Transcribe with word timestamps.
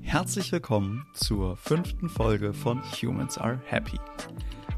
Herzlich 0.00 0.52
willkommen 0.52 1.06
zur 1.14 1.56
fünften 1.56 2.08
Folge 2.08 2.52
von 2.52 2.82
Humans 2.82 3.38
Are 3.38 3.60
Happy. 3.64 3.98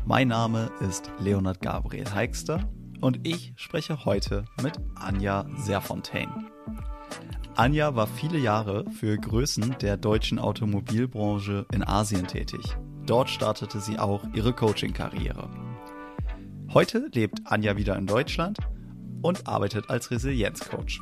Mein 0.07 0.29
Name 0.29 0.71
ist 0.81 1.11
Leonard 1.19 1.61
Gabriel 1.61 2.09
Heikster 2.15 2.69
und 3.01 3.27
ich 3.27 3.53
spreche 3.57 4.05
heute 4.05 4.45
mit 4.63 4.79
Anja 4.95 5.47
Serfontaine. 5.57 6.51
Anja 7.57 7.95
war 7.95 8.07
viele 8.07 8.39
Jahre 8.39 8.85
für 8.91 9.17
Größen 9.17 9.77
der 9.81 9.97
deutschen 9.97 10.39
Automobilbranche 10.39 11.67
in 11.73 11.87
Asien 11.87 12.27
tätig. 12.27 12.77
Dort 13.07 13.31
startete 13.31 13.81
sie 13.81 13.99
auch 13.99 14.25
ihre 14.35 14.53
Coaching-Karriere. 14.53 15.49
Heute 16.73 17.09
lebt 17.13 17.41
Anja 17.45 17.77
wieder 17.77 17.97
in 17.97 18.07
Deutschland 18.07 18.59
und 19.23 19.47
arbeitet 19.47 19.91
als 19.91 20.11
Resilienzcoach. 20.11 21.01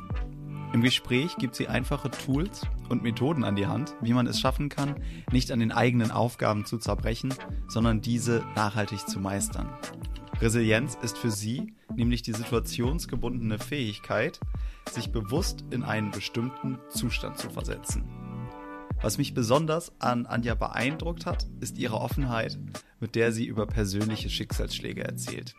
Im 0.73 0.81
Gespräch 0.81 1.35
gibt 1.37 1.55
sie 1.55 1.67
einfache 1.67 2.09
Tools 2.09 2.61
und 2.93 3.03
Methoden 3.03 3.43
an 3.43 3.57
die 3.57 3.67
Hand, 3.67 3.95
wie 4.01 4.13
man 4.13 4.27
es 4.27 4.39
schaffen 4.39 4.69
kann, 4.69 4.95
nicht 5.31 5.51
an 5.51 5.59
den 5.59 5.73
eigenen 5.73 6.11
Aufgaben 6.11 6.65
zu 6.65 6.77
zerbrechen, 6.77 7.33
sondern 7.67 7.99
diese 7.99 8.45
nachhaltig 8.55 9.07
zu 9.07 9.19
meistern. 9.19 9.67
Resilienz 10.39 10.97
ist 11.01 11.17
für 11.17 11.31
sie 11.31 11.73
nämlich 11.95 12.21
die 12.21 12.33
situationsgebundene 12.33 13.59
Fähigkeit, 13.59 14.39
sich 14.89 15.11
bewusst 15.11 15.65
in 15.71 15.83
einen 15.83 16.11
bestimmten 16.11 16.79
Zustand 16.89 17.37
zu 17.37 17.49
versetzen. 17.49 18.05
Was 19.01 19.17
mich 19.17 19.33
besonders 19.33 19.91
an 19.99 20.25
Anja 20.25 20.55
beeindruckt 20.55 21.25
hat, 21.25 21.47
ist 21.59 21.77
ihre 21.77 21.99
Offenheit, 21.99 22.57
mit 22.99 23.15
der 23.15 23.31
sie 23.31 23.45
über 23.45 23.65
persönliche 23.67 24.29
Schicksalsschläge 24.29 25.03
erzählt. 25.03 25.55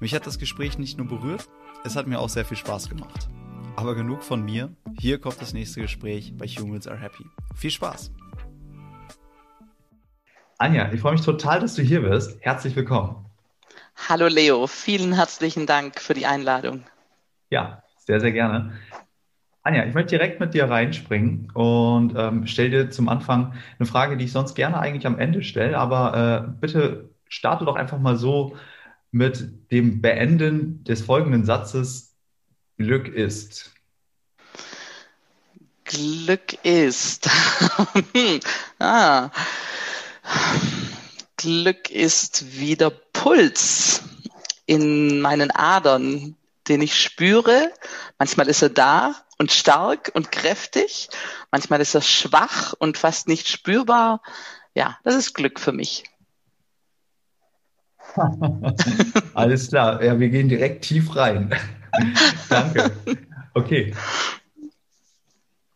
Mich 0.00 0.14
hat 0.14 0.26
das 0.26 0.38
Gespräch 0.38 0.78
nicht 0.78 0.98
nur 0.98 1.08
berührt, 1.08 1.48
es 1.84 1.96
hat 1.96 2.06
mir 2.06 2.20
auch 2.20 2.28
sehr 2.28 2.44
viel 2.44 2.56
Spaß 2.56 2.88
gemacht. 2.88 3.28
Aber 3.76 3.94
genug 3.94 4.22
von 4.22 4.44
mir. 4.44 4.70
Hier 4.98 5.18
kommt 5.18 5.40
das 5.40 5.54
nächste 5.54 5.80
Gespräch 5.80 6.34
bei 6.36 6.46
Humans 6.46 6.86
Are 6.86 6.98
Happy. 6.98 7.24
Viel 7.54 7.70
Spaß! 7.70 8.12
Anja, 10.58 10.92
ich 10.92 11.00
freue 11.00 11.12
mich 11.12 11.22
total, 11.22 11.60
dass 11.60 11.74
du 11.74 11.82
hier 11.82 12.02
bist. 12.02 12.38
Herzlich 12.40 12.76
willkommen. 12.76 13.24
Hallo 14.08 14.28
Leo, 14.28 14.66
vielen 14.66 15.14
herzlichen 15.14 15.66
Dank 15.66 16.00
für 16.00 16.14
die 16.14 16.26
Einladung. 16.26 16.84
Ja, 17.50 17.82
sehr, 17.98 18.20
sehr 18.20 18.32
gerne. 18.32 18.72
Anja, 19.62 19.84
ich 19.86 19.94
möchte 19.94 20.16
direkt 20.16 20.38
mit 20.38 20.54
dir 20.54 20.68
reinspringen 20.68 21.50
und 21.52 22.14
ähm, 22.16 22.46
stelle 22.46 22.70
dir 22.70 22.90
zum 22.90 23.08
Anfang 23.08 23.54
eine 23.78 23.86
Frage, 23.86 24.16
die 24.16 24.26
ich 24.26 24.32
sonst 24.32 24.54
gerne 24.54 24.78
eigentlich 24.78 25.06
am 25.06 25.18
Ende 25.18 25.42
stelle, 25.42 25.78
aber 25.78 26.46
äh, 26.46 26.50
bitte 26.60 27.10
starte 27.28 27.64
doch 27.64 27.76
einfach 27.76 27.98
mal 27.98 28.16
so 28.16 28.56
mit 29.10 29.70
dem 29.70 30.00
Beenden 30.00 30.84
des 30.84 31.02
folgenden 31.02 31.44
Satzes 31.44 32.11
Glück 32.78 33.08
ist? 33.08 33.72
Glück 35.84 36.64
ist. 36.64 37.28
ah. 38.78 39.30
Glück 41.36 41.90
ist 41.90 42.58
wie 42.58 42.76
der 42.76 42.90
Puls 42.90 44.02
in 44.66 45.20
meinen 45.20 45.50
Adern, 45.50 46.36
den 46.68 46.80
ich 46.80 46.98
spüre. 46.98 47.72
Manchmal 48.18 48.48
ist 48.48 48.62
er 48.62 48.70
da 48.70 49.14
und 49.38 49.52
stark 49.52 50.10
und 50.14 50.32
kräftig. 50.32 51.08
Manchmal 51.50 51.80
ist 51.80 51.94
er 51.94 52.02
schwach 52.02 52.74
und 52.78 52.96
fast 52.96 53.28
nicht 53.28 53.48
spürbar. 53.48 54.22
Ja, 54.74 54.98
das 55.04 55.16
ist 55.16 55.34
Glück 55.34 55.60
für 55.60 55.72
mich. 55.72 56.04
Alles 59.34 59.68
klar. 59.68 60.02
Ja, 60.02 60.18
wir 60.18 60.28
gehen 60.28 60.48
direkt 60.48 60.84
tief 60.84 61.16
rein. 61.16 61.54
Danke. 62.48 62.90
Okay. 63.54 63.94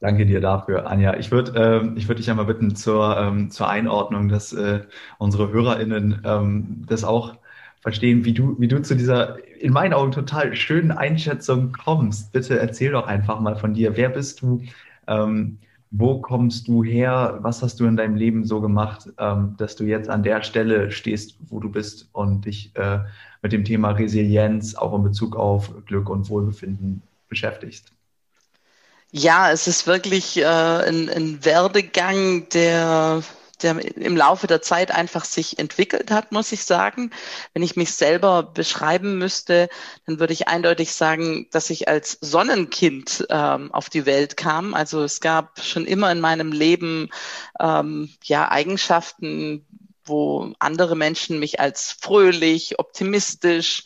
Danke 0.00 0.26
dir 0.26 0.40
dafür, 0.40 0.86
Anja. 0.86 1.16
Ich 1.16 1.30
würde 1.30 1.52
ähm, 1.56 1.96
würd 1.96 2.18
dich 2.18 2.30
einmal 2.30 2.44
bitten 2.44 2.76
zur, 2.76 3.16
ähm, 3.18 3.50
zur 3.50 3.68
Einordnung, 3.68 4.28
dass 4.28 4.52
äh, 4.52 4.80
unsere 5.18 5.50
HörerInnen 5.50 6.22
ähm, 6.24 6.84
das 6.86 7.02
auch 7.02 7.36
verstehen, 7.80 8.24
wie 8.24 8.32
du, 8.32 8.56
wie 8.58 8.68
du 8.68 8.82
zu 8.82 8.94
dieser 8.94 9.38
in 9.58 9.72
meinen 9.72 9.94
Augen 9.94 10.12
total 10.12 10.54
schönen 10.54 10.90
Einschätzung 10.90 11.72
kommst. 11.72 12.32
Bitte 12.32 12.58
erzähl 12.58 12.92
doch 12.92 13.06
einfach 13.06 13.40
mal 13.40 13.56
von 13.56 13.74
dir. 13.74 13.96
Wer 13.96 14.10
bist 14.10 14.42
du? 14.42 14.62
Ähm, 15.06 15.58
wo 15.90 16.20
kommst 16.20 16.68
du 16.68 16.82
her? 16.82 17.38
Was 17.42 17.62
hast 17.62 17.80
du 17.80 17.86
in 17.86 17.96
deinem 17.96 18.16
Leben 18.16 18.44
so 18.44 18.60
gemacht, 18.60 19.08
ähm, 19.18 19.54
dass 19.58 19.76
du 19.76 19.84
jetzt 19.84 20.08
an 20.08 20.22
der 20.22 20.42
Stelle 20.42 20.90
stehst, 20.90 21.36
wo 21.48 21.60
du 21.60 21.70
bist 21.70 22.08
und 22.12 22.44
dich 22.44 22.74
äh, 22.74 22.98
mit 23.42 23.52
dem 23.52 23.64
Thema 23.64 23.92
Resilienz 23.92 24.74
auch 24.74 24.94
in 24.94 25.04
Bezug 25.04 25.36
auf 25.36 25.72
Glück 25.86 26.08
und 26.08 26.28
Wohlbefinden 26.28 27.02
beschäftigst? 27.28 27.92
Ja, 29.12 29.50
es 29.50 29.68
ist 29.68 29.86
wirklich 29.86 30.36
äh, 30.38 30.44
ein, 30.44 31.08
ein 31.08 31.44
Werdegang, 31.44 32.48
der 32.50 33.22
der 33.62 33.78
im 33.96 34.16
Laufe 34.16 34.46
der 34.46 34.62
Zeit 34.62 34.90
einfach 34.90 35.24
sich 35.24 35.58
entwickelt 35.58 36.10
hat, 36.10 36.32
muss 36.32 36.52
ich 36.52 36.64
sagen. 36.64 37.10
Wenn 37.54 37.62
ich 37.62 37.76
mich 37.76 37.92
selber 37.94 38.42
beschreiben 38.42 39.18
müsste, 39.18 39.68
dann 40.06 40.20
würde 40.20 40.32
ich 40.32 40.48
eindeutig 40.48 40.92
sagen, 40.92 41.48
dass 41.50 41.70
ich 41.70 41.88
als 41.88 42.18
Sonnenkind 42.20 43.26
ähm, 43.30 43.72
auf 43.72 43.88
die 43.88 44.06
Welt 44.06 44.36
kam. 44.36 44.74
Also 44.74 45.02
es 45.02 45.20
gab 45.20 45.60
schon 45.62 45.86
immer 45.86 46.12
in 46.12 46.20
meinem 46.20 46.52
Leben 46.52 47.10
ähm, 47.60 48.10
ja 48.24 48.50
Eigenschaften, 48.50 49.66
wo 50.04 50.52
andere 50.58 50.94
Menschen 50.94 51.38
mich 51.38 51.58
als 51.58 51.96
fröhlich, 52.00 52.78
optimistisch, 52.78 53.84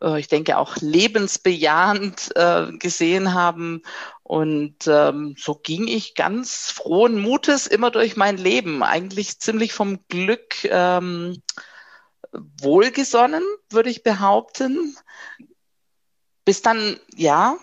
äh, 0.00 0.18
ich 0.20 0.28
denke 0.28 0.58
auch 0.58 0.76
lebensbejahend 0.76 2.36
äh, 2.36 2.72
gesehen 2.78 3.34
haben. 3.34 3.82
Und 4.26 4.88
ähm, 4.88 5.36
so 5.38 5.54
ging 5.54 5.86
ich 5.86 6.16
ganz 6.16 6.70
frohen 6.72 7.20
Mutes 7.20 7.68
immer 7.68 7.92
durch 7.92 8.16
mein 8.16 8.36
Leben, 8.36 8.82
eigentlich 8.82 9.38
ziemlich 9.38 9.72
vom 9.72 10.00
Glück 10.08 10.64
ähm, 10.64 11.40
wohlgesonnen, 12.32 13.44
würde 13.70 13.88
ich 13.88 14.02
behaupten. 14.02 14.96
Bis 16.44 16.60
dann, 16.60 16.98
ja, 17.14 17.56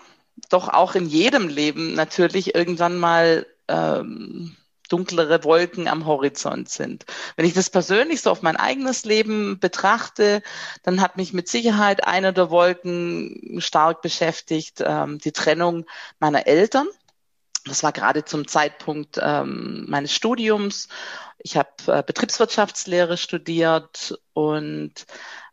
doch 0.48 0.68
auch 0.68 0.94
in 0.94 1.06
jedem 1.06 1.48
Leben 1.48 1.92
natürlich 1.92 2.54
irgendwann 2.54 2.98
mal 2.98 3.46
ähm, 3.68 4.56
dunklere 4.88 5.44
Wolken 5.44 5.88
am 5.88 6.06
Horizont 6.06 6.68
sind. 6.68 7.04
Wenn 7.36 7.46
ich 7.46 7.54
das 7.54 7.70
persönlich 7.70 8.20
so 8.22 8.30
auf 8.30 8.42
mein 8.42 8.56
eigenes 8.56 9.04
Leben 9.04 9.58
betrachte, 9.58 10.42
dann 10.82 11.00
hat 11.00 11.16
mich 11.16 11.32
mit 11.32 11.48
Sicherheit 11.48 12.06
eine 12.06 12.32
der 12.32 12.50
Wolken 12.50 13.56
stark 13.60 14.02
beschäftigt, 14.02 14.82
ähm, 14.84 15.18
die 15.18 15.32
Trennung 15.32 15.86
meiner 16.18 16.46
Eltern. 16.46 16.86
Das 17.66 17.82
war 17.82 17.92
gerade 17.92 18.24
zum 18.24 18.46
Zeitpunkt 18.46 19.18
ähm, 19.20 19.86
meines 19.88 20.12
Studiums. 20.14 20.88
Ich 21.38 21.56
habe 21.56 21.70
äh, 21.86 22.02
Betriebswirtschaftslehre 22.06 23.16
studiert 23.16 24.18
und 24.34 25.06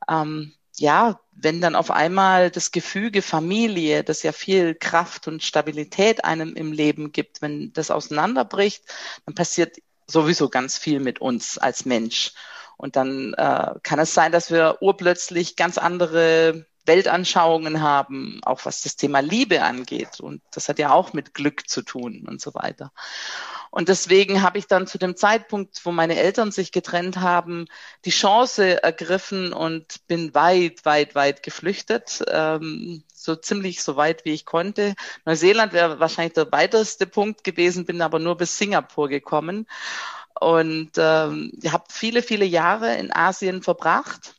ähm, 0.10 0.54
ja, 0.78 1.20
wenn 1.32 1.62
dann 1.62 1.76
auf 1.76 1.92
einmal 1.92 2.52
das 2.52 2.72
Gefüge 2.72 3.22
Familie, 3.22 4.04
das 4.04 4.24
ja 4.24 4.32
viel 4.32 4.76
Kraft 4.76 5.28
und 5.28 5.44
Stabilität 5.44 6.24
einem 6.26 6.56
im 6.56 6.72
Leben 6.72 7.12
gibt, 7.12 7.42
wenn 7.42 7.74
das 7.74 7.92
auseinanderbricht, 7.92 8.84
dann 9.26 9.36
passiert 9.36 9.78
sowieso 10.08 10.50
ganz 10.50 10.78
viel 10.78 11.00
mit 11.00 11.20
uns 11.20 11.58
als 11.58 11.86
Mensch. 11.86 12.34
Und 12.78 12.96
dann 12.96 13.34
äh, 13.36 13.76
kann 13.84 14.00
es 14.00 14.14
sein, 14.14 14.32
dass 14.32 14.50
wir 14.52 14.78
urplötzlich 14.82 15.56
ganz 15.56 15.78
andere 15.78 16.66
Weltanschauungen 16.86 17.82
haben, 17.82 18.40
auch 18.44 18.66
was 18.66 18.82
das 18.82 18.96
Thema 18.96 19.20
Liebe 19.20 19.62
angeht. 19.62 20.20
Und 20.20 20.42
das 20.52 20.68
hat 20.68 20.80
ja 20.80 20.92
auch 20.92 21.14
mit 21.14 21.34
Glück 21.34 21.70
zu 21.70 21.82
tun 21.84 22.26
und 22.28 22.42
so 22.42 22.54
weiter. 22.54 22.92
Und 23.70 23.88
deswegen 23.88 24.42
habe 24.42 24.58
ich 24.58 24.68
dann 24.68 24.86
zu 24.86 24.98
dem 24.98 25.16
Zeitpunkt, 25.16 25.86
wo 25.86 25.92
meine 25.92 26.18
Eltern 26.18 26.52
sich 26.52 26.74
getrennt 26.74 27.18
haben, 27.18 27.68
die 28.04 28.10
Chance 28.10 28.84
ergriffen 28.84 29.54
und 29.54 30.06
bin 30.08 30.36
weit, 30.36 30.84
weit, 30.84 31.16
weit 31.16 31.42
geflüchtet. 31.42 32.22
Ähm, 32.28 33.04
so 33.14 33.36
ziemlich 33.36 33.82
so 33.82 33.96
weit, 33.96 34.26
wie 34.26 34.34
ich 34.34 34.46
konnte. 34.46 34.94
Neuseeland 35.26 35.72
wäre 35.72 36.00
wahrscheinlich 36.00 36.34
der 36.34 36.52
weiteste 36.52 37.08
Punkt 37.08 37.46
gewesen, 37.46 37.86
bin 37.86 38.02
aber 38.02 38.20
nur 38.20 38.36
bis 38.36 38.58
Singapur 38.58 39.08
gekommen. 39.08 39.68
Und 40.40 40.92
ähm, 40.98 41.52
habe 41.72 41.86
viele, 41.90 42.24
viele 42.24 42.46
Jahre 42.46 42.96
in 42.96 43.14
Asien 43.14 43.62
verbracht. 43.62 44.36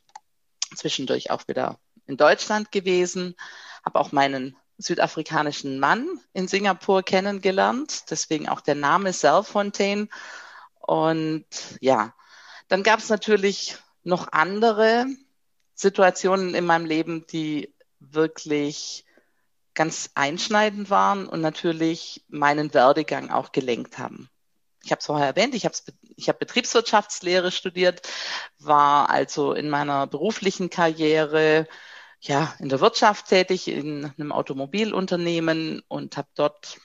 Zwischendurch 0.75 1.31
auch 1.31 1.47
wieder 1.47 1.79
in 2.07 2.17
Deutschland 2.17 2.71
gewesen, 2.71 3.35
habe 3.83 3.99
auch 3.99 4.11
meinen 4.11 4.55
südafrikanischen 4.77 5.79
Mann 5.79 6.07
in 6.33 6.47
Singapur 6.47 7.03
kennengelernt, 7.03 8.09
deswegen 8.09 8.49
auch 8.49 8.61
der 8.61 8.75
Name 8.75 9.13
Selfontaine. 9.13 10.07
Und 10.79 11.45
ja, 11.79 12.13
dann 12.67 12.83
gab 12.83 12.99
es 12.99 13.09
natürlich 13.09 13.77
noch 14.03 14.31
andere 14.31 15.05
Situationen 15.75 16.55
in 16.55 16.65
meinem 16.65 16.85
Leben, 16.85 17.25
die 17.27 17.73
wirklich 17.99 19.05
ganz 19.73 20.11
einschneidend 20.13 20.89
waren 20.89 21.27
und 21.27 21.41
natürlich 21.41 22.23
meinen 22.27 22.73
Werdegang 22.73 23.31
auch 23.31 23.51
gelenkt 23.51 23.97
haben. 23.97 24.29
Ich 24.83 24.91
habe 24.91 24.99
es 24.99 25.05
vorher 25.05 25.27
erwähnt, 25.27 25.55
ich 25.55 25.65
habe 25.65 25.75
ich 26.15 26.29
hab 26.29 26.39
Betriebswirtschaftslehre 26.39 27.51
studiert, 27.51 28.01
war 28.59 29.09
also 29.09 29.53
in 29.53 29.69
meiner 29.69 30.07
beruflichen 30.07 30.69
Karriere 30.69 31.67
ja, 32.23 32.53
in 32.59 32.69
der 32.69 32.79
Wirtschaft 32.79 33.27
tätig, 33.27 33.67
in 33.67 34.11
einem 34.17 34.31
Automobilunternehmen 34.31 35.81
und 35.87 36.15
habe 36.15 36.29
dort 36.35 36.79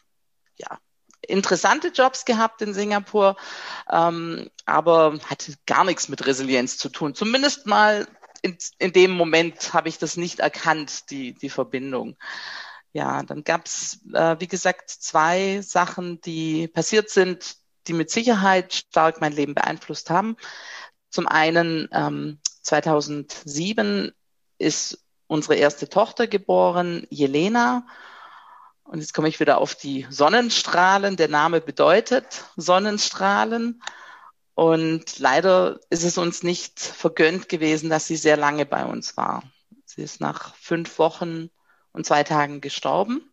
ja 0.56 0.78
interessante 1.20 1.88
Jobs 1.88 2.24
gehabt 2.24 2.60
in 2.60 2.74
Singapur, 2.74 3.36
ähm, 3.90 4.50
aber 4.66 5.18
hatte 5.24 5.54
gar 5.66 5.84
nichts 5.84 6.08
mit 6.08 6.26
Resilienz 6.26 6.76
zu 6.78 6.88
tun. 6.88 7.14
Zumindest 7.14 7.66
mal 7.66 8.08
in, 8.42 8.56
in 8.78 8.92
dem 8.92 9.12
Moment 9.12 9.72
habe 9.74 9.88
ich 9.88 9.98
das 9.98 10.16
nicht 10.16 10.40
erkannt, 10.40 11.10
die, 11.10 11.34
die 11.34 11.50
Verbindung. 11.50 12.16
Ja, 12.92 13.22
dann 13.22 13.44
gab 13.44 13.66
es, 13.66 14.00
äh, 14.14 14.36
wie 14.40 14.48
gesagt, 14.48 14.90
zwei 14.90 15.60
Sachen, 15.62 16.20
die 16.22 16.66
passiert 16.66 17.10
sind, 17.10 17.56
die 17.86 17.92
mit 17.92 18.10
Sicherheit 18.10 18.74
stark 18.74 19.20
mein 19.20 19.32
Leben 19.32 19.54
beeinflusst 19.54 20.10
haben. 20.10 20.36
Zum 21.10 21.28
einen 21.28 21.88
ähm, 21.92 22.40
2007 22.62 24.12
ist 24.58 25.04
unsere 25.28 25.54
erste 25.54 25.88
Tochter 25.88 26.26
geboren, 26.26 27.06
Jelena. 27.10 27.86
Und 28.82 28.98
jetzt 29.00 29.14
komme 29.14 29.28
ich 29.28 29.38
wieder 29.38 29.58
auf 29.58 29.76
die 29.76 30.06
Sonnenstrahlen. 30.10 31.16
Der 31.16 31.28
Name 31.28 31.60
bedeutet 31.60 32.44
Sonnenstrahlen. 32.56 33.80
Und 34.54 35.20
leider 35.20 35.78
ist 35.90 36.02
es 36.02 36.18
uns 36.18 36.42
nicht 36.42 36.80
vergönnt 36.80 37.48
gewesen, 37.48 37.90
dass 37.90 38.08
sie 38.08 38.16
sehr 38.16 38.36
lange 38.36 38.66
bei 38.66 38.84
uns 38.84 39.16
war. 39.16 39.44
Sie 39.84 40.02
ist 40.02 40.20
nach 40.20 40.54
fünf 40.56 40.98
Wochen 40.98 41.50
und 41.92 42.06
zwei 42.06 42.24
Tagen 42.24 42.60
gestorben. 42.60 43.30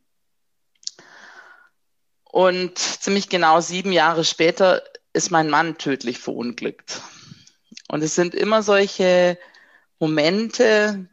Und 2.24 2.78
ziemlich 2.78 3.30
genau 3.30 3.62
sieben 3.62 3.92
Jahre 3.92 4.26
später 4.26 4.84
ist 5.14 5.32
mein 5.32 5.50
Mann 5.50 5.78
tödlich 5.78 6.20
verunglückt. 6.20 7.02
Und 7.88 8.04
es 8.04 8.14
sind 8.14 8.36
immer 8.36 8.62
solche 8.62 9.40
Momente, 10.00 11.08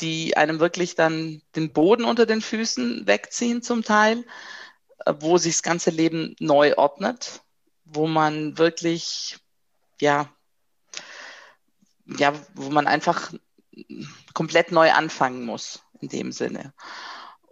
die 0.00 0.36
einem 0.36 0.60
wirklich 0.60 0.94
dann 0.94 1.42
den 1.54 1.72
Boden 1.72 2.04
unter 2.04 2.26
den 2.26 2.40
Füßen 2.40 3.06
wegziehen 3.06 3.62
zum 3.62 3.82
Teil, 3.82 4.24
äh, 5.04 5.14
wo 5.20 5.38
sich 5.38 5.54
das 5.54 5.62
ganze 5.62 5.90
Leben 5.90 6.36
neu 6.38 6.74
ordnet, 6.76 7.42
wo 7.84 8.06
man 8.06 8.58
wirklich, 8.58 9.38
ja, 10.00 10.28
ja, 12.06 12.32
wo 12.54 12.70
man 12.70 12.86
einfach 12.86 13.32
komplett 14.32 14.70
neu 14.70 14.92
anfangen 14.92 15.44
muss 15.44 15.82
in 16.00 16.08
dem 16.08 16.32
Sinne. 16.32 16.72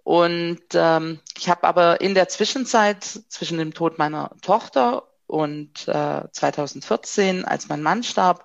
Und 0.04 0.62
ähm, 0.74 1.20
ich 1.36 1.48
habe 1.48 1.64
aber 1.64 2.00
in 2.00 2.14
der 2.14 2.28
Zwischenzeit 2.28 3.04
zwischen 3.28 3.58
dem 3.58 3.72
Tod 3.72 3.98
meiner 3.98 4.30
Tochter 4.42 5.08
und 5.26 5.88
äh, 5.88 6.22
2014, 6.30 7.46
als 7.46 7.68
mein 7.68 7.82
Mann 7.82 8.02
starb, 8.02 8.44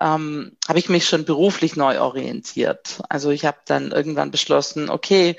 ähm, 0.00 0.56
habe 0.68 0.78
ich 0.78 0.88
mich 0.88 1.06
schon 1.06 1.24
beruflich 1.24 1.76
neu 1.76 2.00
orientiert. 2.00 3.00
Also 3.08 3.30
ich 3.30 3.44
habe 3.44 3.58
dann 3.66 3.92
irgendwann 3.92 4.30
beschlossen, 4.30 4.90
okay, 4.90 5.36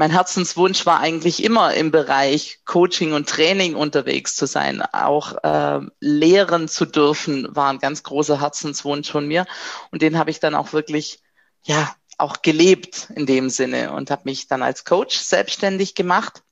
mein 0.00 0.10
Herzenswunsch 0.10 0.86
war 0.86 1.00
eigentlich 1.00 1.44
immer 1.44 1.74
im 1.74 1.90
Bereich 1.90 2.60
Coaching 2.64 3.12
und 3.12 3.28
Training 3.28 3.74
unterwegs 3.74 4.34
zu 4.34 4.46
sein. 4.46 4.80
Auch 4.80 5.44
äh, 5.44 5.80
lehren 6.00 6.68
zu 6.68 6.86
dürfen 6.86 7.54
war 7.54 7.70
ein 7.70 7.80
ganz 7.80 8.02
großer 8.02 8.40
Herzenswunsch 8.40 9.10
von 9.10 9.28
mir. 9.28 9.44
Und 9.90 10.00
den 10.00 10.16
habe 10.16 10.30
ich 10.30 10.40
dann 10.40 10.54
auch 10.54 10.72
wirklich, 10.72 11.20
ja, 11.64 11.94
auch 12.16 12.40
gelebt 12.40 13.08
in 13.14 13.26
dem 13.26 13.50
Sinne 13.50 13.92
und 13.92 14.10
habe 14.10 14.22
mich 14.24 14.46
dann 14.46 14.62
als 14.62 14.86
Coach 14.86 15.18
selbstständig 15.18 15.94
gemacht. 15.94 16.42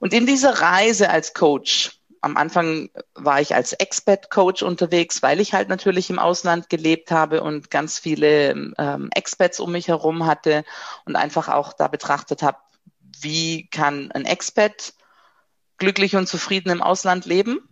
Und 0.00 0.12
in 0.12 0.26
dieser 0.26 0.60
Reise 0.60 1.08
als 1.08 1.34
Coach 1.34 2.01
am 2.22 2.36
Anfang 2.36 2.88
war 3.14 3.40
ich 3.40 3.54
als 3.54 3.72
Expat-Coach 3.72 4.62
unterwegs, 4.62 5.22
weil 5.22 5.40
ich 5.40 5.54
halt 5.54 5.68
natürlich 5.68 6.08
im 6.08 6.20
Ausland 6.20 6.70
gelebt 6.70 7.10
habe 7.10 7.42
und 7.42 7.68
ganz 7.70 7.98
viele 7.98 8.52
ähm, 8.78 9.10
Expats 9.12 9.58
um 9.58 9.72
mich 9.72 9.88
herum 9.88 10.24
hatte 10.24 10.64
und 11.04 11.16
einfach 11.16 11.48
auch 11.48 11.72
da 11.72 11.88
betrachtet 11.88 12.42
habe, 12.42 12.58
wie 13.20 13.68
kann 13.68 14.12
ein 14.12 14.24
Expat 14.24 14.94
glücklich 15.78 16.14
und 16.14 16.28
zufrieden 16.28 16.70
im 16.70 16.80
Ausland 16.80 17.26
leben. 17.26 17.68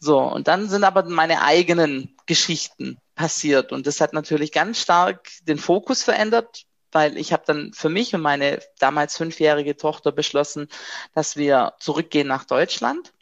So, 0.00 0.18
und 0.18 0.48
dann 0.48 0.68
sind 0.68 0.82
aber 0.82 1.04
meine 1.04 1.42
eigenen 1.42 2.16
Geschichten 2.26 2.98
passiert 3.14 3.70
und 3.70 3.86
das 3.86 4.00
hat 4.00 4.12
natürlich 4.12 4.50
ganz 4.50 4.80
stark 4.80 5.28
den 5.42 5.58
Fokus 5.58 6.02
verändert, 6.02 6.64
weil 6.90 7.16
ich 7.16 7.32
habe 7.32 7.44
dann 7.46 7.72
für 7.72 7.88
mich 7.88 8.12
und 8.12 8.22
meine 8.22 8.58
damals 8.80 9.16
fünfjährige 9.16 9.76
Tochter 9.76 10.10
beschlossen, 10.10 10.68
dass 11.14 11.36
wir 11.36 11.74
zurückgehen 11.78 12.26
nach 12.26 12.44
Deutschland 12.44 13.12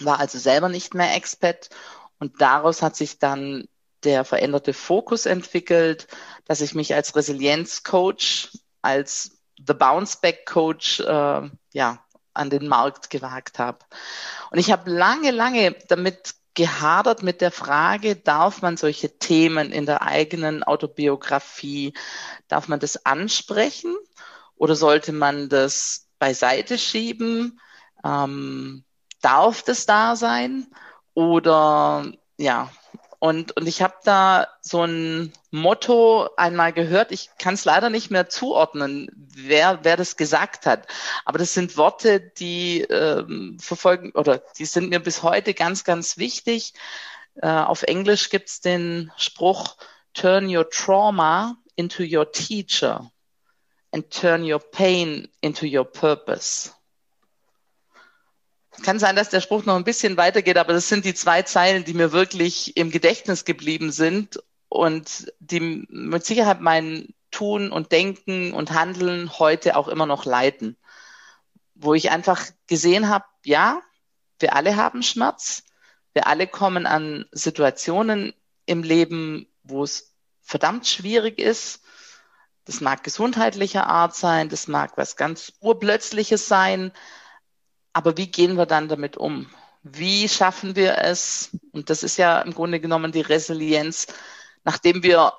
war 0.00 0.20
also 0.20 0.38
selber 0.38 0.68
nicht 0.68 0.94
mehr 0.94 1.14
Expat 1.14 1.70
und 2.18 2.40
daraus 2.40 2.82
hat 2.82 2.96
sich 2.96 3.18
dann 3.18 3.68
der 4.04 4.24
veränderte 4.24 4.72
Fokus 4.72 5.26
entwickelt, 5.26 6.06
dass 6.44 6.60
ich 6.60 6.74
mich 6.74 6.94
als 6.94 7.16
Resilienzcoach, 7.16 8.50
als 8.82 9.38
The 9.66 9.74
Bounce 9.74 10.18
Back 10.20 10.46
Coach, 10.46 11.00
äh, 11.00 11.50
ja, 11.72 12.04
an 12.34 12.50
den 12.50 12.66
Markt 12.68 13.10
gewagt 13.10 13.58
habe. 13.58 13.78
Und 14.50 14.58
ich 14.58 14.72
habe 14.72 14.90
lange, 14.90 15.30
lange 15.30 15.76
damit 15.88 16.34
gehadert 16.54 17.22
mit 17.22 17.40
der 17.40 17.50
Frage, 17.50 18.16
darf 18.16 18.62
man 18.62 18.76
solche 18.76 19.18
Themen 19.18 19.72
in 19.72 19.86
der 19.86 20.02
eigenen 20.02 20.62
Autobiografie, 20.62 21.94
darf 22.48 22.68
man 22.68 22.80
das 22.80 23.06
ansprechen 23.06 23.94
oder 24.56 24.76
sollte 24.76 25.12
man 25.12 25.48
das 25.48 26.08
beiseite 26.18 26.78
schieben? 26.78 27.60
Ähm, 28.04 28.83
darf 29.24 29.62
das 29.62 29.86
da 29.86 30.16
sein? 30.16 30.66
Oder 31.14 32.12
ja, 32.36 32.70
und, 33.24 33.56
und 33.56 33.66
ich 33.66 33.80
habe 33.80 33.94
da 34.04 34.48
so 34.60 34.84
ein 34.84 35.32
Motto 35.50 36.28
einmal 36.36 36.74
gehört, 36.74 37.10
ich 37.10 37.30
kann 37.38 37.54
es 37.54 37.64
leider 37.64 37.88
nicht 37.88 38.10
mehr 38.10 38.28
zuordnen, 38.28 39.08
wer, 39.14 39.78
wer 39.82 39.96
das 39.96 40.18
gesagt 40.18 40.66
hat. 40.66 40.86
Aber 41.24 41.38
das 41.38 41.54
sind 41.54 41.78
Worte, 41.78 42.20
die 42.20 42.82
ähm, 42.82 43.56
verfolgen 43.58 44.10
oder 44.10 44.42
die 44.58 44.66
sind 44.66 44.90
mir 44.90 45.00
bis 45.00 45.22
heute 45.22 45.54
ganz, 45.54 45.84
ganz 45.84 46.18
wichtig. 46.18 46.74
Äh, 47.36 47.46
auf 47.48 47.82
Englisch 47.84 48.28
gibt's 48.28 48.60
den 48.60 49.10
Spruch, 49.16 49.78
turn 50.12 50.54
your 50.54 50.68
trauma 50.68 51.56
into 51.76 52.02
your 52.02 52.30
teacher 52.30 53.10
and 53.90 54.10
turn 54.10 54.44
your 54.44 54.60
pain 54.60 55.28
into 55.40 55.64
your 55.64 55.84
purpose. 55.86 56.73
Kann 58.82 58.98
sein, 58.98 59.16
dass 59.16 59.30
der 59.30 59.40
Spruch 59.40 59.64
noch 59.64 59.76
ein 59.76 59.84
bisschen 59.84 60.16
weitergeht, 60.16 60.58
aber 60.58 60.72
das 60.72 60.88
sind 60.88 61.04
die 61.04 61.14
zwei 61.14 61.42
Zeilen, 61.42 61.84
die 61.84 61.94
mir 61.94 62.12
wirklich 62.12 62.76
im 62.76 62.90
Gedächtnis 62.90 63.44
geblieben 63.44 63.92
sind 63.92 64.42
und 64.68 65.32
die 65.38 65.86
mit 65.88 66.24
Sicherheit 66.24 66.60
mein 66.60 67.14
Tun 67.30 67.70
und 67.70 67.92
Denken 67.92 68.52
und 68.52 68.72
Handeln 68.72 69.38
heute 69.38 69.76
auch 69.76 69.88
immer 69.88 70.06
noch 70.06 70.24
leiten. 70.24 70.76
Wo 71.74 71.94
ich 71.94 72.10
einfach 72.10 72.44
gesehen 72.66 73.08
habe, 73.08 73.24
ja, 73.44 73.80
wir 74.38 74.54
alle 74.54 74.76
haben 74.76 75.02
Schmerz, 75.02 75.64
wir 76.12 76.26
alle 76.26 76.46
kommen 76.46 76.86
an 76.86 77.26
Situationen 77.32 78.34
im 78.66 78.82
Leben, 78.82 79.46
wo 79.62 79.82
es 79.82 80.12
verdammt 80.42 80.86
schwierig 80.86 81.38
ist. 81.38 81.80
Das 82.64 82.80
mag 82.80 83.02
gesundheitlicher 83.04 83.86
Art 83.86 84.14
sein, 84.14 84.48
das 84.48 84.68
mag 84.68 84.96
was 84.96 85.16
ganz 85.16 85.52
Urplötzliches 85.60 86.48
sein, 86.48 86.92
aber 87.94 88.16
wie 88.16 88.26
gehen 88.26 88.56
wir 88.56 88.66
dann 88.66 88.88
damit 88.88 89.16
um? 89.16 89.48
Wie 89.82 90.28
schaffen 90.28 90.76
wir 90.76 90.98
es? 90.98 91.56
Und 91.72 91.88
das 91.88 92.02
ist 92.02 92.16
ja 92.16 92.40
im 92.40 92.52
Grunde 92.52 92.80
genommen 92.80 93.12
die 93.12 93.20
Resilienz, 93.20 94.08
nachdem 94.64 95.02
wir 95.02 95.32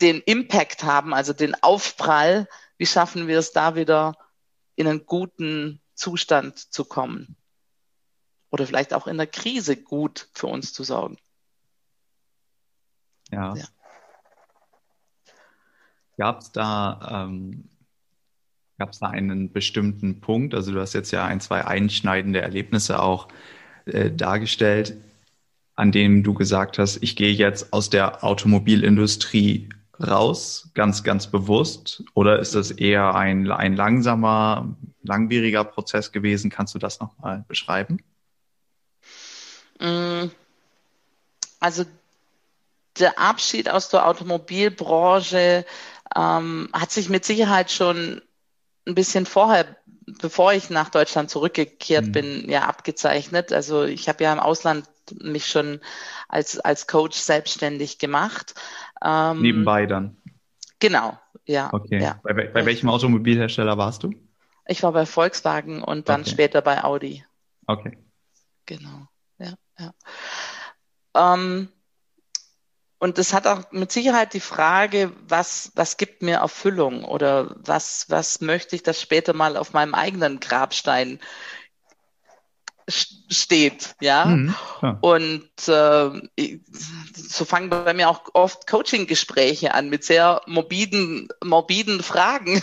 den 0.00 0.20
Impact 0.20 0.82
haben, 0.82 1.14
also 1.14 1.32
den 1.32 1.54
Aufprall, 1.62 2.48
wie 2.78 2.86
schaffen 2.86 3.28
wir 3.28 3.38
es 3.38 3.52
da 3.52 3.76
wieder 3.76 4.16
in 4.74 4.88
einen 4.88 5.06
guten 5.06 5.80
Zustand 5.94 6.58
zu 6.58 6.84
kommen? 6.84 7.36
Oder 8.50 8.66
vielleicht 8.66 8.94
auch 8.94 9.06
in 9.06 9.18
der 9.18 9.26
Krise 9.26 9.76
gut 9.76 10.28
für 10.32 10.46
uns 10.46 10.72
zu 10.72 10.84
sorgen. 10.84 11.18
Ja. 13.30 13.54
ja. 13.54 13.64
Gab 16.16 16.40
es 16.40 16.52
da 16.52 17.26
ähm, 17.26 17.68
Gab 18.82 18.90
es 18.90 18.98
da 18.98 19.10
einen 19.10 19.52
bestimmten 19.52 20.20
Punkt? 20.20 20.56
Also 20.56 20.72
du 20.72 20.80
hast 20.80 20.92
jetzt 20.92 21.12
ja 21.12 21.24
ein, 21.24 21.40
zwei 21.40 21.64
einschneidende 21.64 22.40
Erlebnisse 22.40 23.00
auch 23.00 23.28
äh, 23.84 24.10
dargestellt, 24.10 24.96
an 25.76 25.92
denen 25.92 26.24
du 26.24 26.34
gesagt 26.34 26.80
hast, 26.80 27.00
ich 27.00 27.14
gehe 27.14 27.30
jetzt 27.30 27.72
aus 27.72 27.90
der 27.90 28.24
Automobilindustrie 28.24 29.68
raus, 30.04 30.72
ganz, 30.74 31.04
ganz 31.04 31.28
bewusst? 31.28 32.02
Oder 32.14 32.40
ist 32.40 32.56
das 32.56 32.72
eher 32.72 33.14
ein, 33.14 33.52
ein 33.52 33.76
langsamer, 33.76 34.74
langwieriger 35.04 35.62
Prozess 35.62 36.10
gewesen? 36.10 36.50
Kannst 36.50 36.74
du 36.74 36.80
das 36.80 36.98
nochmal 36.98 37.44
beschreiben? 37.46 38.02
Mm, 39.78 40.24
also 41.60 41.84
der 42.98 43.16
Abschied 43.20 43.70
aus 43.70 43.90
der 43.90 44.08
Automobilbranche 44.08 45.64
ähm, 46.16 46.68
hat 46.72 46.90
sich 46.90 47.08
mit 47.08 47.24
Sicherheit 47.24 47.70
schon 47.70 48.20
ein 48.86 48.94
bisschen 48.94 49.26
vorher, 49.26 49.76
bevor 50.20 50.52
ich 50.52 50.70
nach 50.70 50.90
Deutschland 50.90 51.30
zurückgekehrt 51.30 52.06
mhm. 52.06 52.12
bin, 52.12 52.50
ja 52.50 52.62
abgezeichnet. 52.62 53.52
Also 53.52 53.84
ich 53.84 54.08
habe 54.08 54.24
ja 54.24 54.32
im 54.32 54.40
Ausland 54.40 54.88
mich 55.20 55.46
schon 55.46 55.80
als, 56.28 56.58
als 56.58 56.86
Coach 56.86 57.18
selbstständig 57.18 57.98
gemacht. 57.98 58.54
Ähm, 59.04 59.42
Nebenbei 59.42 59.86
dann. 59.86 60.16
Genau, 60.78 61.18
ja. 61.44 61.72
Okay. 61.72 62.00
Ja. 62.00 62.20
Bei, 62.22 62.32
bei 62.32 62.66
welchem 62.66 62.88
Automobilhersteller 62.88 63.78
warst 63.78 64.02
du? 64.02 64.12
Ich 64.66 64.82
war 64.82 64.92
bei 64.92 65.06
Volkswagen 65.06 65.82
und 65.82 66.08
dann 66.08 66.22
okay. 66.22 66.30
später 66.30 66.62
bei 66.62 66.82
Audi. 66.82 67.24
Okay. 67.66 67.98
Genau, 68.66 69.06
ja, 69.38 69.54
ja. 69.78 69.92
Ähm, 71.14 71.68
und 73.02 73.18
das 73.18 73.32
hat 73.32 73.48
auch 73.48 73.72
mit 73.72 73.90
Sicherheit 73.90 74.32
die 74.32 74.38
Frage, 74.38 75.10
was, 75.26 75.72
was 75.74 75.96
gibt 75.96 76.22
mir 76.22 76.36
Erfüllung 76.36 77.02
oder 77.04 77.52
was, 77.56 78.06
was 78.10 78.40
möchte 78.40 78.76
ich, 78.76 78.84
dass 78.84 79.00
später 79.00 79.32
mal 79.32 79.56
auf 79.56 79.72
meinem 79.72 79.92
eigenen 79.92 80.38
Grabstein 80.38 81.18
steht, 82.88 83.96
ja. 84.00 84.26
Mhm, 84.26 84.54
und 85.00 85.50
äh, 85.66 86.60
so 87.12 87.44
fangen 87.44 87.70
bei 87.70 87.92
mir 87.92 88.08
auch 88.08 88.22
oft 88.34 88.68
Coaching-Gespräche 88.68 89.74
an 89.74 89.90
mit 89.90 90.04
sehr 90.04 90.40
morbiden, 90.46 91.26
morbiden 91.42 92.04
Fragen. 92.04 92.62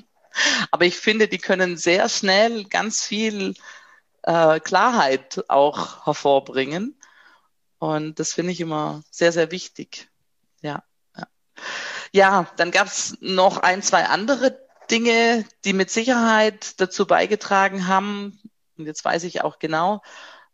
Aber 0.70 0.86
ich 0.86 0.96
finde, 0.96 1.28
die 1.28 1.36
können 1.36 1.76
sehr 1.76 2.08
schnell 2.08 2.64
ganz 2.64 3.02
viel 3.02 3.52
äh, 4.22 4.60
Klarheit 4.60 5.44
auch 5.48 6.06
hervorbringen. 6.06 6.98
Und 7.78 8.18
das 8.18 8.32
finde 8.32 8.52
ich 8.52 8.60
immer 8.60 9.02
sehr, 9.10 9.32
sehr 9.32 9.50
wichtig. 9.50 10.08
Ja, 10.62 10.82
ja. 11.16 11.26
ja 12.12 12.52
dann 12.56 12.70
gab 12.70 12.86
es 12.86 13.16
noch 13.20 13.58
ein, 13.58 13.82
zwei 13.82 14.06
andere 14.06 14.58
Dinge, 14.90 15.44
die 15.64 15.72
mit 15.72 15.90
Sicherheit 15.90 16.80
dazu 16.80 17.06
beigetragen 17.06 17.86
haben. 17.86 18.40
Und 18.76 18.86
jetzt 18.86 19.04
weiß 19.04 19.24
ich 19.24 19.42
auch 19.42 19.58
genau, 19.58 20.02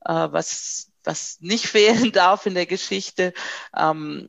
äh, 0.04 0.28
was, 0.30 0.90
was 1.04 1.38
nicht 1.40 1.66
fehlen 1.68 2.12
darf 2.12 2.46
in 2.46 2.54
der 2.54 2.66
Geschichte. 2.66 3.32
Ähm, 3.76 4.28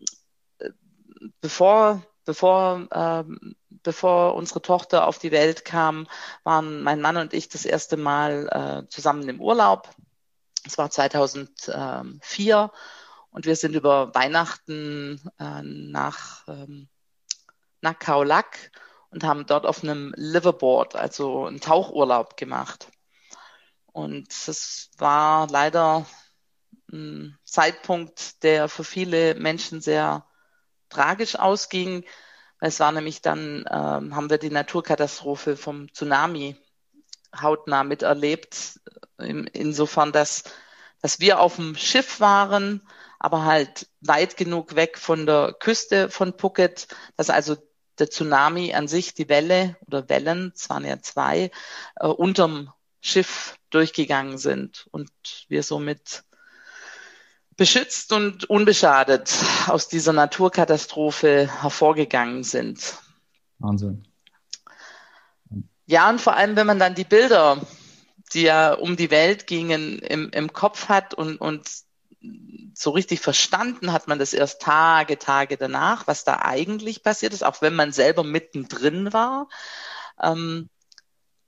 bevor, 1.41 2.03
bevor, 2.25 2.88
ähm, 2.91 3.55
bevor 3.83 4.36
unsere 4.36 4.62
Tochter 4.62 5.07
auf 5.07 5.19
die 5.19 5.31
Welt 5.31 5.65
kam, 5.65 6.07
waren 6.43 6.83
mein 6.83 7.01
Mann 7.01 7.17
und 7.17 7.33
ich 7.33 7.50
das 7.50 7.65
erste 7.65 7.98
Mal 7.98 8.48
äh, 8.86 8.89
zusammen 8.89 9.27
im 9.29 9.41
Urlaub 9.41 9.89
es 10.65 10.77
war 10.77 10.89
2004 10.89 12.71
und 13.31 13.45
wir 13.45 13.55
sind 13.55 13.75
über 13.75 14.13
Weihnachten 14.13 15.21
äh, 15.39 15.61
nach, 15.63 16.47
ähm, 16.47 16.89
nach 17.81 17.97
Kaolack 17.97 18.71
und 19.09 19.23
haben 19.23 19.45
dort 19.45 19.65
auf 19.65 19.83
einem 19.83 20.13
Liverboard, 20.15 20.95
also 20.95 21.45
einen 21.45 21.61
Tauchurlaub 21.61 22.37
gemacht. 22.37 22.87
Und 23.93 24.31
es 24.31 24.89
war 24.97 25.47
leider 25.49 26.05
ein 26.91 27.37
Zeitpunkt, 27.43 28.43
der 28.43 28.69
für 28.69 28.83
viele 28.83 29.35
Menschen 29.35 29.81
sehr 29.81 30.25
tragisch 30.89 31.35
ausging. 31.35 32.05
Es 32.59 32.79
war 32.79 32.91
nämlich 32.91 33.21
dann, 33.21 33.65
ähm, 33.69 34.15
haben 34.15 34.29
wir 34.29 34.37
die 34.37 34.49
Naturkatastrophe 34.49 35.57
vom 35.57 35.91
Tsunami 35.93 36.57
hautnah 37.35 37.83
miterlebt. 37.83 38.80
Insofern, 39.21 40.11
dass, 40.11 40.43
dass 41.01 41.19
wir 41.19 41.39
auf 41.39 41.55
dem 41.55 41.75
Schiff 41.75 42.19
waren, 42.19 42.81
aber 43.19 43.45
halt 43.45 43.87
weit 44.01 44.37
genug 44.37 44.75
weg 44.75 44.97
von 44.97 45.25
der 45.25 45.55
Küste 45.59 46.09
von 46.09 46.33
Phuket, 46.37 46.87
dass 47.17 47.29
also 47.29 47.57
der 47.99 48.09
Tsunami 48.09 48.73
an 48.73 48.87
sich, 48.87 49.13
die 49.13 49.29
Welle 49.29 49.77
oder 49.85 50.09
Wellen, 50.09 50.51
es 50.55 50.69
waren 50.69 50.85
ja 50.85 50.99
zwei, 51.01 51.51
äh, 51.97 52.07
unterm 52.07 52.73
Schiff 52.99 53.57
durchgegangen 53.69 54.37
sind 54.37 54.87
und 54.91 55.11
wir 55.47 55.63
somit 55.63 56.23
beschützt 57.57 58.11
und 58.13 58.49
unbeschadet 58.49 59.33
aus 59.67 59.87
dieser 59.87 60.13
Naturkatastrophe 60.13 61.49
hervorgegangen 61.61 62.43
sind. 62.43 62.95
Wahnsinn. 63.59 64.07
Ja, 65.85 66.09
und 66.09 66.21
vor 66.21 66.35
allem, 66.35 66.55
wenn 66.55 66.67
man 66.67 66.79
dann 66.79 66.95
die 66.95 67.03
Bilder, 67.03 67.61
die 68.33 68.43
ja 68.43 68.73
um 68.73 68.95
die 68.95 69.11
Welt 69.11 69.47
gingen, 69.47 70.00
im, 70.00 70.29
im 70.29 70.53
Kopf 70.53 70.89
hat 70.89 71.13
und, 71.13 71.38
und 71.38 71.69
so 72.73 72.91
richtig 72.91 73.19
verstanden 73.19 73.91
hat 73.91 74.07
man 74.07 74.19
das 74.19 74.33
erst 74.33 74.61
Tage, 74.61 75.17
Tage 75.17 75.57
danach, 75.57 76.07
was 76.07 76.23
da 76.23 76.39
eigentlich 76.41 77.03
passiert 77.03 77.33
ist, 77.33 77.43
auch 77.43 77.61
wenn 77.61 77.75
man 77.75 77.91
selber 77.91 78.23
mittendrin 78.23 79.11
war, 79.11 79.50
ähm, 80.21 80.69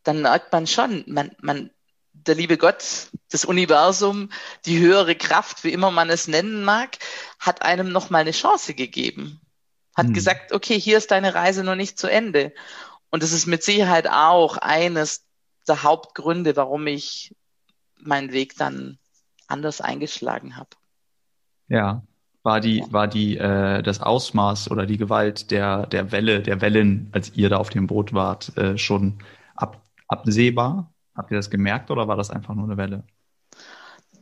dann 0.04 0.22
merkt 0.22 0.52
man 0.52 0.68
schon, 0.68 1.04
man, 1.08 1.32
man, 1.42 1.70
der 2.14 2.36
liebe 2.36 2.58
Gott, 2.58 3.10
das 3.32 3.46
Universum, 3.46 4.30
die 4.66 4.80
höhere 4.80 5.16
Kraft, 5.16 5.64
wie 5.64 5.72
immer 5.72 5.92
man 5.92 6.10
es 6.10 6.28
nennen 6.28 6.64
mag, 6.64 6.98
hat 7.40 7.62
einem 7.62 7.92
noch 7.92 8.10
mal 8.10 8.20
eine 8.20 8.32
Chance 8.32 8.74
gegeben. 8.74 9.42
Hat 9.96 10.08
hm. 10.08 10.14
gesagt, 10.14 10.52
okay, 10.52 10.80
hier 10.80 10.98
ist 10.98 11.12
deine 11.12 11.36
Reise 11.36 11.64
noch 11.64 11.76
nicht 11.76 11.98
zu 11.98 12.08
Ende. 12.08 12.54
Und 13.10 13.24
das 13.24 13.32
ist 13.32 13.46
mit 13.46 13.64
Sicherheit 13.64 14.08
auch 14.08 14.58
eines 14.58 15.26
der 15.68 15.84
Hauptgründe, 15.84 16.56
warum 16.56 16.88
ich 16.88 17.36
meinen 18.00 18.32
Weg 18.32 18.58
dann 18.58 18.98
anders 19.48 19.82
eingeschlagen 19.82 20.58
habe. 20.58 20.70
Ja, 21.68 22.04
war 22.44 22.60
die, 22.60 22.84
war 22.90 23.08
die, 23.08 23.38
äh, 23.38 23.82
das 23.82 24.02
Ausmaß 24.02 24.70
oder 24.70 24.86
die 24.86 24.98
Gewalt 24.98 25.50
der, 25.50 25.88
der 25.88 26.12
Welle, 26.12 26.42
der 26.42 26.60
Wellen, 26.60 27.10
als 27.14 27.34
ihr 27.36 27.50
da 27.50 27.58
auf 27.58 27.70
dem 27.70 27.88
Boot 27.88 28.14
wart, 28.14 28.56
äh, 28.58 28.78
schon 28.78 29.20
ab, 29.56 29.82
absehbar? 30.08 30.92
Habt 31.16 31.32
ihr 31.32 31.38
das 31.38 31.50
gemerkt 31.50 31.90
oder 31.90 32.08
war 32.08 32.18
das 32.18 32.30
einfach 32.30 32.54
nur 32.54 32.66
eine 32.66 32.78
Welle? 32.78 33.04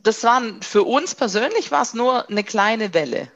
Das 0.02 0.22
waren, 0.24 0.62
für 0.62 0.84
uns 0.84 1.14
persönlich 1.14 1.70
war 1.72 1.82
es 1.82 1.94
nur 1.94 2.28
eine 2.28 2.44
kleine 2.44 2.94
Welle. 2.94 3.28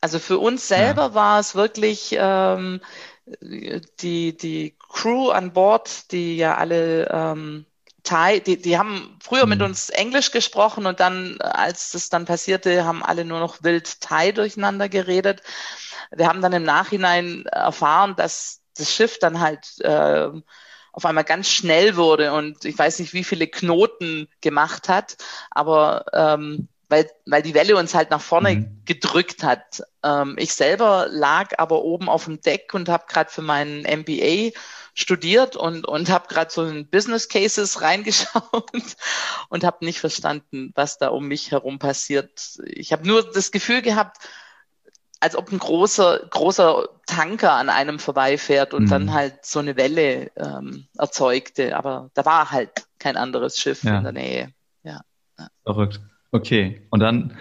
Also 0.00 0.18
für 0.18 0.38
uns 0.38 0.66
selber 0.66 1.02
ja. 1.02 1.14
war 1.14 1.38
es 1.38 1.54
wirklich, 1.54 2.16
ähm, 2.18 2.80
die, 4.00 4.36
die 4.36 4.74
Crew 4.92 5.30
an 5.30 5.52
Bord, 5.52 6.12
die 6.12 6.36
ja 6.36 6.56
alle 6.56 7.08
ähm, 7.10 7.66
Thai, 8.02 8.40
die, 8.40 8.60
die 8.60 8.78
haben 8.78 9.18
früher 9.22 9.44
mhm. 9.44 9.50
mit 9.50 9.62
uns 9.62 9.88
Englisch 9.90 10.32
gesprochen 10.32 10.86
und 10.86 11.00
dann, 11.00 11.40
als 11.40 11.92
das 11.92 12.08
dann 12.08 12.24
passierte, 12.24 12.84
haben 12.84 13.02
alle 13.02 13.24
nur 13.24 13.40
noch 13.40 13.62
wild 13.62 14.00
Thai 14.00 14.32
durcheinander 14.32 14.88
geredet. 14.88 15.42
Wir 16.10 16.28
haben 16.28 16.42
dann 16.42 16.52
im 16.52 16.64
Nachhinein 16.64 17.46
erfahren, 17.46 18.14
dass 18.16 18.60
das 18.76 18.92
Schiff 18.92 19.18
dann 19.18 19.40
halt 19.40 19.80
äh, 19.80 20.30
auf 20.92 21.06
einmal 21.06 21.24
ganz 21.24 21.48
schnell 21.48 21.96
wurde 21.96 22.32
und 22.32 22.64
ich 22.64 22.76
weiß 22.76 22.98
nicht, 22.98 23.14
wie 23.14 23.24
viele 23.24 23.46
Knoten 23.46 24.28
gemacht 24.40 24.88
hat, 24.88 25.16
aber 25.50 26.04
ähm, 26.12 26.68
weil, 26.92 27.10
weil 27.24 27.40
die 27.40 27.54
Welle 27.54 27.76
uns 27.76 27.94
halt 27.94 28.10
nach 28.10 28.20
vorne 28.20 28.54
mhm. 28.54 28.82
gedrückt 28.84 29.42
hat. 29.42 29.82
Ähm, 30.04 30.36
ich 30.38 30.52
selber 30.52 31.06
lag 31.08 31.58
aber 31.58 31.82
oben 31.82 32.10
auf 32.10 32.26
dem 32.26 32.42
Deck 32.42 32.74
und 32.74 32.90
habe 32.90 33.06
gerade 33.08 33.30
für 33.30 33.40
meinen 33.40 33.80
MBA 33.80 34.50
studiert 34.92 35.56
und, 35.56 35.88
und 35.88 36.10
habe 36.10 36.28
gerade 36.28 36.52
so 36.52 36.64
in 36.64 36.86
Business 36.86 37.30
Cases 37.30 37.80
reingeschaut 37.80 38.70
und 39.48 39.64
habe 39.64 39.86
nicht 39.86 40.00
verstanden, 40.00 40.72
was 40.74 40.98
da 40.98 41.08
um 41.08 41.28
mich 41.28 41.50
herum 41.50 41.78
passiert. 41.78 42.58
Ich 42.66 42.92
habe 42.92 43.08
nur 43.08 43.22
das 43.32 43.52
Gefühl 43.52 43.80
gehabt, 43.80 44.18
als 45.18 45.34
ob 45.34 45.50
ein 45.50 45.58
großer, 45.58 46.26
großer 46.28 46.90
Tanker 47.06 47.52
an 47.52 47.70
einem 47.70 48.00
vorbeifährt 48.00 48.74
und 48.74 48.84
mhm. 48.84 48.90
dann 48.90 49.12
halt 49.14 49.46
so 49.46 49.60
eine 49.60 49.76
Welle 49.76 50.30
ähm, 50.36 50.88
erzeugte. 50.98 51.74
Aber 51.74 52.10
da 52.12 52.26
war 52.26 52.50
halt 52.50 52.86
kein 52.98 53.16
anderes 53.16 53.58
Schiff 53.58 53.82
ja. 53.82 53.96
in 53.96 54.04
der 54.04 54.12
Nähe. 54.12 54.52
Ja. 54.82 55.00
Verrückt. 55.64 56.00
Okay, 56.32 56.80
und 56.90 57.00
dann, 57.00 57.36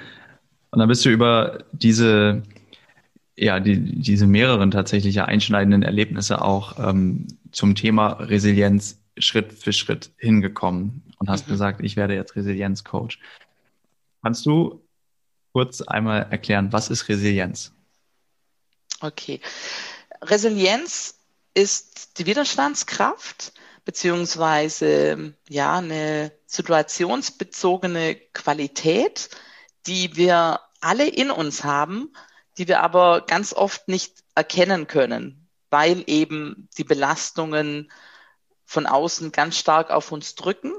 und 0.69 0.79
dann 0.79 0.87
bist 0.87 1.05
du 1.05 1.09
über 1.09 1.63
diese, 1.71 2.43
ja, 3.37 3.59
die, 3.59 3.79
diese 3.79 4.27
mehreren 4.27 4.69
tatsächlich 4.69 5.19
einschneidenden 5.21 5.81
Erlebnisse 5.81 6.41
auch 6.41 6.77
ähm, 6.77 7.27
zum 7.51 7.75
Thema 7.75 8.13
Resilienz 8.13 8.99
Schritt 9.17 9.53
für 9.53 9.73
Schritt 9.73 10.11
hingekommen 10.17 11.03
und 11.19 11.29
hast 11.29 11.47
mhm. 11.47 11.51
gesagt, 11.51 11.81
ich 11.81 11.95
werde 11.95 12.15
jetzt 12.15 12.35
Resilienzcoach. 12.35 13.17
Kannst 14.21 14.45
du 14.45 14.85
kurz 15.53 15.81
einmal 15.81 16.27
erklären, 16.29 16.71
was 16.71 16.89
ist 16.89 17.07
Resilienz? 17.09 17.73
Okay. 18.99 19.39
Resilienz 20.21 21.17
ist 21.53 22.19
die 22.19 22.25
Widerstandskraft, 22.25 23.53
beziehungsweise 23.83 25.33
ja 25.49 25.77
eine 25.77 26.31
situationsbezogene 26.51 28.15
Qualität, 28.33 29.29
die 29.87 30.17
wir 30.17 30.59
alle 30.81 31.07
in 31.07 31.31
uns 31.31 31.63
haben, 31.63 32.11
die 32.57 32.67
wir 32.67 32.81
aber 32.81 33.21
ganz 33.21 33.53
oft 33.53 33.87
nicht 33.87 34.23
erkennen 34.35 34.85
können, 34.87 35.47
weil 35.69 36.03
eben 36.07 36.67
die 36.77 36.83
Belastungen 36.83 37.89
von 38.65 38.85
außen 38.85 39.31
ganz 39.31 39.57
stark 39.57 39.91
auf 39.91 40.11
uns 40.11 40.35
drücken. 40.35 40.73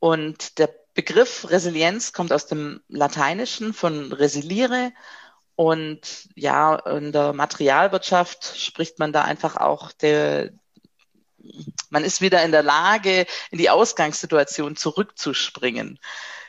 Und 0.00 0.58
der 0.58 0.74
Begriff 0.94 1.48
Resilienz 1.50 2.12
kommt 2.12 2.32
aus 2.32 2.46
dem 2.46 2.80
Lateinischen 2.88 3.74
von 3.74 4.12
resiliere. 4.12 4.92
Und 5.54 6.28
ja, 6.34 6.74
in 6.74 7.12
der 7.12 7.32
Materialwirtschaft 7.32 8.58
spricht 8.58 8.98
man 8.98 9.12
da 9.12 9.22
einfach 9.22 9.56
auch 9.56 9.92
der, 9.92 10.50
man 11.90 12.04
ist 12.04 12.20
wieder 12.20 12.42
in 12.42 12.52
der 12.52 12.62
Lage, 12.62 13.26
in 13.50 13.58
die 13.58 13.70
Ausgangssituation 13.70 14.76
zurückzuspringen. 14.76 15.98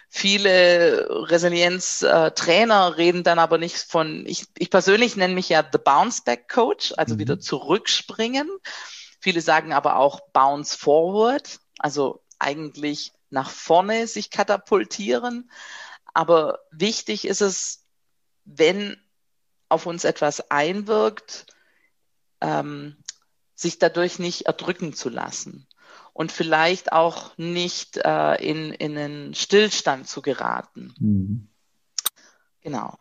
Viele 0.09 1.07
Resilienz-Trainer 1.29 2.97
reden 2.97 3.23
dann 3.23 3.39
aber 3.39 3.57
nicht 3.57 3.77
von, 3.77 4.25
ich, 4.25 4.45
ich 4.57 4.69
persönlich 4.69 5.17
nenne 5.17 5.33
mich 5.33 5.49
ja 5.49 5.65
The 5.69 5.77
Bounce 5.77 6.23
Back 6.23 6.47
Coach, 6.47 6.93
also 6.95 7.15
mhm. 7.15 7.19
wieder 7.19 7.39
zurückspringen. 7.39 8.49
Viele 9.19 9.41
sagen 9.41 9.73
aber 9.73 9.97
auch 9.97 10.21
Bounce 10.31 10.77
Forward, 10.77 11.59
also 11.79 12.23
eigentlich 12.39 13.11
nach 13.29 13.49
vorne 13.49 14.07
sich 14.07 14.31
katapultieren. 14.31 15.51
Aber 16.13 16.59
wichtig 16.71 17.25
ist 17.27 17.41
es, 17.41 17.83
wenn 18.45 18.97
auf 19.69 19.85
uns 19.85 20.05
etwas 20.05 20.49
einwirkt, 20.49 21.47
ähm, 22.39 22.97
sich 23.57 23.79
dadurch 23.79 24.19
nicht 24.19 24.43
erdrücken 24.43 24.93
zu 24.93 25.09
lassen 25.09 25.67
und 26.13 26.31
vielleicht 26.31 26.93
auch 26.93 27.35
nicht 27.37 27.97
äh, 27.97 28.35
in, 28.35 28.71
in 28.71 28.97
einen 28.97 29.33
Stillstand 29.33 30.07
zu 30.07 30.21
geraten. 30.21 30.93
Mhm. 30.99 31.47
Genau. 32.61 32.97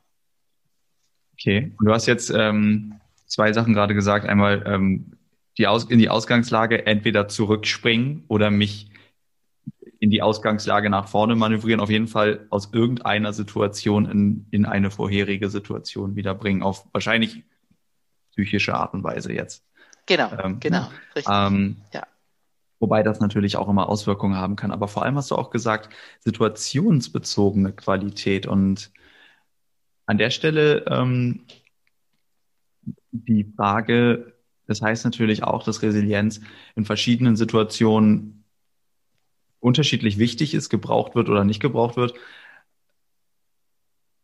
Okay, 1.34 1.75
und 1.78 1.86
du 1.86 1.92
hast 1.92 2.06
jetzt 2.06 2.30
ähm, 2.30 2.98
zwei 3.26 3.52
Sachen 3.52 3.75
gerade 3.75 3.94
gesagt. 3.94 4.26
Einmal 4.26 4.64
ähm, 4.66 5.12
die 5.58 5.66
Aus 5.66 5.84
in 5.84 5.98
die 5.98 6.08
Ausgangslage 6.08 6.86
entweder 6.86 7.28
zurückspringen 7.28 8.25
oder 8.28 8.50
mich 8.50 8.90
in 9.98 10.10
die 10.10 10.22
Ausgangslage 10.22 10.88
nach 10.88 11.08
vorne 11.08 11.36
manövrieren, 11.36 11.80
auf 11.80 11.90
jeden 11.90 12.08
Fall 12.08 12.46
aus 12.48 12.72
irgendeiner 12.72 13.32
Situation 13.32 14.06
in, 14.06 14.46
in 14.50 14.64
eine 14.64 14.90
vorherige 14.90 15.50
Situation 15.50 16.16
wiederbringen, 16.16 16.62
auf 16.62 16.86
wahrscheinlich 16.92 17.44
psychische 18.32 18.75
Art 18.75 18.94
und 18.94 19.02
Weise 19.04 19.32
jetzt. 19.32 19.65
Genau, 20.06 20.30
ähm, 20.42 20.60
genau, 20.60 20.88
richtig. 21.14 21.32
Ähm, 21.32 21.76
ja. 21.92 22.06
Wobei 22.78 23.02
das 23.02 23.20
natürlich 23.20 23.56
auch 23.56 23.68
immer 23.68 23.88
Auswirkungen 23.88 24.36
haben 24.36 24.56
kann. 24.56 24.70
Aber 24.70 24.86
vor 24.86 25.02
allem 25.02 25.16
hast 25.16 25.30
du 25.30 25.36
auch 25.36 25.50
gesagt, 25.50 25.88
situationsbezogene 26.20 27.72
Qualität. 27.72 28.46
Und 28.46 28.90
an 30.06 30.18
der 30.18 30.30
Stelle 30.30 30.84
ähm, 30.86 31.46
die 33.10 33.44
Frage, 33.56 34.34
das 34.66 34.82
heißt 34.82 35.04
natürlich 35.04 35.42
auch, 35.42 35.64
dass 35.64 35.82
Resilienz 35.82 36.40
in 36.75 36.84
verschiedenen 36.84 37.36
Situationen 37.36 38.44
unterschiedlich 39.60 40.18
wichtig 40.18 40.54
ist, 40.54 40.68
gebraucht 40.68 41.14
wird 41.14 41.28
oder 41.28 41.44
nicht 41.44 41.60
gebraucht 41.60 41.96
wird. 41.96 42.14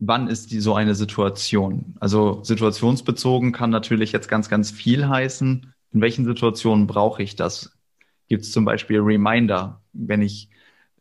Wann 0.04 0.26
ist 0.26 0.50
die 0.50 0.58
so 0.58 0.74
eine 0.74 0.96
Situation? 0.96 1.94
Also 2.00 2.42
situationsbezogen 2.42 3.52
kann 3.52 3.70
natürlich 3.70 4.10
jetzt 4.10 4.28
ganz, 4.28 4.48
ganz 4.48 4.72
viel 4.72 5.08
heißen. 5.08 5.72
In 5.92 6.00
welchen 6.00 6.24
Situationen 6.24 6.88
brauche 6.88 7.22
ich 7.22 7.36
das? 7.36 7.78
Gibt 8.26 8.42
es 8.42 8.50
zum 8.50 8.64
Beispiel 8.64 8.98
Reminder? 8.98 9.80
Wenn 9.92 10.20
ich, 10.20 10.48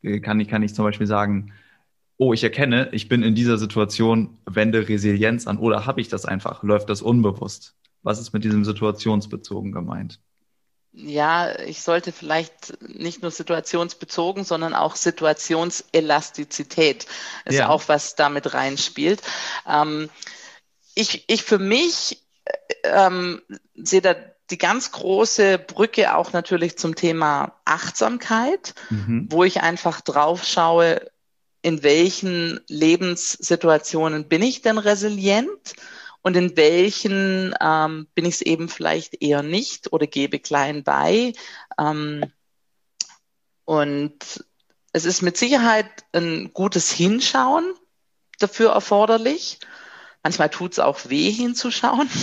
äh, 0.03 0.19
kann 0.19 0.39
ich, 0.39 0.47
kann 0.47 0.61
ich 0.61 0.75
zum 0.75 0.85
Beispiel 0.85 1.07
sagen, 1.07 1.51
oh, 2.17 2.31
ich 2.31 2.43
erkenne, 2.43 2.89
ich 2.91 3.09
bin 3.09 3.23
in 3.23 3.33
dieser 3.33 3.57
Situation, 3.57 4.37
wende 4.45 4.87
Resilienz 4.87 5.47
an 5.47 5.57
oder 5.57 5.87
habe 5.87 5.99
ich 5.99 6.07
das 6.07 6.25
einfach? 6.25 6.61
Läuft 6.61 6.87
das 6.91 7.01
unbewusst? 7.01 7.75
Was 8.03 8.19
ist 8.19 8.33
mit 8.33 8.43
diesem 8.43 8.63
situationsbezogen 8.63 9.71
gemeint? 9.71 10.19
Ja, 10.93 11.57
ich 11.59 11.83
sollte 11.83 12.11
vielleicht 12.11 12.81
nicht 12.81 13.21
nur 13.21 13.31
situationsbezogen, 13.31 14.43
sondern 14.43 14.75
auch 14.75 14.97
Situationselastizität 14.97 17.05
ist 17.45 17.55
ja. 17.55 17.69
auch 17.69 17.83
was 17.87 18.15
damit 18.15 18.53
reinspielt. 18.53 19.21
Ähm, 19.65 20.09
ich, 20.93 21.23
ich 21.27 21.43
für 21.43 21.59
mich 21.59 22.21
äh, 22.43 22.51
ähm, 22.83 23.41
sehe 23.75 24.01
da 24.01 24.15
die 24.49 24.57
ganz 24.57 24.91
große 24.91 25.59
Brücke 25.59 26.13
auch 26.15 26.33
natürlich 26.33 26.77
zum 26.77 26.95
Thema 26.95 27.55
Achtsamkeit, 27.63 28.73
mhm. 28.89 29.27
wo 29.29 29.45
ich 29.45 29.61
einfach 29.61 30.01
drauf 30.01 30.43
schaue, 30.43 31.09
in 31.61 31.83
welchen 31.83 32.59
Lebenssituationen 32.67 34.27
bin 34.27 34.41
ich 34.41 34.61
denn 34.61 34.77
resilient 34.77 35.73
und 36.21 36.35
in 36.35 36.55
welchen 36.55 37.55
ähm, 37.59 38.07
bin 38.13 38.25
ich 38.25 38.35
es 38.35 38.41
eben 38.41 38.69
vielleicht 38.69 39.21
eher 39.21 39.43
nicht 39.43 39.91
oder 39.91 40.07
gebe 40.07 40.39
klein 40.39 40.83
bei. 40.83 41.33
Ähm, 41.79 42.31
und 43.65 44.45
es 44.93 45.05
ist 45.05 45.21
mit 45.21 45.37
Sicherheit 45.37 45.89
ein 46.13 46.53
gutes 46.53 46.91
Hinschauen 46.91 47.73
dafür 48.39 48.71
erforderlich. 48.71 49.59
Manchmal 50.23 50.49
tut 50.49 50.73
es 50.73 50.79
auch 50.79 51.09
weh 51.09 51.31
hinzuschauen. 51.31 52.09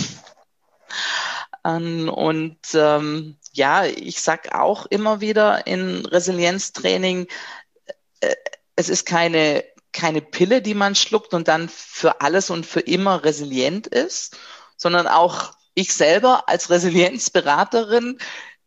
Ähm, 1.65 2.09
und 2.09 2.57
ähm, 2.73 3.37
ja, 3.51 3.85
ich 3.85 4.21
sag 4.21 4.55
auch 4.55 4.85
immer 4.85 5.19
wieder 5.21 5.67
in 5.67 6.05
Resilienztraining, 6.05 7.27
äh, 8.21 8.35
es 8.75 8.89
ist 8.89 9.05
keine, 9.05 9.65
keine 9.91 10.21
Pille, 10.21 10.61
die 10.61 10.73
man 10.73 10.95
schluckt 10.95 11.33
und 11.33 11.47
dann 11.47 11.69
für 11.69 12.21
alles 12.21 12.49
und 12.49 12.65
für 12.65 12.81
immer 12.81 13.23
resilient 13.23 13.87
ist, 13.87 14.37
sondern 14.77 15.07
auch 15.07 15.53
ich 15.73 15.93
selber 15.93 16.47
als 16.47 16.69
Resilienzberaterin 16.69 18.17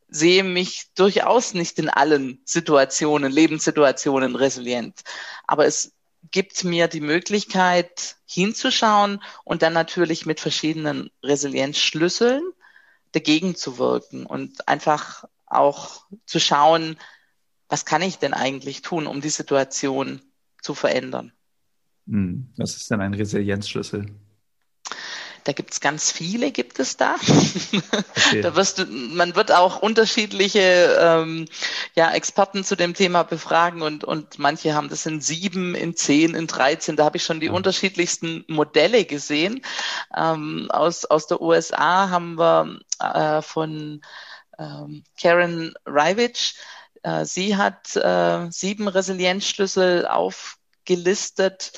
sehe 0.09 0.45
mich 0.45 0.93
durchaus 0.95 1.55
nicht 1.55 1.79
in 1.79 1.89
allen 1.89 2.41
Situationen, 2.45 3.33
Lebenssituationen 3.33 4.37
resilient. 4.37 5.01
Aber 5.47 5.67
es 5.67 5.93
gibt 6.31 6.65
mir 6.65 6.87
die 6.89 7.01
Möglichkeit 7.01 8.17
hinzuschauen 8.27 9.23
und 9.45 9.63
dann 9.63 9.73
natürlich 9.73 10.27
mit 10.27 10.41
verschiedenen 10.41 11.11
Resilienzschlüsseln 11.23 12.43
dagegen 13.13 13.55
zu 13.55 13.79
wirken 13.79 14.27
und 14.27 14.69
einfach 14.69 15.25
auch 15.47 16.05
zu 16.27 16.41
schauen, 16.41 16.99
was 17.69 17.85
kann 17.85 18.03
ich 18.03 18.19
denn 18.19 18.35
eigentlich 18.35 18.83
tun, 18.83 19.07
um 19.07 19.21
die 19.21 19.31
Situation 19.31 20.23
zu 20.63 20.75
verändern. 20.75 21.33
Hm, 22.07 22.53
was 22.57 22.77
ist 22.77 22.91
denn 22.91 23.01
ein 23.01 23.15
Resilienzschlüssel? 23.15 24.07
Da 25.45 25.53
gibt 25.53 25.73
es 25.73 25.81
ganz 25.81 26.13
viele, 26.13 26.53
gibt 26.53 26.79
es 26.79 26.97
da. 26.97 27.17
Okay. 28.33 28.41
da 28.43 28.55
wirst 28.55 28.79
du, 28.79 28.87
man 28.87 29.35
wird 29.35 29.51
auch 29.51 29.83
unterschiedliche 29.83 30.97
ähm, 31.01 31.47
ja, 31.95 32.13
Experten 32.13 32.63
zu 32.65 32.77
dem 32.77 32.95
Thema 32.95 33.25
befragen 33.25 33.83
und, 33.83 34.05
und 34.05 34.39
manche 34.39 34.75
haben 34.75 34.89
das 34.89 35.05
in 35.07 35.21
sieben, 35.21 35.75
in 35.75 35.97
zehn, 35.97 36.35
in 36.35 36.47
13. 36.47 36.97
Da 36.97 37.05
habe 37.05 37.17
ich 37.17 37.25
schon 37.25 37.41
die 37.41 37.47
ja. 37.47 37.53
unterschiedlichsten 37.53 38.45
Modelle 38.49 39.05
gesehen. 39.05 39.63
Ähm, 40.17 40.71
aus, 40.71 41.05
aus 41.05 41.27
der 41.27 41.43
USA 41.43 42.09
haben 42.11 42.39
wir 42.39 42.79
äh, 43.01 43.43
von 43.43 44.01
ähm, 44.59 45.03
Karen 45.21 45.75
Rivich, 45.87 46.55
äh, 47.03 47.25
sie 47.25 47.57
hat 47.57 47.97
äh, 47.97 48.51
sieben 48.51 48.89
Resilienzschlüssel 48.89 50.07
aufgelistet 50.07 51.73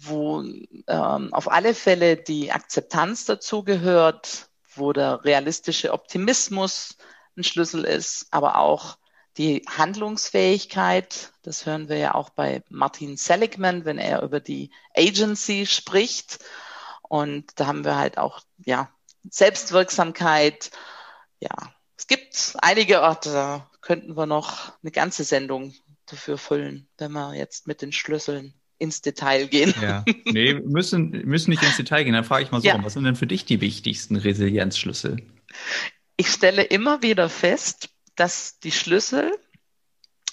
wo 0.00 0.42
ähm, 0.86 1.34
auf 1.34 1.50
alle 1.50 1.74
Fälle 1.74 2.16
die 2.16 2.52
Akzeptanz 2.52 3.24
dazu 3.24 3.64
gehört, 3.64 4.48
wo 4.74 4.92
der 4.92 5.24
realistische 5.24 5.92
Optimismus 5.92 6.96
ein 7.36 7.44
Schlüssel 7.44 7.84
ist, 7.84 8.26
aber 8.30 8.58
auch 8.58 8.98
die 9.36 9.64
Handlungsfähigkeit. 9.68 11.32
Das 11.42 11.66
hören 11.66 11.88
wir 11.88 11.98
ja 11.98 12.14
auch 12.14 12.30
bei 12.30 12.62
Martin 12.68 13.16
Seligman, 13.16 13.84
wenn 13.84 13.98
er 13.98 14.22
über 14.22 14.40
die 14.40 14.70
Agency 14.96 15.66
spricht. 15.66 16.38
Und 17.02 17.58
da 17.58 17.66
haben 17.66 17.84
wir 17.84 17.96
halt 17.96 18.18
auch, 18.18 18.40
ja, 18.64 18.90
Selbstwirksamkeit. 19.30 20.70
Ja, 21.40 21.50
es 21.96 22.06
gibt 22.06 22.54
einige 22.60 23.02
Orte, 23.02 23.64
könnten 23.80 24.16
wir 24.16 24.26
noch 24.26 24.72
eine 24.82 24.90
ganze 24.90 25.24
Sendung 25.24 25.74
dafür 26.06 26.38
füllen, 26.38 26.88
wenn 26.98 27.12
wir 27.12 27.34
jetzt 27.34 27.66
mit 27.66 27.82
den 27.82 27.92
Schlüsseln 27.92 28.54
ins 28.78 29.02
Detail 29.02 29.46
gehen. 29.46 29.74
Ja, 29.80 30.04
nee, 30.24 30.54
müssen, 30.54 31.10
müssen 31.10 31.50
nicht 31.50 31.62
ins 31.62 31.76
Detail 31.76 32.04
gehen. 32.04 32.14
Dann 32.14 32.24
frage 32.24 32.44
ich 32.44 32.50
mal 32.50 32.60
so, 32.60 32.68
ja. 32.68 32.82
was 32.82 32.94
sind 32.94 33.04
denn 33.04 33.16
für 33.16 33.26
dich 33.26 33.44
die 33.44 33.60
wichtigsten 33.60 34.16
Resilienzschlüssel? 34.16 35.18
Ich 36.16 36.28
stelle 36.28 36.62
immer 36.62 37.02
wieder 37.02 37.28
fest, 37.28 37.90
dass 38.16 38.58
die 38.60 38.72
Schlüssel, 38.72 39.32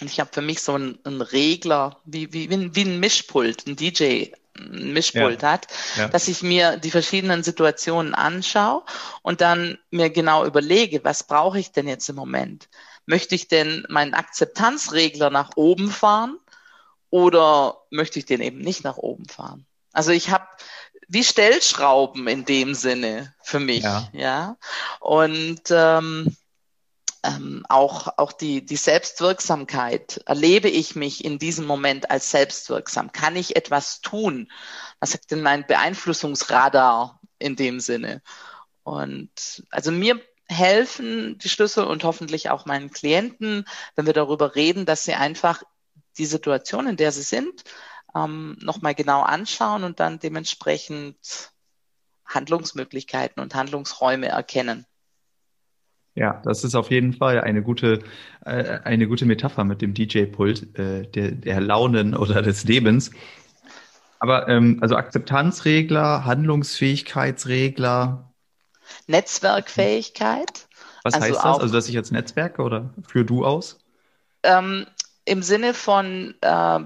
und 0.02 0.10
ich 0.10 0.20
habe 0.20 0.30
für 0.34 0.42
mich 0.42 0.62
so 0.62 0.74
einen, 0.74 1.00
einen 1.04 1.22
Regler, 1.22 2.02
wie, 2.06 2.34
wie, 2.34 2.50
wie 2.50 2.82
ein 2.82 3.00
Mischpult, 3.00 3.68
ein 3.68 3.76
DJ, 3.76 4.28
ein 4.58 4.94
Mischpult 4.94 5.42
ja. 5.42 5.52
hat, 5.52 5.68
ja. 5.98 6.08
dass 6.08 6.28
ich 6.28 6.42
mir 6.42 6.78
die 6.78 6.92
verschiedenen 6.92 7.44
Situationen 7.44 8.14
anschaue 8.14 8.84
und 9.22 9.42
dann 9.42 9.78
mir 9.92 10.10
genau 10.10 10.46
überlege, 10.46 11.04
was 11.04 11.24
brauche 11.24 11.60
ich 11.60 11.72
denn 11.72 11.88
jetzt 11.88 12.10
im 12.10 12.16
Moment? 12.16 12.70
Möchte 13.06 13.36
ich 13.36 13.48
denn 13.48 13.86
meinen 13.90 14.14
Akzeptanzregler 14.14 15.30
nach 15.30 15.52
oben 15.56 15.92
fahren 15.92 16.40
oder 17.10 17.82
möchte 17.92 18.20
ich 18.20 18.26
den 18.26 18.42
eben 18.42 18.60
nicht 18.60 18.84
nach 18.84 18.98
oben 18.98 19.28
fahren? 19.28 19.66
Also 19.94 20.12
ich 20.12 20.30
habe 20.30 20.48
wie 21.08 21.24
Stellschrauben 21.24 22.28
in 22.28 22.46
dem 22.46 22.74
Sinne 22.74 23.34
für 23.42 23.60
mich, 23.60 23.84
ja. 23.84 24.10
ja? 24.12 24.58
Und 25.00 25.62
ähm, 25.70 26.36
ähm, 27.26 27.66
auch, 27.70 28.18
auch 28.18 28.32
die, 28.32 28.66
die 28.66 28.76
Selbstwirksamkeit. 28.76 30.22
Erlebe 30.26 30.70
ich 30.70 30.96
mich 30.96 31.26
in 31.26 31.40
diesem 31.40 31.66
Moment 31.66 32.12
als 32.12 32.32
selbstwirksam? 32.32 33.12
Kann 33.12 33.36
ich 33.36 33.56
etwas 33.56 34.02
tun? 34.02 34.52
Was 35.00 35.12
sagt 35.12 35.32
denn 35.32 35.42
mein 35.42 35.66
Beeinflussungsradar 35.66 37.20
in 37.40 37.56
dem 37.56 37.80
Sinne? 37.80 38.22
Und 38.84 39.64
also 39.72 39.92
mir 39.92 40.22
helfen 40.48 41.38
die 41.40 41.50
Schlüssel 41.50 41.86
und 41.86 42.04
hoffentlich 42.04 42.50
auch 42.50 42.66
meinen 42.66 42.92
Klienten, 42.92 43.66
wenn 43.96 44.06
wir 44.06 44.14
darüber 44.14 44.56
reden, 44.56 44.86
dass 44.86 45.04
sie 45.04 45.14
einfach 45.14 45.64
die 46.18 46.26
Situation, 46.26 46.88
in 46.88 46.98
der 46.98 47.12
sie 47.12 47.24
sind, 47.24 47.64
ähm, 48.16 48.58
nochmal 48.62 48.96
genau 48.96 49.22
anschauen 49.22 49.84
und 49.84 50.00
dann 50.00 50.20
dementsprechend 50.20 51.52
Handlungsmöglichkeiten 52.26 53.42
und 53.42 53.56
Handlungsräume 53.56 54.28
erkennen. 54.28 54.86
Ja, 56.16 56.42
das 56.46 56.64
ist 56.64 56.76
auf 56.76 56.92
jeden 56.92 57.14
Fall 57.14 57.42
eine 57.42 57.62
gute, 57.62 58.00
äh, 58.46 58.80
eine 58.84 59.08
gute 59.08 59.26
Metapher 59.26 59.66
mit 59.66 59.82
dem 59.82 59.94
DJ-Pult 59.94 60.80
äh, 60.80 61.06
der, 61.08 61.32
der 61.32 61.60
Launen 61.60 62.16
oder 62.16 62.42
des 62.42 62.64
Lebens. 62.64 63.12
Aber 64.20 64.48
ähm, 64.48 64.80
also 64.82 64.96
Akzeptanzregler, 64.96 66.24
Handlungsfähigkeitsregler. 66.24 68.34
Netzwerkfähigkeit. 69.08 70.68
Was 71.04 71.14
also 71.14 71.26
heißt 71.28 71.38
das? 71.38 71.46
also, 71.46 71.74
dass 71.74 71.88
ich 71.88 71.94
jetzt 71.94 72.12
Netzwerke 72.12 72.62
oder 72.62 72.90
für 73.08 73.24
du 73.26 73.46
aus? 73.46 73.80
Ähm, 74.44 74.88
Im 75.26 75.44
Sinne 75.44 75.74
von, 75.74 76.36
äh, 76.42 76.80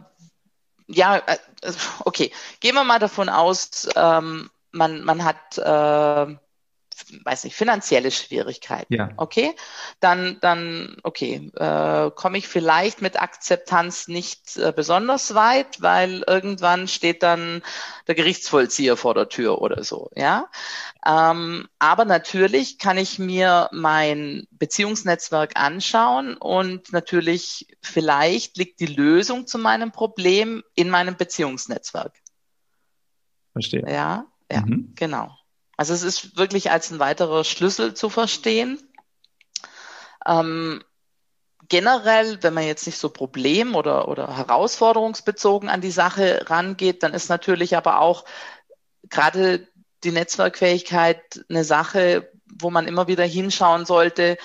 ja, 0.88 1.21
okay, 2.05 2.31
gehen 2.59 2.75
wir 2.75 2.83
mal 2.83 2.99
davon 2.99 3.29
aus, 3.29 3.88
ähm, 3.95 4.49
man, 4.71 5.03
man 5.03 5.23
hat 5.23 5.57
äh, 5.57 6.35
weiß 7.23 7.43
nicht, 7.43 7.55
finanzielle 7.55 8.12
Schwierigkeiten. 8.12 8.93
Ja. 8.93 9.09
Okay, 9.17 9.55
dann, 9.99 10.38
dann, 10.41 10.97
okay, 11.03 11.51
äh, 11.55 12.12
komme 12.12 12.38
ich 12.38 12.47
vielleicht 12.47 13.01
mit 13.01 13.21
Akzeptanz 13.21 14.07
nicht 14.07 14.57
äh, 14.57 14.73
besonders 14.75 15.33
weit, 15.35 15.81
weil 15.81 16.23
irgendwann 16.27 16.88
steht 16.88 17.23
dann 17.23 17.62
der 18.07 18.15
Gerichtsvollzieher 18.15 18.97
vor 18.97 19.13
der 19.13 19.29
Tür 19.29 19.62
oder 19.62 19.83
so, 19.83 20.09
ja. 20.15 20.49
Ähm, 21.05 21.67
aber 21.79 22.05
natürlich 22.05 22.77
kann 22.77 22.97
ich 22.97 23.19
mir 23.19 23.69
mein 23.71 24.47
Beziehungsnetzwerk 24.51 25.53
anschauen 25.55 26.35
und 26.35 26.91
natürlich 26.91 27.67
vielleicht 27.81 28.57
liegt 28.57 28.79
die 28.79 28.85
Lösung 28.85 29.47
zu 29.47 29.57
meinem 29.57 29.91
Problem 29.91 30.63
in 30.75 30.89
meinem 30.89 31.15
Beziehungsnetzwerk. 31.15 32.13
Verstehe. 33.53 33.83
Ja, 33.88 34.25
ja, 34.51 34.62
mhm. 34.62 34.93
genau. 34.95 35.38
Also 35.79 35.93
es 35.93 36.03
ist 36.03 36.35
wirklich 36.35 36.71
als 36.71 36.91
ein 36.91 36.99
weiterer 36.99 37.45
Schlüssel 37.45 37.93
zu 37.93 38.09
verstehen. 38.09 38.85
Ähm, 40.27 40.83
generell, 41.69 42.43
wenn 42.43 42.53
man 42.53 42.65
jetzt 42.65 42.85
nicht 42.85 42.97
so 42.97 43.07
problem- 43.07 43.75
oder, 43.75 44.09
oder 44.09 44.35
herausforderungsbezogen 44.35 45.69
an 45.69 45.79
die 45.79 45.89
Sache 45.89 46.49
rangeht, 46.49 47.01
dann 47.01 47.13
ist 47.13 47.29
natürlich 47.29 47.77
aber 47.77 48.01
auch 48.01 48.25
gerade 49.09 49.69
die 50.03 50.11
Netzwerkfähigkeit 50.11 51.45
eine 51.47 51.63
Sache, 51.63 52.29
wo 52.45 52.69
man 52.69 52.85
immer 52.85 53.07
wieder 53.07 53.23
hinschauen 53.23 53.85
sollte, 53.85 54.37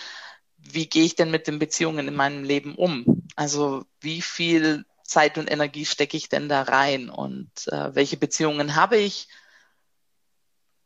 wie 0.56 0.86
gehe 0.86 1.02
ich 1.02 1.16
denn 1.16 1.32
mit 1.32 1.48
den 1.48 1.58
Beziehungen 1.58 2.06
in 2.06 2.14
meinem 2.14 2.44
Leben 2.44 2.76
um? 2.76 3.26
Also 3.34 3.84
wie 4.00 4.22
viel 4.22 4.84
Zeit 5.02 5.36
und 5.36 5.50
Energie 5.50 5.84
stecke 5.84 6.16
ich 6.16 6.28
denn 6.28 6.48
da 6.48 6.62
rein 6.62 7.10
und 7.10 7.50
äh, 7.72 7.92
welche 7.92 8.18
Beziehungen 8.18 8.76
habe 8.76 8.98
ich? 8.98 9.26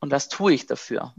Und 0.00 0.10
was 0.10 0.28
tue 0.28 0.52
ich 0.52 0.66
dafür? 0.66 1.14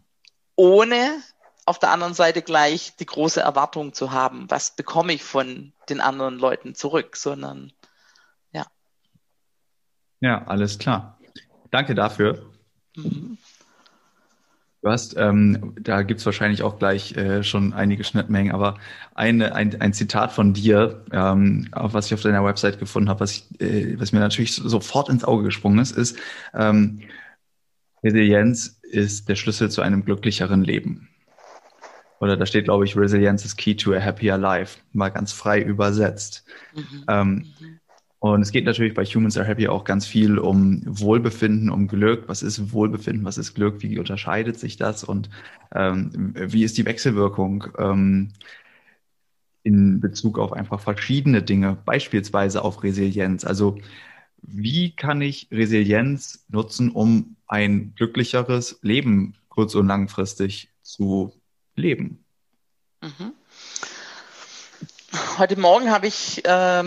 Ohne 0.55 1.21
auf 1.65 1.79
der 1.79 1.91
anderen 1.91 2.13
Seite 2.13 2.41
gleich 2.41 2.95
die 2.97 3.05
große 3.05 3.41
Erwartung 3.41 3.93
zu 3.93 4.11
haben, 4.11 4.49
was 4.49 4.75
bekomme 4.75 5.13
ich 5.13 5.23
von 5.23 5.73
den 5.89 6.01
anderen 6.01 6.39
Leuten 6.39 6.75
zurück, 6.75 7.15
sondern 7.15 7.71
ja. 8.51 8.65
Ja, 10.19 10.45
alles 10.45 10.79
klar. 10.79 11.19
Danke 11.71 11.93
dafür. 11.93 12.51
Mhm. 12.95 13.37
Du 14.81 14.89
hast, 14.89 15.17
ähm, 15.17 15.75
da 15.79 16.03
gibt's 16.03 16.25
wahrscheinlich 16.25 16.63
auch 16.63 16.79
gleich 16.79 17.15
äh, 17.17 17.43
schon 17.43 17.73
einige 17.73 18.05
Schnittmengen, 18.05 18.53
aber 18.53 18.77
eine, 19.13 19.53
ein, 19.53 19.79
ein 19.81 19.91
Zitat 19.91 20.31
von 20.31 20.53
dir, 20.53 21.03
ähm, 21.11 21.67
was 21.73 22.05
ich 22.05 22.13
auf 22.13 22.21
deiner 22.21 22.45
Website 22.45 22.79
gefunden 22.79 23.09
habe, 23.09 23.19
was, 23.19 23.31
ich, 23.31 23.61
äh, 23.61 23.99
was 23.99 24.13
mir 24.13 24.21
natürlich 24.21 24.55
sofort 24.55 25.09
ins 25.09 25.25
Auge 25.25 25.43
gesprungen 25.43 25.79
ist, 25.79 25.97
ist, 25.97 26.17
ähm, 26.53 27.01
Resilienz 28.03 28.79
ist 28.83 29.29
der 29.29 29.35
Schlüssel 29.35 29.69
zu 29.69 29.81
einem 29.81 30.05
glücklicheren 30.05 30.63
Leben. 30.63 31.09
Oder 32.19 32.35
da 32.35 32.45
steht, 32.45 32.65
glaube 32.65 32.85
ich, 32.85 32.97
Resilienz 32.97 33.45
is 33.45 33.55
key 33.55 33.75
to 33.75 33.93
a 33.93 33.99
happier 33.99 34.37
life, 34.37 34.79
mal 34.91 35.09
ganz 35.09 35.31
frei 35.31 35.61
übersetzt. 35.61 36.45
Mhm. 36.75 37.05
Ähm. 37.07 37.45
Und 38.21 38.41
es 38.41 38.51
geht 38.51 38.65
natürlich 38.65 38.93
bei 38.93 39.05
Humans 39.05 39.37
Are 39.37 39.47
Happy 39.47 39.69
auch 39.69 39.85
ganz 39.85 40.05
viel 40.05 40.39
um 40.39 40.81
Wohlbefinden, 40.85 41.69
um 41.69 41.87
Glück. 41.87 42.27
Was 42.27 42.43
ist 42.43 42.73
Wohlbefinden? 42.73 43.23
Was 43.23 43.37
ist 43.37 43.53
Glück? 43.53 43.81
Wie 43.81 43.97
unterscheidet 43.97 44.59
sich 44.59 44.75
das? 44.75 45.05
Und 45.05 45.29
ähm, 45.73 46.33
wie 46.35 46.65
ist 46.65 46.77
die 46.77 46.85
Wechselwirkung 46.85 47.67
ähm, 47.77 48.33
in 49.63 50.01
Bezug 50.01 50.37
auf 50.37 50.51
einfach 50.51 50.81
verschiedene 50.81 51.41
Dinge, 51.41 51.77
beispielsweise 51.85 52.61
auf 52.61 52.83
Resilienz? 52.83 53.45
Also 53.45 53.77
wie 54.41 54.91
kann 54.91 55.21
ich 55.21 55.47
Resilienz 55.51 56.45
nutzen, 56.49 56.91
um 56.91 57.35
ein 57.47 57.93
glücklicheres 57.95 58.79
Leben 58.81 59.35
kurz- 59.49 59.75
und 59.75 59.87
langfristig 59.87 60.69
zu 60.81 61.33
leben? 61.75 62.23
Mhm. 63.01 63.33
Heute 65.37 65.59
Morgen 65.59 65.89
habe 65.91 66.07
ich 66.07 66.45
äh, 66.45 66.83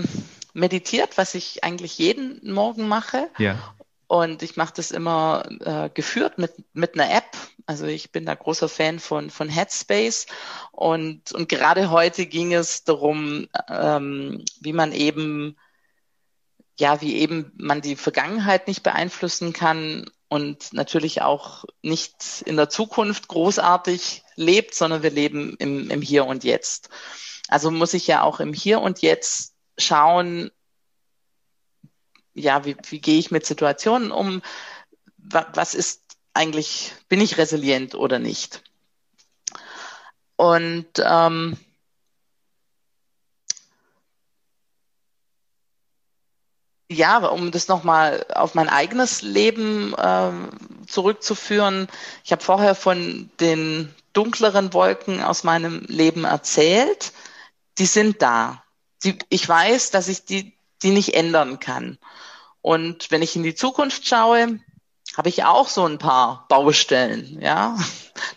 meditiert, 0.52 1.18
was 1.18 1.34
ich 1.34 1.64
eigentlich 1.64 1.98
jeden 1.98 2.52
Morgen 2.52 2.86
mache. 2.88 3.28
Ja. 3.38 3.74
Und 4.06 4.42
ich 4.42 4.56
mache 4.56 4.74
das 4.76 4.90
immer 4.90 5.42
äh, 5.60 5.88
geführt 5.88 6.38
mit, 6.38 6.52
mit 6.74 6.94
einer 6.94 7.10
App. 7.10 7.36
Also 7.64 7.86
ich 7.86 8.12
bin 8.12 8.26
da 8.26 8.34
großer 8.34 8.68
Fan 8.68 8.98
von, 8.98 9.30
von 9.30 9.48
Headspace. 9.48 10.26
Und, 10.70 11.32
und 11.32 11.48
gerade 11.48 11.90
heute 11.90 12.26
ging 12.26 12.52
es 12.52 12.84
darum, 12.84 13.48
ähm, 13.68 14.44
wie 14.60 14.74
man 14.74 14.92
eben 14.92 15.56
ja, 16.78 17.00
wie 17.00 17.16
eben 17.16 17.52
man 17.56 17.80
die 17.80 17.96
Vergangenheit 17.96 18.66
nicht 18.66 18.82
beeinflussen 18.82 19.52
kann 19.52 20.10
und 20.28 20.72
natürlich 20.72 21.22
auch 21.22 21.64
nicht 21.82 22.42
in 22.46 22.56
der 22.56 22.70
Zukunft 22.70 23.28
großartig 23.28 24.22
lebt, 24.36 24.74
sondern 24.74 25.02
wir 25.02 25.10
leben 25.10 25.56
im, 25.58 25.90
im 25.90 26.00
Hier 26.00 26.24
und 26.24 26.44
Jetzt. 26.44 26.88
Also 27.48 27.70
muss 27.70 27.92
ich 27.92 28.06
ja 28.06 28.22
auch 28.22 28.40
im 28.40 28.54
Hier 28.54 28.80
und 28.80 29.02
Jetzt 29.02 29.54
schauen, 29.76 30.50
ja, 32.34 32.64
wie, 32.64 32.76
wie 32.88 33.00
gehe 33.00 33.18
ich 33.18 33.30
mit 33.30 33.44
Situationen 33.44 34.10
um? 34.10 34.42
Was 35.18 35.74
ist 35.74 36.02
eigentlich, 36.32 36.94
bin 37.08 37.20
ich 37.20 37.36
resilient 37.36 37.94
oder 37.94 38.18
nicht? 38.18 38.62
Und 40.36 40.88
ähm, 40.98 41.58
ja, 46.92 47.18
um 47.26 47.50
das 47.50 47.68
nochmal 47.68 48.26
auf 48.34 48.54
mein 48.54 48.68
eigenes 48.68 49.22
Leben 49.22 49.94
äh, 49.94 50.30
zurückzuführen. 50.86 51.88
Ich 52.24 52.32
habe 52.32 52.42
vorher 52.42 52.74
von 52.74 53.30
den 53.40 53.92
dunkleren 54.12 54.72
Wolken 54.72 55.22
aus 55.22 55.44
meinem 55.44 55.84
Leben 55.88 56.24
erzählt. 56.24 57.12
Die 57.78 57.86
sind 57.86 58.22
da. 58.22 58.62
Die, 59.04 59.18
ich 59.28 59.48
weiß, 59.48 59.90
dass 59.90 60.08
ich 60.08 60.24
die, 60.24 60.52
die 60.82 60.90
nicht 60.90 61.14
ändern 61.14 61.58
kann. 61.58 61.98
Und 62.60 63.10
wenn 63.10 63.22
ich 63.22 63.34
in 63.34 63.42
die 63.42 63.54
Zukunft 63.54 64.06
schaue, 64.06 64.60
habe 65.16 65.28
ich 65.28 65.44
auch 65.44 65.68
so 65.68 65.86
ein 65.86 65.98
paar 65.98 66.46
Baustellen, 66.48 67.38
ja. 67.40 67.76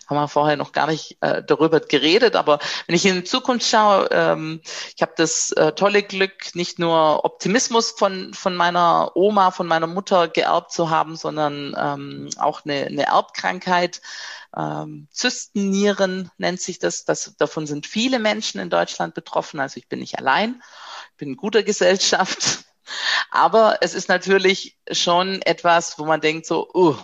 Haben 0.07 0.17
wir 0.17 0.27
vorher 0.27 0.57
noch 0.57 0.71
gar 0.71 0.87
nicht 0.87 1.17
äh, 1.21 1.43
darüber 1.43 1.79
geredet, 1.79 2.35
aber 2.35 2.59
wenn 2.87 2.95
ich 2.95 3.05
in 3.05 3.15
die 3.15 3.23
Zukunft 3.23 3.67
schaue, 3.67 4.07
ähm, 4.11 4.61
ich 4.95 5.01
habe 5.01 5.13
das 5.15 5.51
äh, 5.51 5.73
tolle 5.73 6.03
Glück, 6.03 6.53
nicht 6.53 6.79
nur 6.79 7.25
Optimismus 7.25 7.91
von, 7.91 8.33
von 8.33 8.55
meiner 8.55 9.11
Oma, 9.15 9.51
von 9.51 9.67
meiner 9.67 9.87
Mutter 9.87 10.27
geerbt 10.27 10.71
zu 10.71 10.89
haben, 10.89 11.15
sondern 11.15 11.75
ähm, 11.77 12.29
auch 12.37 12.65
eine, 12.65 12.85
eine 12.85 13.05
Erbkrankheit. 13.05 14.01
Ähm, 14.55 15.07
Zystennieren 15.11 16.31
nennt 16.37 16.61
sich 16.61 16.79
das. 16.79 17.03
das. 17.05 17.35
Davon 17.37 17.67
sind 17.67 17.85
viele 17.85 18.19
Menschen 18.19 18.61
in 18.61 18.69
Deutschland 18.69 19.13
betroffen, 19.13 19.59
also 19.59 19.77
ich 19.77 19.87
bin 19.87 19.99
nicht 19.99 20.17
allein, 20.17 20.61
ich 21.11 21.17
bin 21.17 21.29
in 21.29 21.37
guter 21.37 21.63
Gesellschaft. 21.63 22.64
Aber 23.31 23.77
es 23.81 23.93
ist 23.93 24.09
natürlich 24.09 24.77
schon 24.91 25.41
etwas, 25.41 25.97
wo 25.99 26.05
man 26.05 26.21
denkt 26.21 26.45
so, 26.45 26.69
uh, 26.73 26.95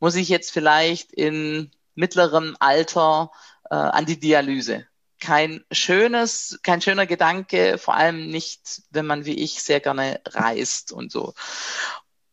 muss 0.00 0.14
ich 0.14 0.28
jetzt 0.28 0.50
vielleicht 0.50 1.12
in 1.12 1.70
mittlerem 1.94 2.56
Alter 2.58 3.30
äh, 3.70 3.74
an 3.74 4.06
die 4.06 4.18
Dialyse? 4.18 4.86
Kein 5.20 5.64
schönes, 5.70 6.58
kein 6.62 6.80
schöner 6.80 7.06
Gedanke, 7.06 7.76
vor 7.76 7.94
allem 7.94 8.30
nicht, 8.30 8.82
wenn 8.90 9.06
man 9.06 9.26
wie 9.26 9.34
ich 9.34 9.62
sehr 9.62 9.80
gerne 9.80 10.20
reist 10.26 10.92
und 10.92 11.12
so. 11.12 11.34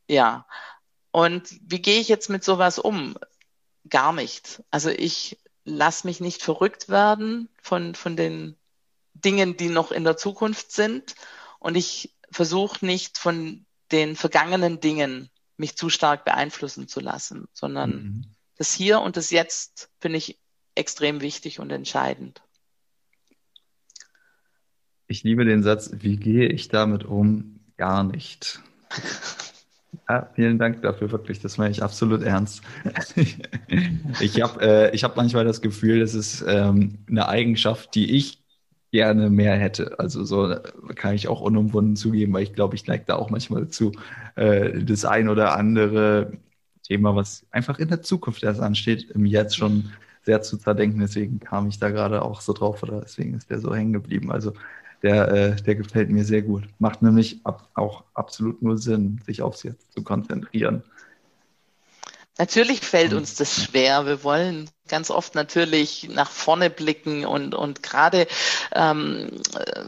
Ja. 0.07 0.47
Und 1.11 1.49
wie 1.61 1.81
gehe 1.81 1.99
ich 1.99 2.07
jetzt 2.07 2.29
mit 2.29 2.43
sowas 2.45 2.79
um? 2.79 3.17
Gar 3.89 4.13
nicht. 4.13 4.63
Also 4.71 4.89
ich 4.89 5.37
lasse 5.65 6.07
mich 6.07 6.21
nicht 6.21 6.41
verrückt 6.41 6.87
werden 6.87 7.49
von, 7.61 7.93
von 7.95 8.15
den 8.15 8.55
Dingen, 9.13 9.57
die 9.57 9.69
noch 9.69 9.91
in 9.91 10.05
der 10.05 10.15
Zukunft 10.15 10.71
sind. 10.71 11.15
Und 11.59 11.75
ich 11.75 12.13
versuche 12.31 12.85
nicht 12.85 13.17
von 13.17 13.65
den 13.91 14.15
vergangenen 14.15 14.79
Dingen 14.79 15.29
mich 15.57 15.75
zu 15.75 15.89
stark 15.89 16.25
beeinflussen 16.25 16.87
zu 16.87 16.99
lassen, 16.99 17.47
sondern 17.53 17.91
mhm. 17.91 18.25
das 18.57 18.73
Hier 18.73 19.01
und 19.01 19.17
das 19.17 19.31
Jetzt 19.31 19.89
finde 19.99 20.17
ich 20.17 20.39
extrem 20.75 21.21
wichtig 21.21 21.59
und 21.59 21.71
entscheidend. 21.71 22.41
Ich 25.07 25.23
liebe 25.23 25.45
den 25.45 25.63
Satz, 25.63 25.89
wie 25.93 26.17
gehe 26.17 26.47
ich 26.47 26.67
damit 26.67 27.05
um? 27.05 27.59
Gar 27.77 28.03
nicht. 28.03 28.61
Ja, 30.09 30.29
vielen 30.35 30.57
Dank 30.57 30.81
dafür, 30.83 31.11
wirklich. 31.11 31.41
Das 31.41 31.57
meine 31.57 31.71
ich 31.71 31.83
absolut 31.83 32.21
ernst. 32.21 32.61
ich 34.21 34.41
habe 34.41 34.61
äh, 34.61 34.95
ich 34.95 35.03
hab 35.03 35.17
manchmal 35.17 35.43
das 35.43 35.61
Gefühl, 35.61 35.99
das 35.99 36.13
ist 36.13 36.45
ähm, 36.47 36.99
eine 37.09 37.27
Eigenschaft, 37.27 37.93
die 37.93 38.15
ich 38.15 38.41
gerne 38.91 39.29
mehr 39.29 39.55
hätte. 39.57 39.99
Also 39.99 40.23
so 40.23 40.55
kann 40.95 41.13
ich 41.15 41.27
auch 41.27 41.41
unumwunden 41.41 41.95
zugeben, 41.95 42.33
weil 42.33 42.43
ich 42.43 42.53
glaube, 42.53 42.75
ich 42.75 42.87
neige 42.87 43.03
da 43.05 43.15
auch 43.15 43.29
manchmal 43.29 43.61
dazu, 43.65 43.91
äh, 44.35 44.83
das 44.83 45.05
ein 45.05 45.29
oder 45.29 45.55
andere 45.57 46.33
Thema, 46.83 47.15
was 47.15 47.45
einfach 47.51 47.79
in 47.79 47.89
der 47.89 48.01
Zukunft 48.01 48.43
erst 48.43 48.61
ansteht, 48.61 49.09
im 49.11 49.25
Jetzt 49.25 49.57
schon 49.57 49.91
sehr 50.23 50.41
zu 50.41 50.57
zerdenken. 50.57 50.99
Deswegen 50.99 51.39
kam 51.39 51.67
ich 51.67 51.79
da 51.79 51.89
gerade 51.89 52.21
auch 52.21 52.41
so 52.41 52.53
drauf 52.53 52.83
oder 52.83 53.01
deswegen 53.01 53.33
ist 53.35 53.49
der 53.49 53.59
so 53.59 53.73
hängen 53.75 53.93
geblieben. 53.93 54.31
Also 54.31 54.53
der, 55.03 55.27
äh, 55.31 55.55
der 55.61 55.75
gefällt 55.75 56.09
mir 56.09 56.23
sehr 56.23 56.41
gut. 56.41 56.67
Macht 56.79 57.01
nämlich 57.01 57.41
ab, 57.45 57.69
auch 57.75 58.03
absolut 58.13 58.61
nur 58.61 58.77
Sinn, 58.77 59.19
sich 59.25 59.41
aufs 59.41 59.63
Jetzt 59.63 59.91
zu 59.93 60.03
konzentrieren. 60.03 60.83
Natürlich 62.37 62.81
fällt 62.81 63.13
uns 63.13 63.35
das 63.35 63.63
schwer. 63.63 64.05
Wir 64.05 64.23
wollen 64.23 64.69
ganz 64.87 65.09
oft 65.09 65.35
natürlich 65.35 66.07
nach 66.09 66.29
vorne 66.29 66.69
blicken 66.69 67.25
und, 67.25 67.55
und 67.55 67.81
gerade 67.83 68.27
ähm, 68.73 69.41
äh, 69.55 69.83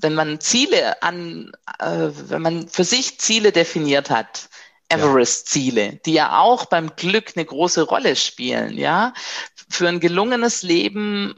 wenn 0.00 0.14
man 0.14 0.40
Ziele 0.40 1.02
an, 1.02 1.52
äh, 1.78 2.10
wenn 2.12 2.42
man 2.42 2.68
für 2.68 2.84
sich 2.84 3.18
Ziele 3.18 3.52
definiert 3.52 4.10
hat, 4.10 4.48
Everest-Ziele, 4.90 6.00
die 6.06 6.12
ja 6.14 6.38
auch 6.38 6.66
beim 6.66 6.94
Glück 6.96 7.32
eine 7.36 7.44
große 7.44 7.82
Rolle 7.82 8.16
spielen, 8.16 8.76
ja. 8.78 9.12
Für 9.70 9.88
ein 9.88 10.00
gelungenes 10.00 10.62
Leben 10.62 11.34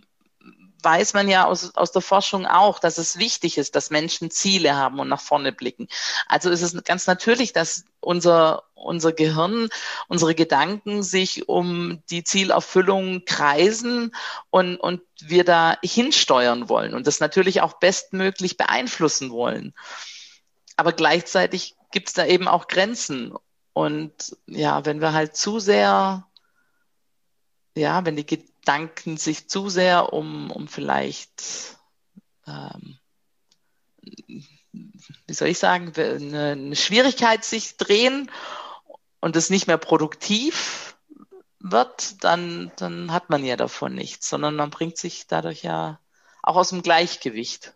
weiß 0.83 1.15
man 1.15 1.29
ja 1.29 1.45
aus, 1.47 1.75
aus 1.75 1.93
der 1.93 2.03
Forschung 2.03 2.47
auch, 2.47 2.79
dass 2.79 2.99
es 2.99 3.19
wichtig 3.19 3.59
ist, 3.59 3.75
dass 3.77 3.91
Menschen 3.91 4.31
Ziele 4.31 4.77
haben 4.77 4.99
und 5.01 5.09
nach 5.09 5.21
vorne 5.21 5.53
blicken. 5.53 5.89
Also 6.27 6.51
ist 6.51 6.63
es 6.63 6.83
ganz 6.85 7.07
natürlich, 7.07 7.53
dass 7.53 7.85
unser, 8.01 8.65
unser 8.75 9.13
Gehirn, 9.13 9.69
unsere 10.09 10.35
Gedanken 10.35 11.03
sich 11.03 11.49
um 11.49 12.03
die 12.11 12.25
Zielerfüllung 12.25 13.25
kreisen 13.25 14.15
und, 14.51 14.77
und 14.77 15.03
wir 15.21 15.45
da 15.45 15.77
hinsteuern 15.83 16.69
wollen 16.69 16.95
und 16.95 17.07
das 17.07 17.21
natürlich 17.21 17.61
auch 17.61 17.75
bestmöglich 17.75 18.57
beeinflussen 18.57 19.31
wollen. 19.31 19.75
Aber 20.77 20.93
gleichzeitig 20.93 21.77
gibt 21.91 22.09
es 22.09 22.15
da 22.15 22.25
eben 22.25 22.49
auch 22.49 22.69
Grenzen. 22.69 23.35
Und 23.73 24.37
ja, 24.47 24.85
wenn 24.85 25.01
wir 25.01 25.13
halt 25.13 25.37
zu 25.37 25.59
sehr, 25.59 26.27
ja, 27.77 28.05
wenn 28.05 28.17
die 28.17 28.50
Gedanken 28.71 29.17
sich 29.17 29.49
zu 29.49 29.69
sehr 29.69 30.13
um, 30.13 30.53
um 30.53 30.69
vielleicht, 30.69 31.77
ähm, 32.47 32.99
wie 34.23 35.33
soll 35.33 35.49
ich 35.49 35.59
sagen, 35.59 35.93
eine, 35.97 36.53
eine 36.53 36.77
Schwierigkeit 36.77 37.45
sich 37.45 37.79
drehen 37.79 38.31
und 39.19 39.35
es 39.35 39.51
nicht 39.51 39.67
mehr 39.67 39.77
produktiv 39.77 40.97
wird, 41.59 42.23
dann, 42.23 42.71
dann 42.77 43.13
hat 43.13 43.29
man 43.29 43.45
ja 43.45 43.57
davon 43.57 43.93
nichts, 43.93 44.29
sondern 44.29 44.55
man 44.55 44.71
bringt 44.71 44.99
sich 44.99 45.27
dadurch 45.27 45.65
ja 45.65 45.99
auch 46.41 46.55
aus 46.55 46.69
dem 46.69 46.83
Gleichgewicht. 46.83 47.75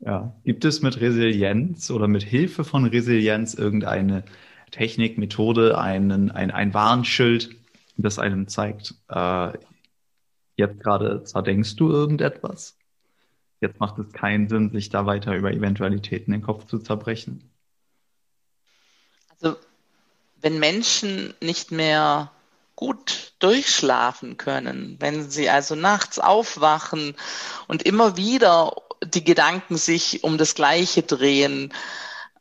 Ja, 0.00 0.34
gibt 0.42 0.64
es 0.64 0.82
mit 0.82 1.00
Resilienz 1.00 1.92
oder 1.92 2.08
mit 2.08 2.24
Hilfe 2.24 2.64
von 2.64 2.84
Resilienz 2.84 3.54
irgendeine 3.54 4.24
Technik, 4.72 5.18
Methode, 5.18 5.78
einen, 5.78 6.32
ein, 6.32 6.50
ein 6.50 6.74
Warnschild, 6.74 7.63
das 7.96 8.18
einem 8.18 8.48
zeigt, 8.48 8.94
äh, 9.08 9.52
jetzt 10.56 10.80
gerade 10.80 11.24
zerdenkst 11.24 11.76
du 11.76 11.90
irgendetwas? 11.90 12.76
Jetzt 13.60 13.80
macht 13.80 13.98
es 13.98 14.12
keinen 14.12 14.48
Sinn, 14.48 14.70
sich 14.70 14.90
da 14.90 15.06
weiter 15.06 15.34
über 15.34 15.52
Eventualitäten 15.52 16.32
den 16.32 16.42
Kopf 16.42 16.66
zu 16.66 16.78
zerbrechen. 16.78 17.50
Also, 19.30 19.56
wenn 20.40 20.58
Menschen 20.58 21.34
nicht 21.40 21.70
mehr 21.70 22.30
gut 22.76 23.32
durchschlafen 23.38 24.36
können, 24.36 24.96
wenn 25.00 25.30
sie 25.30 25.48
also 25.48 25.74
nachts 25.74 26.18
aufwachen 26.18 27.14
und 27.68 27.84
immer 27.84 28.16
wieder 28.16 28.72
die 29.04 29.24
Gedanken 29.24 29.76
sich 29.76 30.24
um 30.24 30.38
das 30.38 30.54
Gleiche 30.54 31.02
drehen. 31.02 31.72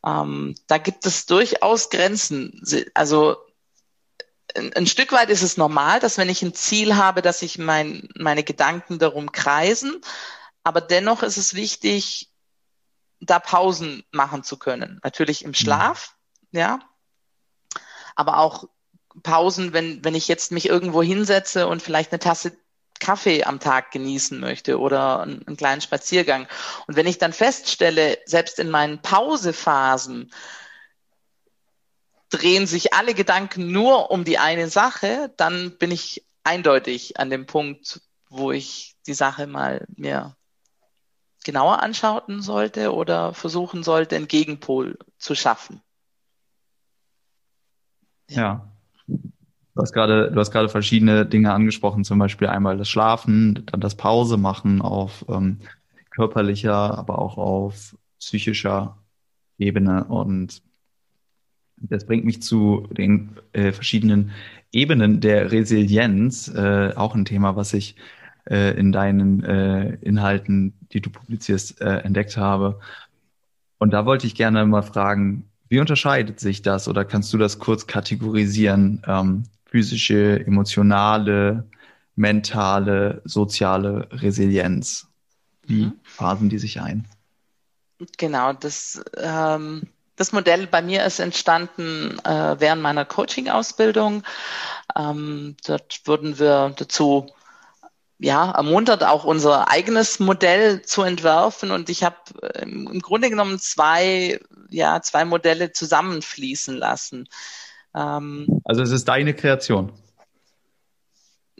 Ähm, 0.05 0.55
da 0.67 0.77
gibt 0.77 1.05
es 1.05 1.25
durchaus 1.25 1.89
Grenzen. 1.89 2.61
Also 2.93 3.37
ein, 4.55 4.87
Stück 4.87 5.11
weit 5.11 5.29
ist 5.29 5.41
es 5.41 5.57
normal, 5.57 5.99
dass 5.99 6.17
wenn 6.17 6.29
ich 6.29 6.41
ein 6.41 6.53
Ziel 6.53 6.95
habe, 6.95 7.21
dass 7.21 7.39
sich 7.39 7.57
mein, 7.57 8.09
meine 8.15 8.43
Gedanken 8.43 8.99
darum 8.99 9.31
kreisen. 9.31 10.01
Aber 10.63 10.81
dennoch 10.81 11.23
ist 11.23 11.37
es 11.37 11.53
wichtig, 11.55 12.29
da 13.19 13.39
Pausen 13.39 14.03
machen 14.11 14.43
zu 14.43 14.57
können. 14.57 14.99
Natürlich 15.03 15.43
im 15.43 15.51
mhm. 15.51 15.55
Schlaf, 15.55 16.15
mhm. 16.51 16.59
ja. 16.59 16.79
Aber 18.15 18.37
auch 18.37 18.65
Pausen, 19.23 19.73
wenn, 19.73 20.03
wenn 20.03 20.15
ich 20.15 20.27
jetzt 20.27 20.51
mich 20.51 20.67
irgendwo 20.67 21.01
hinsetze 21.01 21.67
und 21.67 21.81
vielleicht 21.81 22.11
eine 22.11 22.19
Tasse 22.19 22.57
Kaffee 22.99 23.43
am 23.43 23.59
Tag 23.59 23.91
genießen 23.91 24.39
möchte 24.39 24.79
oder 24.79 25.21
einen, 25.21 25.45
einen 25.45 25.57
kleinen 25.57 25.81
Spaziergang. 25.81 26.47
Und 26.87 26.95
wenn 26.95 27.07
ich 27.07 27.17
dann 27.17 27.33
feststelle, 27.33 28.19
selbst 28.25 28.59
in 28.59 28.69
meinen 28.69 29.01
Pausephasen 29.01 30.31
drehen 32.33 32.65
sich 32.65 32.93
alle 32.93 33.13
Gedanken 33.13 33.71
nur 33.71 34.09
um 34.09 34.23
die 34.23 34.39
eine 34.39 34.67
Sache, 34.67 35.31
dann 35.37 35.77
bin 35.77 35.91
ich 35.91 36.25
eindeutig 36.43 37.19
an 37.19 37.29
dem 37.29 37.45
Punkt, 37.45 38.01
wo 38.29 38.51
ich 38.51 38.95
die 39.05 39.13
Sache 39.13 39.45
mal 39.45 39.85
mir 39.95 40.35
genauer 41.43 41.83
anschauen 41.83 42.41
sollte 42.41 42.93
oder 42.93 43.33
versuchen 43.33 43.83
sollte, 43.83 44.15
einen 44.15 44.27
Gegenpol 44.27 44.97
zu 45.17 45.35
schaffen. 45.35 45.81
Ja. 48.29 48.67
Du 49.07 49.81
hast 49.81 49.93
gerade, 49.93 50.31
du 50.31 50.39
hast 50.39 50.51
gerade 50.51 50.69
verschiedene 50.69 51.25
Dinge 51.25 51.51
angesprochen, 51.51 52.03
zum 52.03 52.19
Beispiel 52.19 52.47
einmal 52.47 52.77
das 52.77 52.89
Schlafen, 52.89 53.65
dann 53.65 53.81
das 53.81 53.95
Pause 53.95 54.37
machen 54.37 54.81
auf 54.81 55.25
ähm, 55.29 55.59
körperlicher, 56.11 56.97
aber 56.97 57.19
auch 57.19 57.37
auf 57.37 57.95
psychischer 58.19 58.97
Ebene. 59.57 60.05
Und 60.05 60.61
das 61.89 62.05
bringt 62.05 62.25
mich 62.25 62.41
zu 62.41 62.87
den 62.91 63.37
äh, 63.53 63.71
verschiedenen 63.71 64.31
Ebenen 64.71 65.19
der 65.19 65.51
Resilienz, 65.51 66.47
äh, 66.47 66.93
auch 66.95 67.15
ein 67.15 67.25
Thema, 67.25 67.55
was 67.55 67.73
ich 67.73 67.95
äh, 68.49 68.77
in 68.77 68.91
deinen 68.91 69.43
äh, 69.43 69.95
Inhalten, 70.01 70.73
die 70.91 71.01
du 71.01 71.09
publizierst, 71.09 71.81
äh, 71.81 71.99
entdeckt 71.99 72.37
habe. 72.37 72.79
Und 73.77 73.91
da 73.91 74.05
wollte 74.05 74.27
ich 74.27 74.35
gerne 74.35 74.65
mal 74.65 74.81
fragen, 74.81 75.49
wie 75.69 75.79
unterscheidet 75.79 76.39
sich 76.39 76.61
das 76.61 76.87
oder 76.87 77.05
kannst 77.05 77.33
du 77.33 77.37
das 77.37 77.59
kurz 77.59 77.87
kategorisieren? 77.87 79.01
Ähm, 79.07 79.43
physische, 79.65 80.45
emotionale, 80.45 81.67
mentale, 82.15 83.21
soziale 83.25 84.07
Resilienz. 84.11 85.07
Wie 85.65 85.85
mhm. 85.85 85.93
phasen 86.03 86.49
die 86.49 86.59
sich 86.59 86.79
ein? 86.81 87.07
Genau, 88.17 88.53
das, 88.53 89.03
ähm, 89.17 89.83
das 90.15 90.31
Modell 90.31 90.67
bei 90.67 90.81
mir 90.81 91.05
ist 91.05 91.19
entstanden 91.19 92.19
äh, 92.23 92.55
während 92.59 92.81
meiner 92.81 93.05
Coaching-Ausbildung. 93.05 94.23
Ähm, 94.95 95.57
dort 95.65 96.01
wurden 96.05 96.39
wir 96.39 96.73
dazu 96.77 97.27
ja, 98.19 98.51
ermuntert, 98.51 99.03
auch 99.03 99.25
unser 99.25 99.69
eigenes 99.69 100.19
Modell 100.19 100.81
zu 100.83 101.01
entwerfen. 101.01 101.71
Und 101.71 101.89
ich 101.89 102.03
habe 102.03 102.15
im 102.61 103.01
Grunde 103.01 103.29
genommen 103.29 103.59
zwei, 103.59 104.39
ja, 104.69 105.01
zwei 105.01 105.25
Modelle 105.25 105.71
zusammenfließen 105.71 106.77
lassen. 106.77 107.27
Ähm, 107.95 108.61
also 108.63 108.81
es 108.81 108.91
ist 108.91 109.07
deine 109.07 109.33
Kreation. 109.33 109.91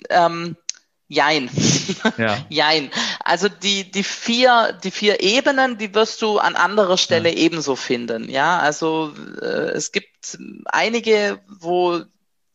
Ähm, 0.09 0.55
Jein. 1.13 1.49
Ja. 2.17 2.37
Jein. 2.49 2.91
Also 3.23 3.47
die, 3.47 3.89
die 3.89 4.03
vier, 4.03 4.77
die 4.83 4.91
vier 4.91 5.21
Ebenen, 5.21 5.77
die 5.77 5.93
wirst 5.93 6.21
du 6.21 6.39
an 6.39 6.55
anderer 6.55 6.97
Stelle 6.97 7.29
ja. 7.29 7.35
ebenso 7.35 7.75
finden. 7.75 8.29
Ja, 8.29 8.59
also 8.59 9.13
äh, 9.41 9.71
es 9.71 9.91
gibt 9.91 10.37
einige, 10.65 11.39
wo 11.47 12.01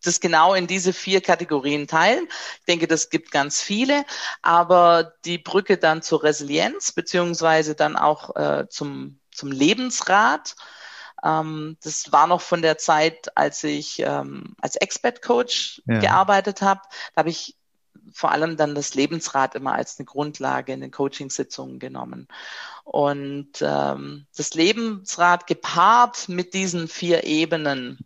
das 0.03 0.21
genau 0.21 0.55
in 0.55 0.67
diese 0.67 0.93
vier 0.93 1.21
Kategorien 1.21 1.87
teilen. 1.87 2.27
Ich 2.61 2.67
denke, 2.67 2.87
das 2.87 3.11
gibt 3.11 3.31
ganz 3.31 3.61
viele, 3.61 4.05
aber 4.43 5.13
die 5.25 5.39
Brücke 5.39 5.77
dann 5.77 6.03
zur 6.03 6.23
Resilienz 6.23 6.93
beziehungsweise 6.93 7.75
dann 7.75 7.97
auch 7.97 8.35
äh, 8.37 8.69
zum, 8.69 9.21
zum 9.31 9.51
Lebensrat 9.51 10.55
ähm, 11.25 11.77
das 11.83 12.13
war 12.13 12.27
noch 12.27 12.41
von 12.41 12.63
der 12.63 12.79
Zeit, 12.79 13.37
als 13.37 13.65
ich 13.65 14.01
ähm, 14.01 14.55
als 14.61 14.77
Expert-Coach 14.77 15.83
ja. 15.87 15.99
gearbeitet 15.99 16.63
habe. 16.63 16.81
Da 17.15 17.21
habe 17.21 17.31
ich 17.31 17.57
vor 18.13 18.33
allem 18.33 18.57
dann 18.57 18.75
das 18.75 18.95
Lebensrad 18.95 19.55
immer 19.55 19.73
als 19.73 19.99
eine 19.99 20.07
Grundlage 20.07 20.73
in 20.73 20.81
den 20.81 20.91
Coachingsitzungen 20.91 21.79
genommen. 21.79 22.29
Und 22.85 23.61
ähm, 23.61 24.27
das 24.37 24.55
Lebensrad 24.55 25.47
gepaart 25.47 26.29
mit 26.29 26.55
diesen 26.55 26.89
vier 26.89 27.25
Ebenen 27.25 27.99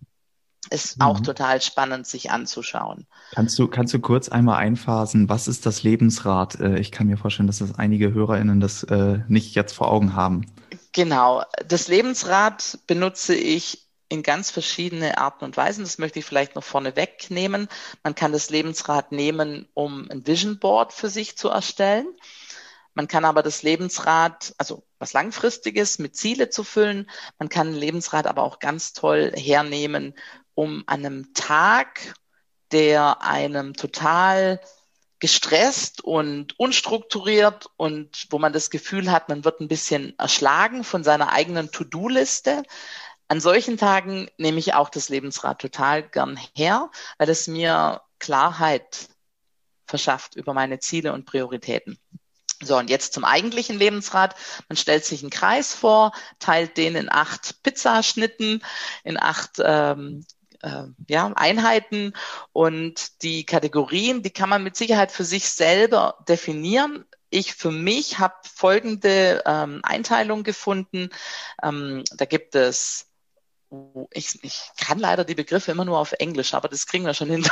ist 0.71 0.99
mhm. 0.99 1.05
auch 1.05 1.21
total 1.21 1.61
spannend, 1.61 2.07
sich 2.07 2.31
anzuschauen. 2.31 3.07
Kannst 3.35 3.59
du, 3.59 3.69
kannst 3.69 3.95
du 3.95 4.01
kurz 4.01 4.29
einmal 4.29 4.59
einphasen, 4.59 5.29
was 5.29 5.49
ist 5.49 5.67
das 5.67 5.83
Lebensrad? 5.83 6.61
Äh, 6.61 6.79
ich 6.79 6.93
kann 6.93 7.07
mir 7.07 7.17
vorstellen, 7.17 7.47
dass 7.47 7.59
das 7.59 7.79
einige 7.79 8.13
HörerInnen 8.13 8.61
das 8.61 8.83
äh, 8.85 9.21
nicht 9.29 9.55
jetzt 9.55 9.73
vor 9.73 9.91
Augen 9.91 10.15
haben. 10.15 10.47
Genau. 10.93 11.43
Das 11.67 11.89
Lebensrad 11.89 12.79
benutze 12.87 13.35
ich 13.35 13.82
in 14.13 14.23
ganz 14.23 14.51
verschiedene 14.51 15.17
Arten 15.17 15.45
und 15.45 15.57
Weisen. 15.57 15.85
Das 15.85 15.97
möchte 15.97 16.19
ich 16.19 16.27
vielleicht 16.27 16.55
noch 16.55 16.63
vorne 16.65 16.97
wegnehmen. 16.97 17.69
Man 18.03 18.15
kann 18.15 18.31
das 18.31 18.51
Lebensrad 18.51 19.11
nehmen, 19.11 19.67
um 19.73 20.07
ein 20.11 20.27
Vision 20.27 20.59
Board 20.59 20.93
für 20.93 21.09
sich 21.09 21.39
zu 21.39 21.49
erstellen. 21.49 22.07
Man 22.93 23.09
kann 23.09 23.25
aber 23.25 23.43
das 23.43 23.63
Lebensrad, 23.63 24.55
also 24.59 24.85
was 24.99 25.15
Langfristiges 25.15 25.99
mit 25.99 26.15
Ziele 26.15 26.51
zu 26.51 26.63
füllen. 26.63 27.09
Man 27.39 27.49
kann 27.49 27.69
ein 27.69 27.75
Lebensrad 27.75 28.27
aber 28.27 28.43
auch 28.43 28.59
ganz 28.59 28.93
toll 28.93 29.33
hernehmen, 29.35 30.15
um 30.55 30.85
an 30.87 31.07
einem 31.07 31.33
Tag, 31.33 32.15
der 32.71 33.23
einem 33.23 33.73
total 33.73 34.61
gestresst 35.21 36.03
und 36.05 36.59
unstrukturiert 36.59 37.71
und 37.77 38.27
wo 38.31 38.39
man 38.39 38.53
das 38.53 38.69
Gefühl 38.71 39.11
hat, 39.11 39.29
man 39.29 39.45
wird 39.45 39.61
ein 39.61 39.69
bisschen 39.69 40.19
erschlagen 40.19 40.85
von 40.85 41.03
seiner 41.03 41.33
eigenen 41.33 41.71
To-Do-Liste. 41.71 42.65
An 43.33 43.41
solchen 43.41 43.79
Tagen 43.79 44.29
nehme 44.37 44.59
ich 44.59 44.75
auch 44.75 44.91
das 44.91 45.09
Lebensrad 45.09 45.59
total 45.59 46.03
gern 46.03 46.39
her, 46.55 46.91
weil 47.17 47.31
es 47.31 47.47
mir 47.47 48.03
Klarheit 48.19 49.09
verschafft 49.87 50.37
über 50.37 50.53
meine 50.53 50.81
Ziele 50.81 51.15
und 51.15 51.25
Prioritäten. 51.25 51.99
So, 52.63 52.77
und 52.77 52.91
jetzt 52.91 53.15
zum 53.15 53.25
eigentlichen 53.25 53.79
Lebensrad. 53.79 54.35
Man 54.69 54.77
stellt 54.77 55.07
sich 55.07 55.23
einen 55.23 55.31
Kreis 55.31 55.75
vor, 55.75 56.13
teilt 56.41 56.77
den 56.77 56.95
in 56.95 57.11
acht 57.11 57.63
Pizzaschnitten, 57.63 58.63
in 59.03 59.19
acht 59.19 59.53
ähm, 59.65 60.27
äh, 60.61 60.83
ja, 61.09 61.33
Einheiten 61.35 62.13
und 62.53 63.23
die 63.23 63.47
Kategorien, 63.47 64.23
die 64.23 64.31
kann 64.31 64.51
man 64.51 64.63
mit 64.63 64.77
Sicherheit 64.77 65.11
für 65.11 65.25
sich 65.25 65.49
selber 65.49 66.19
definieren. 66.29 67.07
Ich 67.31 67.55
für 67.55 67.71
mich 67.71 68.19
habe 68.19 68.35
folgende 68.45 69.43
ähm, 69.47 69.81
Einteilung 69.85 70.43
gefunden. 70.43 71.09
Ähm, 71.63 72.05
da 72.19 72.27
gibt 72.27 72.57
es 72.57 73.09
ich, 74.11 74.39
ich 74.43 74.71
kann 74.79 74.99
leider 74.99 75.25
die 75.25 75.35
Begriffe 75.35 75.71
immer 75.71 75.85
nur 75.85 75.99
auf 75.99 76.13
Englisch, 76.13 76.55
aber 76.55 76.69
das 76.69 76.87
kriegen 76.87 77.07
wir 77.07 77.15
schon 77.15 77.31
hin. 77.31 77.47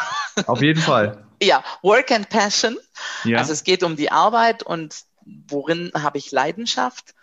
Auf 0.46 0.60
jeden 0.62 0.80
Fall. 0.80 1.24
ja, 1.42 1.64
Work 1.82 2.10
and 2.10 2.28
Passion. 2.28 2.76
Ja. 3.24 3.38
Also 3.38 3.52
es 3.52 3.64
geht 3.64 3.82
um 3.82 3.96
die 3.96 4.10
Arbeit 4.10 4.62
und 4.62 5.04
worin 5.48 5.90
habe 5.94 6.18
ich 6.18 6.30
Leidenschaft. 6.30 7.14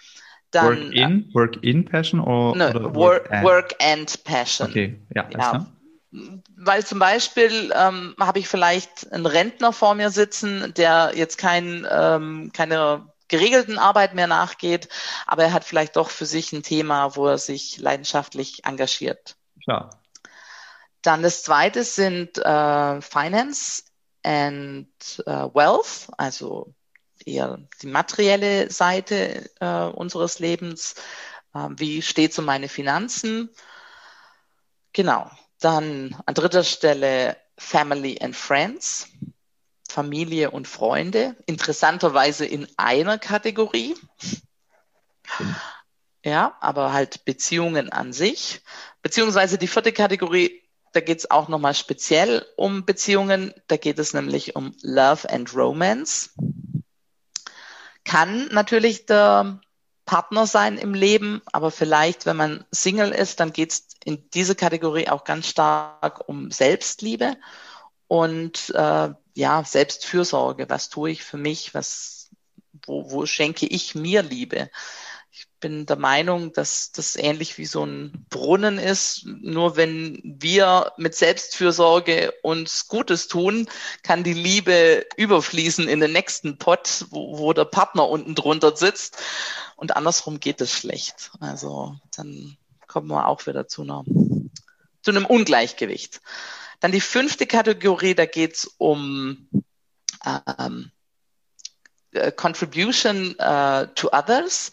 Dann, 0.52 0.88
work 0.88 0.96
in, 0.96 1.34
work 1.34 1.64
in 1.64 1.86
Passion 1.86 2.20
or, 2.22 2.56
ne, 2.56 2.70
oder 2.70 2.96
work, 2.96 3.32
and? 3.32 3.44
work 3.44 3.76
and 3.82 4.24
Passion. 4.24 4.70
Okay, 4.70 5.00
ja. 5.14 5.28
ja. 5.30 5.68
Weil 6.56 6.86
zum 6.86 7.00
Beispiel 7.00 7.72
ähm, 7.76 8.16
habe 8.20 8.40
ich 8.40 8.48
vielleicht 8.48 9.12
einen 9.12 9.26
Rentner 9.26 9.74
vor 9.74 9.94
mir 9.94 10.10
sitzen, 10.10 10.74
der 10.76 11.12
jetzt 11.16 11.38
kein, 11.38 11.86
ähm, 11.92 12.52
keine 12.54 13.08
geregelten 13.28 13.78
Arbeit 13.78 14.14
mehr 14.14 14.28
nachgeht, 14.28 14.90
aber 15.26 15.44
er 15.44 15.54
hat 15.54 15.64
vielleicht 15.64 15.96
doch 15.96 16.10
für 16.10 16.26
sich 16.26 16.54
ein 16.54 16.64
Thema, 16.64 17.16
wo 17.16 17.28
er 17.28 17.38
sich 17.38 17.78
leidenschaftlich 17.78 18.66
engagiert. 18.66 19.36
Klar. 19.64 20.02
Dann 21.02 21.22
das 21.22 21.44
zweite 21.44 21.84
sind 21.84 22.38
äh, 22.38 23.02
Finance 23.02 23.84
and 24.24 24.88
äh, 25.26 25.32
Wealth, 25.32 26.08
also 26.18 26.74
eher 27.26 27.60
die 27.82 27.88
materielle 27.88 28.70
Seite 28.72 29.50
äh, 29.60 29.84
unseres 29.84 30.40
Lebens. 30.40 30.96
Äh, 31.54 31.70
wie 31.72 32.02
steht 32.02 32.32
es 32.32 32.40
um 32.40 32.46
meine 32.46 32.70
Finanzen? 32.70 33.50
Genau. 34.94 35.30
Dann 35.60 36.16
an 36.26 36.34
dritter 36.34 36.64
Stelle 36.64 37.38
Family 37.58 38.20
and 38.22 38.36
Friends. 38.36 39.08
Familie 39.92 40.52
und 40.52 40.68
Freunde, 40.68 41.36
interessanterweise 41.46 42.46
in 42.46 42.68
einer 42.78 43.18
Kategorie. 43.18 43.96
Ja, 46.24 46.58
aber 46.60 46.94
halt 46.94 47.26
Beziehungen 47.26 47.92
an 47.92 48.14
sich. 48.14 48.62
Beziehungsweise 49.02 49.58
die 49.58 49.68
vierte 49.68 49.94
Kategorie, 49.94 50.62
da 50.94 51.00
geht 51.00 51.20
es 51.20 51.32
auch 51.32 51.48
nochmal 51.48 51.74
speziell 51.74 52.46
um 52.56 52.86
Beziehungen. 52.86 53.54
Da 53.68 53.78
geht 53.78 54.00
es 54.00 54.14
nämlich 54.14 54.56
um 54.56 54.76
Love 54.82 55.30
and 55.30 55.54
Romance. 55.56 56.32
Kann 58.04 58.48
natürlich 58.52 59.06
der 59.06 59.62
Partner 60.06 60.48
sein 60.48 60.78
im 60.78 60.94
Leben, 60.94 61.42
aber 61.52 61.70
vielleicht, 61.70 62.26
wenn 62.26 62.38
man 62.38 62.66
Single 62.72 63.12
ist, 63.12 63.40
dann 63.40 63.52
geht 63.52 63.72
es 63.72 63.88
in 64.04 64.30
diese 64.34 64.56
Kategorie 64.56 65.10
auch 65.10 65.26
ganz 65.26 65.48
stark 65.48 66.28
um 66.28 66.50
Selbstliebe 66.50 67.36
und 68.08 68.70
äh, 68.70 69.10
ja, 69.38 69.64
Selbstfürsorge. 69.64 70.68
Was 70.68 70.90
tue 70.90 71.12
ich 71.12 71.24
für 71.24 71.38
mich? 71.38 71.76
Was, 71.76 72.32
wo, 72.86 73.12
wo 73.12 73.26
schenke 73.28 73.68
ich 73.68 73.94
mir 73.94 74.24
Liebe? 74.24 74.72
Ich 75.32 75.46
bin 75.60 75.86
der 75.86 75.98
Meinung, 75.98 76.54
dass 76.54 76.92
das 76.92 77.16
ähnlich 77.16 77.60
wie 77.60 77.68
so 77.68 77.86
ein 77.86 78.26
Brunnen 78.32 78.80
ist. 78.80 79.26
Nur 79.26 79.76
wenn 79.76 80.20
wir 80.24 80.92
mit 80.98 81.14
Selbstfürsorge 81.14 82.34
uns 82.42 82.88
Gutes 82.88 83.28
tun, 83.28 83.70
kann 84.02 84.24
die 84.24 84.34
Liebe 84.34 85.06
überfließen 85.18 85.88
in 85.88 86.00
den 86.00 86.14
nächsten 86.14 86.58
Pott, 86.58 87.06
wo, 87.12 87.38
wo 87.38 87.54
der 87.54 87.66
Partner 87.66 88.10
unten 88.10 88.34
drunter 88.34 88.76
sitzt. 88.76 89.18
Und 89.76 89.96
andersrum 89.96 90.40
geht 90.40 90.62
es 90.62 90.72
schlecht. 90.72 91.30
Also 91.40 91.96
dann 92.16 92.58
kommen 92.88 93.10
wir 93.10 93.28
auch 93.28 93.46
wieder 93.46 93.68
zu 93.68 93.84
einer, 93.84 94.04
zu 95.04 95.12
einem 95.12 95.28
Ungleichgewicht. 95.28 96.22
Dann 96.80 96.92
die 96.92 97.02
fünfte 97.02 97.48
Kategorie, 97.48 98.14
da 98.14 98.26
geht 98.26 98.56
es 98.56 98.66
um 98.78 99.50
ähm, 100.26 100.92
äh, 102.12 102.32
Contribution 102.32 103.36
uh, 103.40 103.88
to 103.96 104.10
others. 104.12 104.72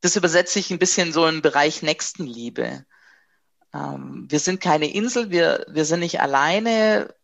Das 0.00 0.16
übersetze 0.16 0.58
ich 0.58 0.70
ein 0.70 0.78
bisschen 0.78 1.12
so 1.12 1.26
im 1.26 1.42
Bereich 1.42 1.82
Nächstenliebe. 1.82 2.86
Ähm, 3.74 4.26
wir 4.28 4.40
sind 4.40 4.60
keine 4.60 4.90
Insel, 4.92 5.30
wir, 5.30 5.66
wir 5.68 5.84
sind 5.84 6.00
nicht 6.00 6.20
alleine. 6.20 7.14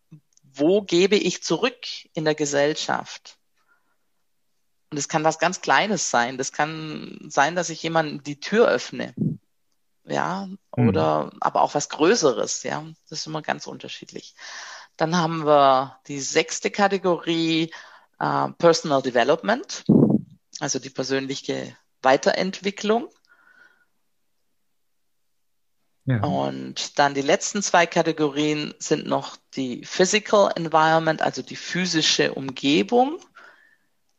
Wo 0.43 0.83
gebe 0.83 1.15
ich 1.15 1.43
zurück 1.43 1.85
in 2.13 2.25
der 2.25 2.35
Gesellschaft? 2.35 3.37
Und 4.91 4.97
es 4.99 5.07
kann 5.07 5.23
was 5.23 5.39
ganz 5.39 5.61
Kleines 5.61 6.11
sein. 6.11 6.37
Das 6.37 6.51
kann 6.51 7.17
sein, 7.27 7.55
dass 7.55 7.71
ich 7.71 7.81
jemandem 7.81 8.21
die 8.21 8.39
Tür 8.39 8.67
öffne 8.67 9.15
ja, 10.05 10.47
mhm. 10.75 10.89
oder 10.89 11.25
mhm. 11.25 11.37
aber 11.39 11.61
auch 11.61 11.75
was 11.75 11.89
Größeres, 11.89 12.63
ja. 12.63 12.83
Das 13.09 13.19
ist 13.19 13.27
immer 13.27 13.41
ganz 13.41 13.67
unterschiedlich. 13.67 14.35
Dann 14.97 15.17
haben 15.17 15.45
wir 15.45 15.99
die 16.07 16.19
sechste 16.19 16.69
Kategorie 16.69 17.73
äh, 18.19 18.49
Personal 18.57 19.01
Development, 19.01 19.83
also 20.59 20.79
die 20.79 20.89
persönliche 20.89 21.75
Weiterentwicklung. 22.01 23.09
Ja. 26.05 26.21
Und 26.21 26.99
dann 26.99 27.13
die 27.13 27.21
letzten 27.21 27.63
zwei 27.63 27.85
Kategorien 27.85 28.73
sind 28.77 29.07
noch 29.07 29.37
die 29.55 29.85
Physical 29.85 30.51
Environment, 30.55 31.21
also 31.21 31.41
die 31.41 31.55
physische 31.55 32.33
Umgebung, 32.33 33.19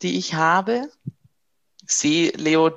die 0.01 0.17
ich 0.17 0.35
habe. 0.35 0.91
Sehe, 1.87 2.31
Leo, 2.31 2.71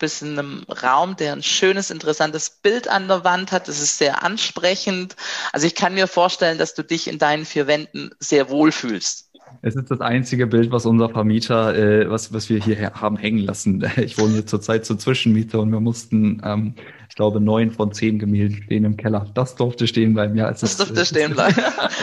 bist 0.00 0.22
in 0.22 0.36
einem 0.38 0.64
Raum, 0.82 1.16
der 1.16 1.32
ein 1.32 1.44
schönes, 1.44 1.90
interessantes 1.90 2.50
Bild 2.50 2.88
an 2.88 3.06
der 3.06 3.22
Wand 3.22 3.52
hat. 3.52 3.68
Das 3.68 3.80
ist 3.80 3.98
sehr 3.98 4.24
ansprechend. 4.24 5.14
Also 5.52 5.68
ich 5.68 5.76
kann 5.76 5.94
mir 5.94 6.08
vorstellen, 6.08 6.58
dass 6.58 6.74
du 6.74 6.82
dich 6.82 7.06
in 7.06 7.18
deinen 7.18 7.44
vier 7.44 7.68
Wänden 7.68 8.10
sehr 8.18 8.50
wohl 8.50 8.72
fühlst. 8.72 9.30
Es 9.62 9.76
ist 9.76 9.90
das 9.90 10.00
einzige 10.00 10.46
Bild, 10.46 10.70
was 10.70 10.86
unser 10.86 11.10
Vermieter, 11.10 11.76
äh, 11.76 12.10
was, 12.10 12.32
was 12.32 12.48
wir 12.48 12.62
hier 12.62 12.92
haben 12.94 13.16
hängen 13.16 13.38
lassen. 13.38 13.84
Ich 14.00 14.18
wohne 14.18 14.32
hier 14.32 14.46
zurzeit 14.46 14.86
zur 14.86 14.98
Zwischenmiete 14.98 15.60
und 15.60 15.70
wir 15.70 15.80
mussten, 15.80 16.40
ähm, 16.44 16.74
ich 17.08 17.14
glaube, 17.14 17.40
neun 17.40 17.70
von 17.70 17.92
zehn 17.92 18.18
Gemälden 18.18 18.62
stehen 18.62 18.84
im 18.84 18.96
Keller. 18.96 19.26
Das 19.34 19.56
durfte 19.56 19.86
stehen 19.86 20.14
bleiben, 20.14 20.36
ja. 20.36 20.50
das 20.50 20.76
durfte 20.76 21.04
stehen 21.04 21.34
bleiben. 21.34 21.56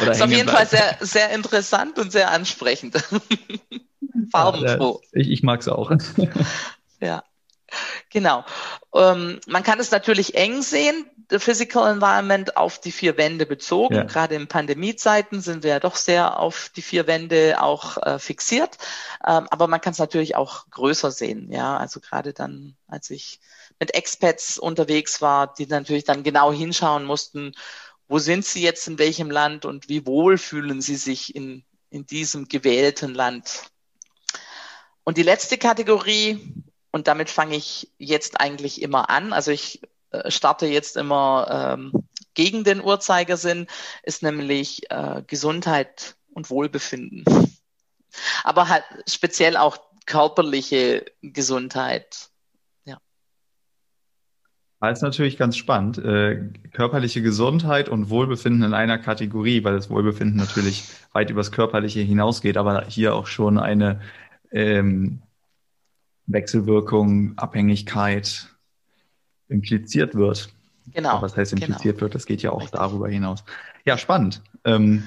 das 0.05 0.17
ist 0.17 0.21
auf 0.23 0.29
jeden 0.29 0.45
bleiben. 0.45 0.49
Fall 0.49 0.67
sehr, 0.67 0.97
sehr 0.99 1.31
interessant 1.31 1.97
und 1.97 2.11
sehr 2.11 2.31
ansprechend. 2.31 2.95
Farbenfroh. 4.31 5.01
Ja, 5.13 5.21
ich, 5.21 5.29
ich 5.31 5.43
mag 5.43 5.61
es 5.61 5.67
auch. 5.67 5.91
ja. 7.01 7.23
Genau. 8.09 8.45
Ähm, 8.93 9.39
man 9.47 9.63
kann 9.63 9.79
es 9.79 9.91
natürlich 9.91 10.35
eng 10.35 10.61
sehen, 10.61 11.05
the 11.29 11.39
Physical 11.39 11.91
Environment 11.91 12.55
auf 12.55 12.79
die 12.79 12.91
vier 12.91 13.17
Wände 13.17 13.45
bezogen. 13.45 13.95
Ja. 13.95 14.03
Gerade 14.03 14.35
in 14.35 14.47
Pandemiezeiten 14.47 15.41
sind 15.41 15.63
wir 15.63 15.71
ja 15.71 15.79
doch 15.79 15.95
sehr 15.95 16.39
auf 16.39 16.71
die 16.75 16.81
vier 16.81 17.05
Wände 17.05 17.61
auch 17.61 17.97
äh, 17.97 18.19
fixiert. 18.19 18.77
Ähm, 19.25 19.47
aber 19.49 19.67
man 19.67 19.81
kann 19.81 19.91
es 19.91 19.99
natürlich 19.99 20.35
auch 20.35 20.69
größer 20.69 21.11
sehen. 21.11 21.51
Ja, 21.51 21.77
also 21.77 21.99
gerade 21.99 22.33
dann, 22.33 22.77
als 22.87 23.09
ich 23.09 23.39
mit 23.79 23.93
Expats 23.93 24.57
unterwegs 24.57 25.21
war, 25.21 25.53
die 25.53 25.67
natürlich 25.67 26.05
dann 26.05 26.23
genau 26.23 26.53
hinschauen 26.53 27.03
mussten, 27.03 27.53
wo 28.07 28.19
sind 28.19 28.45
sie 28.45 28.61
jetzt 28.61 28.87
in 28.87 28.99
welchem 28.99 29.29
Land 29.29 29.65
und 29.65 29.89
wie 29.89 30.05
wohl 30.05 30.37
fühlen 30.37 30.81
sie 30.81 30.95
sich 30.95 31.35
in, 31.35 31.63
in 31.89 32.05
diesem 32.05 32.47
gewählten 32.47 33.13
Land. 33.13 33.63
Und 35.03 35.17
die 35.17 35.23
letzte 35.23 35.57
Kategorie, 35.57 36.53
und 36.97 37.07
damit 37.07 37.29
fange 37.29 37.55
ich 37.55 37.91
jetzt 37.99 38.41
eigentlich 38.41 38.81
immer 38.81 39.11
an. 39.11 39.31
Also 39.31 39.51
ich 39.51 39.83
äh, 40.09 40.31
starte 40.31 40.65
jetzt 40.65 40.97
immer 40.97 41.75
ähm, 41.77 41.91
gegen 42.33 42.63
den 42.63 42.83
Uhrzeigersinn, 42.83 43.67
ist 44.01 44.23
nämlich 44.23 44.89
äh, 44.89 45.21
Gesundheit 45.27 46.15
und 46.33 46.49
Wohlbefinden. 46.49 47.23
Aber 48.43 48.67
halt 48.69 48.83
speziell 49.07 49.57
auch 49.57 49.77
körperliche 50.07 51.05
Gesundheit. 51.21 52.29
Ja. 52.85 52.97
Das 54.79 54.97
ist 54.97 55.03
natürlich 55.03 55.37
ganz 55.37 55.55
spannend. 55.55 55.99
Äh, 55.99 56.49
körperliche 56.71 57.21
Gesundheit 57.21 57.89
und 57.89 58.09
Wohlbefinden 58.09 58.63
in 58.63 58.73
einer 58.73 58.97
Kategorie, 58.97 59.63
weil 59.63 59.75
das 59.75 59.91
Wohlbefinden 59.91 60.35
natürlich 60.35 60.85
weit 61.13 61.29
übers 61.29 61.51
Körperliche 61.51 61.99
hinausgeht, 61.99 62.57
aber 62.57 62.85
hier 62.85 63.13
auch 63.13 63.27
schon 63.27 63.59
eine 63.59 64.01
ähm, 64.49 65.21
Wechselwirkung, 66.27 67.37
Abhängigkeit 67.37 68.47
impliziert 69.49 70.15
wird. 70.15 70.49
Genau. 70.93 71.09
Aber 71.09 71.23
was 71.23 71.37
heißt 71.37 71.53
genau. 71.53 71.65
impliziert 71.65 72.01
wird? 72.01 72.15
Das 72.15 72.25
geht 72.25 72.41
ja 72.41 72.51
auch 72.51 72.61
Richtig. 72.61 72.79
darüber 72.79 73.09
hinaus. 73.09 73.43
Ja, 73.85 73.97
spannend. 73.97 74.41
Ähm, 74.63 75.03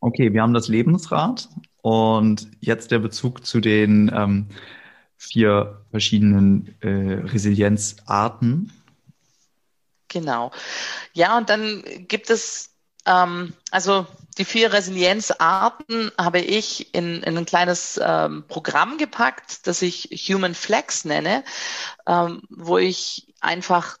okay, 0.00 0.32
wir 0.32 0.42
haben 0.42 0.54
das 0.54 0.68
Lebensrad 0.68 1.48
und 1.82 2.48
jetzt 2.60 2.90
der 2.90 2.98
Bezug 2.98 3.46
zu 3.46 3.60
den 3.60 4.10
ähm, 4.14 4.46
vier 5.16 5.84
verschiedenen 5.90 6.74
äh, 6.80 6.88
Resilienzarten. 6.88 8.72
Genau. 10.08 10.50
Ja, 11.12 11.38
und 11.38 11.50
dann 11.50 11.84
gibt 12.08 12.30
es, 12.30 12.69
ähm, 13.06 13.54
also 13.70 14.06
die 14.38 14.44
vier 14.44 14.72
Resilienzarten 14.72 16.12
habe 16.18 16.40
ich 16.40 16.94
in, 16.94 17.22
in 17.22 17.36
ein 17.36 17.46
kleines 17.46 18.00
ähm, 18.02 18.44
Programm 18.48 18.98
gepackt, 18.98 19.66
das 19.66 19.82
ich 19.82 20.08
Human 20.28 20.54
Flex 20.54 21.04
nenne, 21.04 21.44
ähm, 22.06 22.42
wo 22.48 22.78
ich 22.78 23.34
einfach 23.40 23.98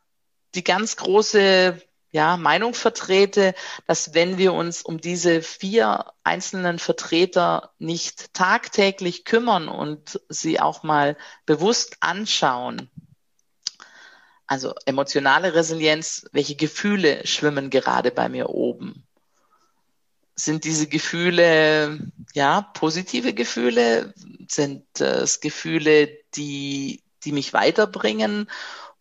die 0.54 0.64
ganz 0.64 0.96
große 0.96 1.80
ja, 2.12 2.36
Meinung 2.36 2.74
vertrete, 2.74 3.54
dass 3.86 4.14
wenn 4.14 4.36
wir 4.36 4.52
uns 4.52 4.82
um 4.82 5.00
diese 5.00 5.42
vier 5.42 6.06
einzelnen 6.24 6.78
Vertreter 6.78 7.70
nicht 7.78 8.34
tagtäglich 8.34 9.24
kümmern 9.24 9.68
und 9.68 10.20
sie 10.28 10.60
auch 10.60 10.82
mal 10.82 11.16
bewusst 11.46 11.98
anschauen, 12.00 12.90
also 14.50 14.74
emotionale 14.84 15.54
Resilienz, 15.54 16.26
welche 16.32 16.56
Gefühle 16.56 17.24
schwimmen 17.24 17.70
gerade 17.70 18.10
bei 18.10 18.28
mir 18.28 18.50
oben? 18.50 19.06
Sind 20.34 20.64
diese 20.64 20.88
Gefühle, 20.88 22.00
ja, 22.34 22.62
positive 22.62 23.32
Gefühle? 23.32 24.12
Sind 24.48 25.00
es 25.00 25.38
Gefühle, 25.38 26.08
die, 26.34 27.00
die 27.22 27.30
mich 27.30 27.52
weiterbringen? 27.52 28.50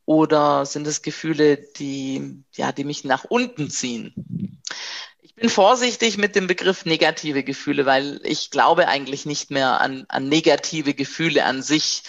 Oder 0.06 0.68
sind 0.68 0.86
es 0.86 1.02
Gefühle, 1.02 1.58
die, 1.58 2.44
ja, 2.54 2.72
die 2.72 2.84
mich 2.84 3.04
nach 3.04 3.24
unten 3.24 3.72
ziehen? 3.72 4.62
Ich 5.24 5.34
bin 5.34 5.50
vorsichtig 5.50 6.20
mit 6.20 6.36
dem 6.36 6.46
Begriff 6.46 6.86
negative 6.86 7.44
Gefühle, 7.44 7.88
weil 7.88 8.22
ich 8.24 8.52
glaube 8.52 8.88
eigentlich 8.88 9.26
nicht 9.26 9.50
mehr 9.50 9.82
an, 9.82 10.06
an 10.10 10.30
negative 10.30 10.94
Gefühle 10.94 11.44
an 11.44 11.64
sich. 11.64 12.04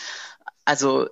Also 0.66 1.08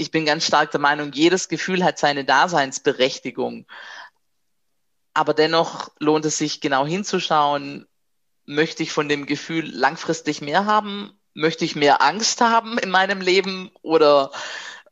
ich 0.00 0.10
bin 0.10 0.24
ganz 0.24 0.46
stark 0.46 0.70
der 0.70 0.80
Meinung, 0.80 1.12
jedes 1.12 1.48
Gefühl 1.48 1.84
hat 1.84 1.98
seine 1.98 2.24
Daseinsberechtigung. 2.24 3.66
Aber 5.12 5.34
dennoch 5.34 5.90
lohnt 5.98 6.24
es 6.24 6.38
sich 6.38 6.60
genau 6.60 6.86
hinzuschauen, 6.86 7.86
möchte 8.46 8.82
ich 8.82 8.92
von 8.92 9.08
dem 9.08 9.26
Gefühl 9.26 9.66
langfristig 9.70 10.40
mehr 10.40 10.64
haben? 10.64 11.12
Möchte 11.34 11.64
ich 11.64 11.76
mehr 11.76 12.00
Angst 12.00 12.40
haben 12.40 12.78
in 12.78 12.90
meinem 12.90 13.20
Leben? 13.20 13.70
Oder 13.82 14.30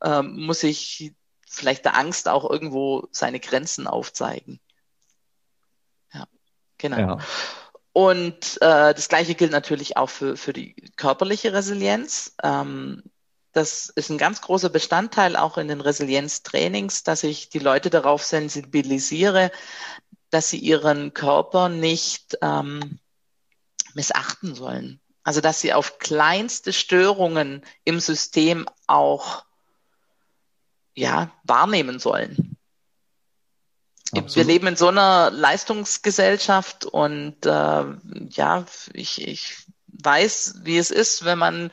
ähm, 0.02 0.44
muss 0.44 0.62
ich 0.62 1.14
vielleicht 1.46 1.86
der 1.86 1.96
Angst 1.96 2.28
auch 2.28 2.48
irgendwo 2.48 3.08
seine 3.10 3.40
Grenzen 3.40 3.86
aufzeigen. 3.86 4.60
Ja, 6.12 6.26
genau. 6.76 6.98
Ja. 6.98 7.18
Und 7.92 8.58
äh, 8.60 8.94
das 8.94 9.08
Gleiche 9.08 9.34
gilt 9.34 9.50
natürlich 9.50 9.96
auch 9.96 10.10
für, 10.10 10.36
für 10.36 10.52
die 10.52 10.74
körperliche 10.96 11.52
Resilienz. 11.52 12.36
Ähm, 12.42 13.02
das 13.52 13.88
ist 13.88 14.10
ein 14.10 14.18
ganz 14.18 14.40
großer 14.40 14.68
Bestandteil 14.68 15.36
auch 15.36 15.58
in 15.58 15.68
den 15.68 15.80
Resilienztrainings, 15.80 17.02
dass 17.02 17.22
ich 17.22 17.48
die 17.48 17.58
Leute 17.58 17.90
darauf 17.90 18.22
sensibilisiere, 18.24 19.50
dass 20.30 20.50
sie 20.50 20.58
ihren 20.58 21.14
Körper 21.14 21.68
nicht 21.68 22.38
ähm, 22.42 22.98
missachten 23.94 24.54
sollen. 24.54 25.00
Also 25.22 25.40
dass 25.40 25.60
sie 25.60 25.72
auf 25.72 25.98
kleinste 25.98 26.72
Störungen 26.72 27.64
im 27.84 28.00
System 28.00 28.66
auch 28.86 29.44
ja, 30.94 31.30
wahrnehmen 31.44 31.98
sollen. 31.98 32.56
Absolut. 34.12 34.36
Wir 34.36 34.44
leben 34.44 34.66
in 34.68 34.76
so 34.76 34.88
einer 34.88 35.30
Leistungsgesellschaft 35.30 36.86
und 36.86 37.44
äh, 37.44 37.84
ja, 38.30 38.66
ich, 38.94 39.26
ich 39.26 39.66
weiß, 40.02 40.60
wie 40.62 40.78
es 40.78 40.90
ist, 40.90 41.24
wenn 41.24 41.38
man 41.38 41.70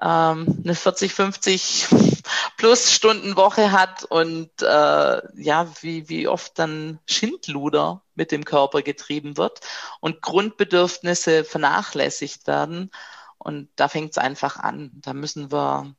ähm, 0.00 0.60
eine 0.64 0.74
40, 0.74 1.12
50 1.14 1.86
plus 2.56 2.92
Stunden 2.92 3.36
Woche 3.36 3.72
hat 3.72 4.04
und 4.04 4.50
äh, 4.60 5.42
ja, 5.42 5.72
wie, 5.80 6.08
wie 6.08 6.28
oft 6.28 6.58
dann 6.58 6.98
Schindluder 7.08 8.02
mit 8.14 8.32
dem 8.32 8.44
Körper 8.44 8.82
getrieben 8.82 9.36
wird 9.36 9.60
und 10.00 10.22
Grundbedürfnisse 10.22 11.44
vernachlässigt 11.44 12.46
werden. 12.46 12.90
Und 13.38 13.68
da 13.76 13.88
fängt 13.88 14.12
es 14.12 14.18
einfach 14.18 14.56
an. 14.56 14.90
Da 14.94 15.12
müssen 15.12 15.52
wir 15.52 15.94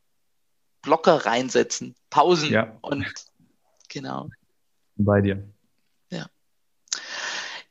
Blocker 0.81 1.25
reinsetzen, 1.25 1.95
Pausen 2.09 2.51
ja. 2.51 2.77
und 2.81 3.05
genau. 3.89 4.29
Bei 4.97 5.21
dir. 5.21 5.54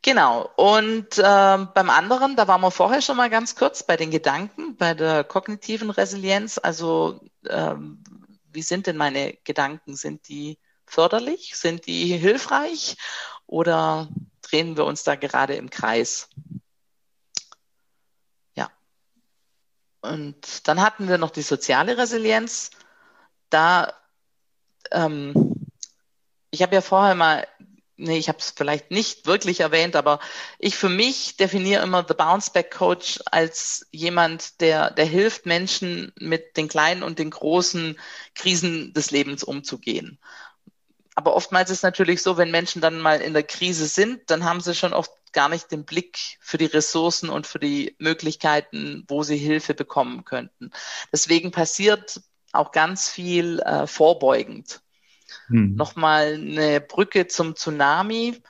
Genau. 0.04 0.50
Und 0.56 1.16
äh, 1.16 1.22
beim 1.22 1.88
anderen, 1.88 2.36
da 2.36 2.46
waren 2.46 2.60
wir 2.60 2.70
vorher 2.70 3.00
schon 3.00 3.16
mal 3.16 3.30
ganz 3.30 3.56
kurz 3.56 3.82
bei 3.82 3.96
den 3.96 4.10
Gedanken, 4.10 4.76
bei 4.76 4.92
der 4.92 5.24
kognitiven 5.24 5.88
Resilienz. 5.88 6.58
Also 6.58 7.20
ähm, 7.48 8.04
wie 8.52 8.60
sind 8.60 8.86
denn 8.86 8.98
meine 8.98 9.32
Gedanken? 9.44 9.96
Sind 9.96 10.28
die 10.28 10.58
förderlich? 10.84 11.56
Sind 11.56 11.86
die 11.86 12.18
hilfreich? 12.18 12.98
Oder 13.46 14.08
drehen 14.42 14.76
wir 14.76 14.84
uns 14.84 15.04
da 15.04 15.14
gerade 15.14 15.54
im 15.54 15.70
Kreis? 15.70 16.28
Ja. 18.56 18.70
Und 20.02 20.68
dann 20.68 20.82
hatten 20.82 21.08
wir 21.08 21.16
noch 21.16 21.30
die 21.30 21.40
soziale 21.40 21.96
Resilienz 21.96 22.72
da, 23.48 23.90
ähm, 24.90 25.54
ich 26.50 26.60
habe 26.60 26.74
ja 26.74 26.82
vorher 26.82 27.14
mal, 27.14 27.46
nee, 27.96 28.18
ich 28.18 28.28
habe 28.28 28.38
es 28.38 28.52
vielleicht 28.56 28.90
nicht 28.90 29.26
wirklich 29.26 29.60
erwähnt, 29.60 29.96
aber 29.96 30.20
ich 30.58 30.76
für 30.76 30.88
mich 30.88 31.36
definiere 31.36 31.82
immer 31.82 32.04
The 32.06 32.14
Bounce 32.14 32.50
Back 32.52 32.70
Coach 32.72 33.20
als 33.26 33.86
jemand, 33.90 34.60
der, 34.60 34.90
der 34.90 35.06
hilft 35.06 35.46
Menschen 35.46 36.12
mit 36.18 36.56
den 36.56 36.68
kleinen 36.68 37.02
und 37.02 37.18
den 37.18 37.30
großen 37.30 37.98
Krisen 38.34 38.92
des 38.92 39.10
Lebens 39.10 39.44
umzugehen. 39.44 40.18
Aber 41.14 41.36
oftmals 41.36 41.70
ist 41.70 41.78
es 41.78 41.82
natürlich 41.82 42.22
so, 42.22 42.36
wenn 42.36 42.50
Menschen 42.50 42.82
dann 42.82 42.98
mal 42.98 43.20
in 43.20 43.34
der 43.34 43.44
Krise 43.44 43.86
sind, 43.86 44.30
dann 44.30 44.44
haben 44.44 44.60
sie 44.60 44.74
schon 44.74 44.92
oft 44.92 45.12
gar 45.32 45.48
nicht 45.48 45.70
den 45.70 45.84
Blick 45.84 46.38
für 46.40 46.58
die 46.58 46.64
Ressourcen 46.64 47.28
und 47.28 47.46
für 47.46 47.58
die 47.58 47.94
Möglichkeiten, 47.98 49.04
wo 49.08 49.22
sie 49.22 49.36
Hilfe 49.36 49.74
bekommen 49.74 50.24
könnten. 50.24 50.70
Deswegen 51.12 51.50
passiert 51.50 52.20
auch 52.52 52.72
ganz 52.72 53.08
viel 53.08 53.60
äh, 53.60 53.86
vorbeugend. 53.86 54.80
Hm. 55.48 55.74
Nochmal 55.74 56.34
eine 56.34 56.80
Brücke 56.80 57.26
zum 57.26 57.56
Tsunami. 57.56 58.42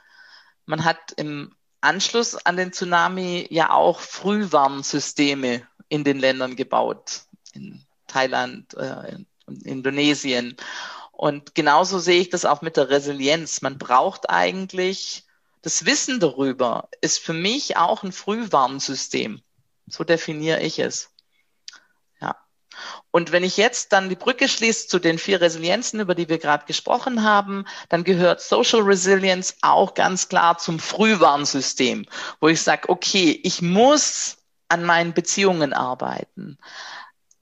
Man 0.65 0.85
hat 0.85 1.13
im 1.17 1.53
Anschluss 1.81 2.35
an 2.35 2.57
den 2.57 2.73
Tsunami 2.73 3.47
ja 3.49 3.71
auch 3.71 3.99
Frühwarnsysteme 3.99 5.61
in 5.89 6.03
den 6.03 6.19
Ländern 6.19 6.55
gebaut. 6.55 7.23
In 7.53 7.81
Thailand, 8.07 8.73
äh, 8.75 9.15
in 9.47 9.61
Indonesien. 9.63 10.55
Und 11.11 11.55
genauso 11.55 11.99
sehe 11.99 12.19
ich 12.19 12.29
das 12.29 12.45
auch 12.45 12.61
mit 12.61 12.77
der 12.77 12.89
Resilienz. 12.89 13.61
Man 13.61 13.77
braucht 13.77 14.29
eigentlich 14.29 15.25
das 15.61 15.85
Wissen 15.85 16.19
darüber, 16.19 16.89
ist 17.01 17.19
für 17.19 17.33
mich 17.33 17.77
auch 17.77 18.03
ein 18.03 18.11
Frühwarnsystem. 18.11 19.41
So 19.87 20.03
definiere 20.03 20.61
ich 20.61 20.79
es. 20.79 21.09
Und 23.11 23.31
wenn 23.31 23.43
ich 23.43 23.57
jetzt 23.57 23.93
dann 23.93 24.09
die 24.09 24.15
Brücke 24.15 24.47
schließe 24.47 24.87
zu 24.87 24.99
den 24.99 25.17
vier 25.17 25.41
Resilienzen, 25.41 25.99
über 25.99 26.15
die 26.15 26.29
wir 26.29 26.37
gerade 26.37 26.65
gesprochen 26.65 27.23
haben, 27.23 27.65
dann 27.89 28.03
gehört 28.03 28.41
Social 28.41 28.81
Resilience 28.81 29.55
auch 29.61 29.93
ganz 29.93 30.29
klar 30.29 30.57
zum 30.57 30.79
Frühwarnsystem, 30.79 32.05
wo 32.41 32.47
ich 32.47 32.61
sage, 32.61 32.89
okay, 32.89 33.39
ich 33.43 33.61
muss 33.61 34.37
an 34.67 34.83
meinen 34.83 35.13
Beziehungen 35.13 35.73
arbeiten. 35.73 36.57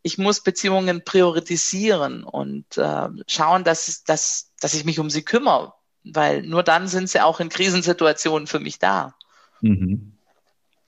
Ich 0.02 0.18
muss 0.18 0.42
Beziehungen 0.42 1.04
priorisieren 1.06 2.24
und 2.24 2.78
äh, 2.78 3.10
schauen, 3.28 3.64
dass, 3.64 4.04
dass, 4.04 4.52
dass 4.60 4.74
ich 4.74 4.84
mich 4.84 5.00
um 5.00 5.10
sie 5.10 5.24
kümmere, 5.24 5.74
weil 6.04 6.44
nur 6.44 6.64
dann 6.64 6.88
sind 6.88 7.10
sie 7.10 7.22
auch 7.22 7.40
in 7.40 7.50
Krisensituationen 7.50 8.48
für 8.48 8.60
mich 8.60 8.80
da. 8.80 9.16
Mhm. 9.62 10.18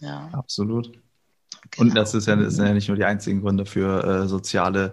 Ja. 0.01 0.29
Absolut. 0.33 1.04
Genau. 1.71 1.89
Und 1.89 1.95
das, 1.95 2.13
ist 2.13 2.27
ja, 2.27 2.35
das 2.35 2.55
sind 2.55 2.65
ja 2.65 2.73
nicht 2.73 2.87
nur 2.87 2.97
die 2.97 3.05
einzigen 3.05 3.41
Gründe 3.41 3.65
für 3.65 4.03
äh, 4.03 4.27
soziale 4.27 4.91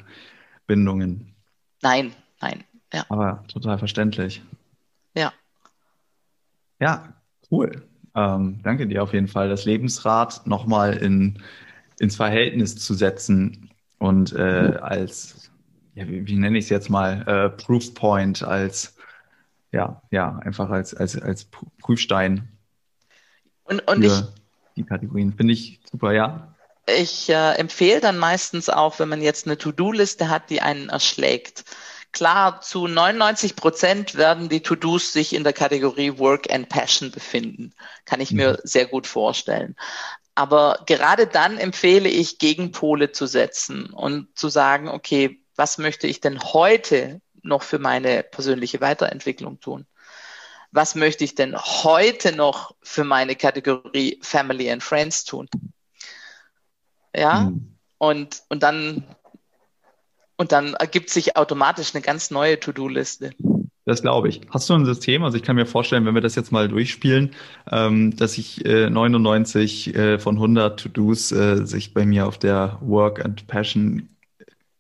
Bindungen. 0.67 1.35
Nein, 1.83 2.13
nein. 2.41 2.65
Ja. 2.93 3.05
Aber 3.09 3.45
total 3.49 3.79
verständlich. 3.79 4.43
Ja. 5.15 5.33
Ja, 6.81 7.15
cool. 7.51 7.87
Ähm, 8.15 8.61
danke 8.63 8.87
dir 8.87 9.03
auf 9.03 9.13
jeden 9.13 9.29
Fall. 9.29 9.49
Das 9.49 9.65
Lebensrad 9.65 10.47
nochmal 10.47 10.97
in, 10.97 11.39
ins 11.99 12.17
Verhältnis 12.17 12.77
zu 12.77 12.95
setzen 12.95 13.71
und 13.99 14.33
äh, 14.33 14.79
als 14.81 15.51
ja, 15.95 16.09
wie, 16.09 16.27
wie 16.27 16.37
nenne 16.37 16.59
ich 16.59 16.65
es 16.65 16.71
jetzt 16.71 16.91
mal, 16.91 17.23
äh, 17.27 17.51
Proof 17.51 17.95
Point 17.95 18.43
als, 18.43 18.97
ja, 19.73 20.03
ja, 20.11 20.39
einfach 20.39 20.71
als, 20.71 20.95
als, 20.95 21.21
als 21.21 21.47
Prüfstein 21.81 22.49
und, 23.65 23.81
und 23.89 24.03
ich, 24.03 24.13
die 24.77 24.85
Kategorien. 24.85 25.33
Finde 25.33 25.53
ich 25.53 25.81
super, 25.91 26.13
ja. 26.13 26.52
Ich 26.87 27.29
äh, 27.29 27.55
empfehle 27.55 28.01
dann 28.01 28.19
meistens 28.19 28.69
auch, 28.69 28.99
wenn 28.99 29.09
man 29.09 29.23
jetzt 29.23 29.47
eine 29.47 29.57
To-Do-Liste 29.57 30.29
hat, 30.29 30.51
die 30.51 30.61
einen 30.61 30.89
erschlägt. 30.89 31.65
Klar, 32.13 32.61
zu 32.61 32.87
99 32.87 33.57
Prozent 33.57 34.17
werden 34.17 34.49
die 34.49 34.61
To-Dos 34.61 35.13
sich 35.13 35.33
in 35.33 35.45
der 35.45 35.53
Kategorie 35.53 36.19
Work 36.19 36.53
and 36.53 36.69
Passion 36.69 37.11
befinden. 37.11 37.73
Kann 38.05 38.21
ich 38.21 38.33
mir 38.33 38.53
mhm. 38.53 38.57
sehr 38.65 38.87
gut 38.87 39.07
vorstellen. 39.07 39.77
Aber 40.35 40.83
gerade 40.87 41.27
dann 41.27 41.59
empfehle 41.59 42.09
ich, 42.09 42.39
Gegenpole 42.39 43.13
zu 43.13 43.27
setzen 43.27 43.87
und 43.91 44.37
zu 44.37 44.49
sagen, 44.49 44.89
okay, 44.89 45.43
was 45.57 45.79
möchte 45.79 46.07
ich 46.07 46.21
denn 46.21 46.41
heute 46.41 47.21
noch 47.43 47.63
für 47.63 47.79
meine 47.79 48.23
persönliche 48.23 48.81
Weiterentwicklung 48.81 49.61
tun? 49.61 49.87
Was 50.71 50.95
möchte 50.95 51.25
ich 51.25 51.35
denn 51.35 51.57
heute 51.57 52.35
noch 52.35 52.75
für 52.83 53.05
meine 53.05 53.37
Kategorie 53.37 54.19
Family 54.23 54.71
and 54.71 54.83
Friends 54.83 55.25
tun? 55.25 55.49
Ja, 57.15 57.51
mhm. 57.51 57.75
und, 57.99 58.43
und 58.49 58.63
dann, 58.63 59.05
und 60.37 60.53
dann 60.53 60.75
ergibt 60.75 61.11
sich 61.11 61.37
automatisch 61.37 61.95
eine 61.95 62.03
ganz 62.03 62.31
neue 62.31 62.59
To-Do-Liste. 62.59 63.33
Das 63.85 64.03
glaube 64.03 64.29
ich. 64.29 64.43
Hast 64.51 64.71
du 64.71 64.75
ein 64.75 64.85
System? 64.85 65.25
Also 65.25 65.37
ich 65.37 65.43
kann 65.43 65.57
mir 65.57 65.67
vorstellen, 65.67 66.07
wenn 66.07 66.15
wir 66.15 66.21
das 66.21 66.37
jetzt 66.37 66.53
mal 66.53 66.69
durchspielen, 66.69 67.33
ähm, 67.71 68.17
dass 68.17 68.39
ich 68.39 68.65
äh, 68.65 68.89
99 68.89 69.95
äh, 69.95 70.19
von 70.21 70.37
100 70.37 70.79
To-Dos 70.79 71.33
äh, 71.33 71.67
sich 71.67 71.93
bei 71.93 72.07
mir 72.07 72.27
auf 72.27 72.39
der 72.39 72.79
Work 72.81 73.25
and 73.25 73.47
Passion 73.49 74.09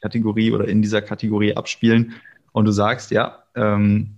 Kategorie 0.01 0.53
oder 0.53 0.69
in 0.69 0.83
dieser 0.83 1.03
Kategorie 1.03 1.57
abspielen 1.57 2.15
und 2.53 2.65
du 2.65 2.73
sagst, 2.73 3.11
ja, 3.11 3.43
ähm, 3.55 4.17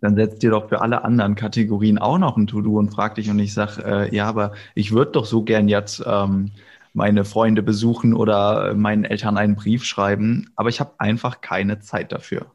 dann 0.00 0.16
setzt 0.16 0.42
dir 0.42 0.50
doch 0.50 0.68
für 0.68 0.80
alle 0.80 1.04
anderen 1.04 1.36
Kategorien 1.36 1.98
auch 1.98 2.18
noch 2.18 2.36
ein 2.36 2.48
To-Do 2.48 2.78
und 2.78 2.90
frag 2.90 3.14
dich 3.14 3.30
und 3.30 3.38
ich 3.38 3.54
sag, 3.54 3.78
äh, 3.78 4.14
ja, 4.14 4.26
aber 4.26 4.52
ich 4.74 4.92
würde 4.92 5.12
doch 5.12 5.24
so 5.24 5.42
gern 5.42 5.68
jetzt 5.68 6.02
ähm, 6.04 6.50
meine 6.94 7.24
Freunde 7.24 7.62
besuchen 7.62 8.14
oder 8.14 8.74
meinen 8.74 9.04
Eltern 9.04 9.38
einen 9.38 9.56
Brief 9.56 9.84
schreiben, 9.84 10.50
aber 10.56 10.68
ich 10.68 10.80
habe 10.80 10.94
einfach 10.98 11.40
keine 11.40 11.80
Zeit 11.80 12.12
dafür. 12.12 12.46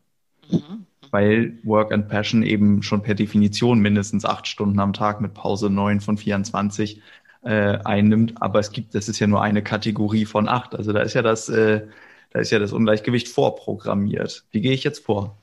Mhm 0.49 0.85
weil 1.11 1.57
Work 1.63 1.91
and 1.91 2.07
Passion 2.07 2.43
eben 2.43 2.83
schon 2.83 3.01
per 3.01 3.15
Definition 3.15 3.79
mindestens 3.79 4.25
acht 4.25 4.47
Stunden 4.47 4.79
am 4.79 4.93
Tag 4.93 5.21
mit 5.21 5.33
Pause 5.33 5.69
neun 5.69 6.01
von 6.01 6.17
24 6.17 7.01
äh, 7.43 7.77
einnimmt. 7.83 8.41
Aber 8.41 8.59
es 8.59 8.71
gibt, 8.71 8.95
das 8.95 9.09
ist 9.09 9.19
ja 9.19 9.27
nur 9.27 9.41
eine 9.41 9.63
Kategorie 9.63 10.25
von 10.25 10.47
acht. 10.47 10.75
Also 10.75 10.93
da 10.93 11.01
ist 11.01 11.13
ja 11.13 11.21
das, 11.21 11.49
äh, 11.49 11.87
da 12.31 12.39
ist 12.39 12.51
ja 12.51 12.59
das 12.59 12.73
Ungleichgewicht 12.73 13.27
vorprogrammiert. 13.27 14.45
Wie 14.51 14.61
gehe 14.61 14.73
ich 14.73 14.83
jetzt 14.83 15.05
vor? 15.05 15.37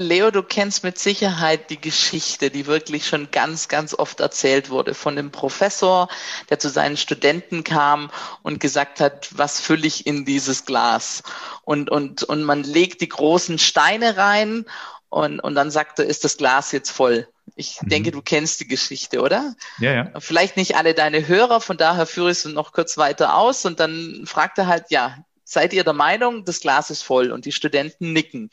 Leo, 0.00 0.30
du 0.30 0.42
kennst 0.42 0.82
mit 0.82 0.98
Sicherheit 0.98 1.68
die 1.68 1.80
Geschichte, 1.80 2.50
die 2.50 2.66
wirklich 2.66 3.06
schon 3.06 3.30
ganz, 3.30 3.68
ganz 3.68 3.92
oft 3.92 4.20
erzählt 4.20 4.70
wurde 4.70 4.94
von 4.94 5.14
dem 5.14 5.30
Professor, 5.30 6.08
der 6.48 6.58
zu 6.58 6.70
seinen 6.70 6.96
Studenten 6.96 7.64
kam 7.64 8.10
und 8.42 8.60
gesagt 8.60 8.98
hat, 8.98 9.28
was 9.32 9.60
fülle 9.60 9.86
ich 9.86 10.06
in 10.06 10.24
dieses 10.24 10.64
Glas? 10.64 11.22
Und, 11.64 11.90
und, 11.90 12.22
und 12.22 12.44
man 12.44 12.62
legt 12.62 13.02
die 13.02 13.10
großen 13.10 13.58
Steine 13.58 14.16
rein 14.16 14.64
und, 15.10 15.38
und 15.38 15.54
dann 15.54 15.70
sagte, 15.70 16.02
ist 16.02 16.24
das 16.24 16.38
Glas 16.38 16.72
jetzt 16.72 16.90
voll? 16.90 17.28
Ich 17.54 17.82
mhm. 17.82 17.90
denke, 17.90 18.10
du 18.10 18.22
kennst 18.22 18.60
die 18.60 18.68
Geschichte, 18.68 19.20
oder? 19.20 19.54
Ja, 19.80 19.92
ja. 19.92 20.20
Vielleicht 20.20 20.56
nicht 20.56 20.76
alle 20.76 20.94
deine 20.94 21.28
Hörer, 21.28 21.60
von 21.60 21.76
daher 21.76 22.06
führe 22.06 22.30
ich 22.30 22.38
es 22.38 22.44
noch 22.46 22.72
kurz 22.72 22.96
weiter 22.96 23.36
aus 23.36 23.66
und 23.66 23.80
dann 23.80 24.22
fragt 24.24 24.56
er 24.56 24.66
halt, 24.66 24.86
ja, 24.88 25.18
seid 25.44 25.72
ihr 25.72 25.84
der 25.84 25.92
Meinung, 25.92 26.44
das 26.44 26.60
Glas 26.60 26.90
ist 26.90 27.02
voll? 27.02 27.32
Und 27.32 27.44
die 27.44 27.52
Studenten 27.52 28.14
nicken. 28.14 28.50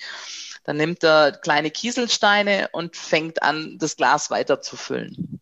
Dann 0.68 0.76
nimmt 0.76 1.02
er 1.02 1.32
kleine 1.32 1.72
Kieselsteine 1.72 2.68
und 2.74 2.98
fängt 2.98 3.42
an, 3.42 3.78
das 3.80 3.96
Glas 3.96 4.30
weiter 4.30 4.62
zu 4.62 4.76
füllen. 4.76 5.40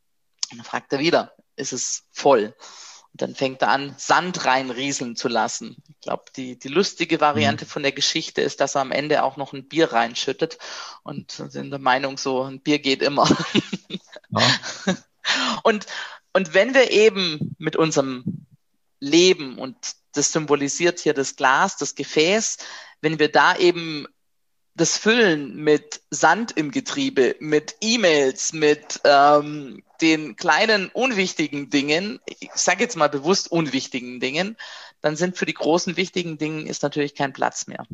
Und 0.51 0.57
dann 0.59 0.63
fragt 0.63 0.93
er 0.93 0.99
wieder, 0.99 1.33
ist 1.55 1.73
es 1.73 2.03
voll? 2.11 2.55
Und 3.11 3.21
dann 3.23 3.33
fängt 3.33 3.63
er 3.63 3.69
an, 3.69 3.95
Sand 3.97 4.45
reinrieseln 4.45 5.15
zu 5.15 5.27
lassen. 5.27 5.77
Ich 5.89 5.99
glaube, 6.01 6.25
die, 6.35 6.59
die 6.59 6.67
lustige 6.67 7.21
Variante 7.21 7.65
mhm. 7.65 7.69
von 7.69 7.81
der 7.81 7.91
Geschichte 7.91 8.41
ist, 8.41 8.61
dass 8.61 8.75
er 8.75 8.81
am 8.81 8.91
Ende 8.91 9.23
auch 9.23 9.35
noch 9.35 9.51
ein 9.51 9.67
Bier 9.67 9.93
reinschüttet 9.93 10.59
und 11.01 11.31
sind 11.31 11.71
der 11.71 11.79
Meinung, 11.79 12.19
so 12.19 12.43
ein 12.43 12.61
Bier 12.61 12.77
geht 12.77 13.01
immer. 13.01 13.27
Ja. 14.29 14.41
und, 15.63 15.87
und 16.33 16.53
wenn 16.53 16.75
wir 16.75 16.91
eben 16.91 17.55
mit 17.57 17.75
unserem 17.75 18.45
Leben 18.99 19.57
und 19.57 19.75
das 20.11 20.31
symbolisiert 20.31 20.99
hier 20.99 21.15
das 21.15 21.35
Glas, 21.35 21.77
das 21.77 21.95
Gefäß, 21.95 22.57
wenn 23.01 23.17
wir 23.17 23.31
da 23.31 23.55
eben 23.55 24.05
das 24.75 24.97
Füllen 24.97 25.55
mit 25.55 26.01
Sand 26.09 26.51
im 26.57 26.69
Getriebe, 26.69 27.37
mit 27.39 27.77
E-Mails, 27.79 28.51
mit 28.51 28.99
ähm, 29.05 29.83
den 30.01 30.35
kleinen 30.35 30.89
unwichtigen 30.89 31.69
Dingen, 31.69 32.19
ich 32.25 32.51
sage 32.53 32.83
jetzt 32.83 32.97
mal 32.97 33.07
bewusst 33.07 33.49
unwichtigen 33.49 34.19
Dingen, 34.19 34.57
dann 34.99 35.15
sind 35.15 35.37
für 35.37 35.45
die 35.45 35.53
großen 35.53 35.95
wichtigen 35.95 36.37
Dinge 36.37 36.69
ist 36.69 36.83
natürlich 36.83 37.15
kein 37.15 37.31
Platz 37.31 37.67
mehr. 37.67 37.85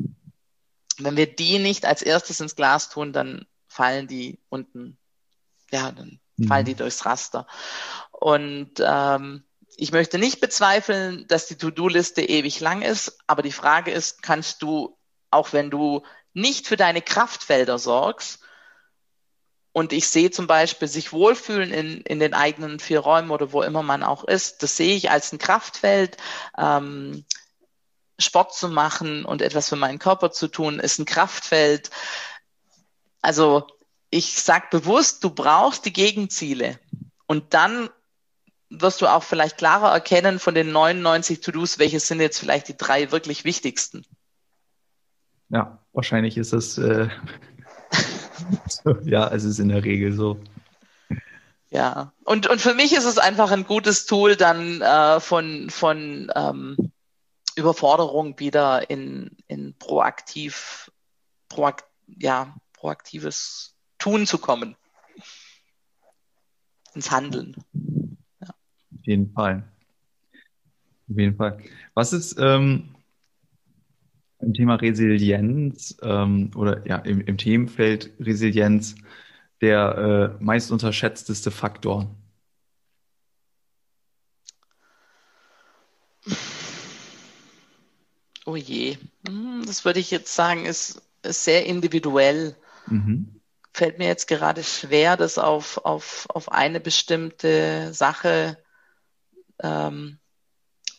Wenn 0.98 1.16
wir 1.16 1.32
die 1.32 1.60
nicht 1.60 1.86
als 1.86 2.02
erstes 2.02 2.40
ins 2.40 2.56
Glas 2.56 2.88
tun, 2.88 3.12
dann 3.12 3.46
fallen 3.68 4.08
die 4.08 4.40
unten, 4.48 4.98
ja, 5.70 5.92
dann 5.92 6.18
mhm. 6.36 6.48
fallen 6.48 6.66
die 6.66 6.74
durchs 6.74 7.06
Raster. 7.06 7.46
Und 8.10 8.72
ähm, 8.84 9.44
ich 9.76 9.92
möchte 9.92 10.18
nicht 10.18 10.40
bezweifeln, 10.40 11.26
dass 11.28 11.46
die 11.46 11.56
To-Do-Liste 11.56 12.22
ewig 12.22 12.58
lang 12.58 12.82
ist, 12.82 13.18
aber 13.28 13.42
die 13.42 13.52
Frage 13.52 13.92
ist, 13.92 14.22
kannst 14.22 14.62
du, 14.62 14.98
auch 15.30 15.52
wenn 15.52 15.70
du 15.70 16.02
nicht 16.34 16.66
für 16.66 16.76
deine 16.76 17.02
Kraftfelder 17.02 17.78
sorgst, 17.78 18.42
und 19.72 19.94
ich 19.94 20.08
sehe 20.08 20.30
zum 20.30 20.46
Beispiel 20.46 20.86
sich 20.86 21.12
wohlfühlen 21.12 21.72
in, 21.72 22.02
in 22.02 22.20
den 22.20 22.34
eigenen 22.34 22.78
vier 22.78 23.00
Räumen 23.00 23.30
oder 23.30 23.52
wo 23.52 23.62
immer 23.62 23.82
man 23.82 24.02
auch 24.02 24.24
ist, 24.24 24.62
das 24.62 24.76
sehe 24.76 24.94
ich 24.94 25.10
als 25.10 25.32
ein 25.32 25.38
Kraftfeld. 25.38 26.18
Ähm, 26.58 27.24
Sport 28.18 28.54
zu 28.54 28.68
machen 28.68 29.24
und 29.24 29.40
etwas 29.40 29.70
für 29.70 29.76
meinen 29.76 29.98
Körper 29.98 30.30
zu 30.30 30.46
tun, 30.48 30.78
ist 30.78 30.98
ein 30.98 31.06
Kraftfeld. 31.06 31.90
Also 33.22 33.66
ich 34.10 34.34
sage 34.34 34.66
bewusst, 34.70 35.24
du 35.24 35.30
brauchst 35.30 35.86
die 35.86 35.92
Gegenziele. 35.92 36.78
Und 37.26 37.54
dann 37.54 37.88
wirst 38.68 39.00
du 39.00 39.06
auch 39.06 39.22
vielleicht 39.22 39.56
klarer 39.56 39.90
erkennen 39.90 40.38
von 40.38 40.54
den 40.54 40.70
99 40.70 41.40
To-Dos, 41.40 41.78
welche 41.78 41.98
sind 41.98 42.20
jetzt 42.20 42.38
vielleicht 42.38 42.68
die 42.68 42.76
drei 42.76 43.10
wirklich 43.10 43.44
wichtigsten. 43.44 44.04
Ja, 45.48 45.81
wahrscheinlich 45.92 46.36
ist 46.36 46.52
es, 46.52 46.78
äh, 46.78 47.08
so, 48.68 48.96
ja, 49.04 49.28
es 49.28 49.44
ist 49.44 49.58
in 49.58 49.68
der 49.68 49.84
Regel 49.84 50.12
so. 50.12 50.38
Ja, 51.70 52.12
und, 52.24 52.46
und 52.48 52.60
für 52.60 52.74
mich 52.74 52.92
ist 52.92 53.06
es 53.06 53.16
einfach 53.16 53.50
ein 53.50 53.64
gutes 53.64 54.04
Tool, 54.04 54.36
dann 54.36 54.82
äh, 54.82 55.20
von, 55.20 55.70
von 55.70 56.30
ähm, 56.34 56.92
Überforderung 57.56 58.38
wieder 58.38 58.90
in, 58.90 59.30
in 59.46 59.74
proaktiv, 59.78 60.90
proakt, 61.48 61.86
ja, 62.06 62.54
proaktives 62.74 63.74
Tun 63.98 64.26
zu 64.26 64.36
kommen. 64.36 64.76
Ins 66.94 67.10
Handeln. 67.10 67.56
Ja. 68.40 68.48
Auf 68.48 69.04
jeden 69.04 69.32
Fall. 69.32 69.64
Auf 71.10 71.18
jeden 71.18 71.36
Fall. 71.36 71.58
Was 71.94 72.12
ist, 72.12 72.36
ähm, 72.38 72.94
im 74.42 74.54
Thema 74.54 74.74
Resilienz 74.76 75.96
ähm, 76.02 76.50
oder 76.56 76.86
ja, 76.86 76.96
im, 76.98 77.20
im 77.20 77.38
Themenfeld 77.38 78.10
Resilienz 78.20 78.96
der 79.60 80.36
äh, 80.40 80.44
meist 80.44 80.72
unterschätzteste 80.72 81.50
Faktor? 81.50 82.14
Oh 88.44 88.56
je, 88.56 88.98
hm, 89.26 89.62
das 89.66 89.84
würde 89.84 90.00
ich 90.00 90.10
jetzt 90.10 90.34
sagen, 90.34 90.66
ist, 90.66 91.00
ist 91.22 91.44
sehr 91.44 91.64
individuell. 91.66 92.56
Mhm. 92.86 93.40
Fällt 93.72 93.98
mir 93.98 94.06
jetzt 94.06 94.26
gerade 94.26 94.64
schwer, 94.64 95.16
das 95.16 95.38
auf, 95.38 95.78
auf, 95.84 96.26
auf 96.28 96.50
eine 96.50 96.80
bestimmte 96.80 97.94
Sache 97.94 98.58
ähm, 99.62 100.18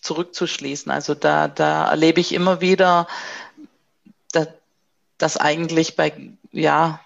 zurückzuschließen. 0.04 0.92
Also 0.92 1.16
da, 1.16 1.48
da 1.48 1.90
erlebe 1.90 2.20
ich 2.20 2.34
immer 2.34 2.62
wieder, 2.62 3.08
dass, 4.32 4.50
dass 5.18 5.38
eigentlich 5.38 5.96
bei, 5.96 6.14
ja, 6.52 7.00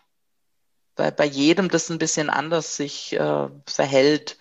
bei, 0.95 1.11
bei 1.11 1.25
jedem 1.25 1.69
das 1.69 1.89
ein 1.89 1.99
bisschen 1.99 2.29
anders 2.29 2.75
sich 2.75 3.13
äh, 3.13 3.47
verhält. 3.65 4.37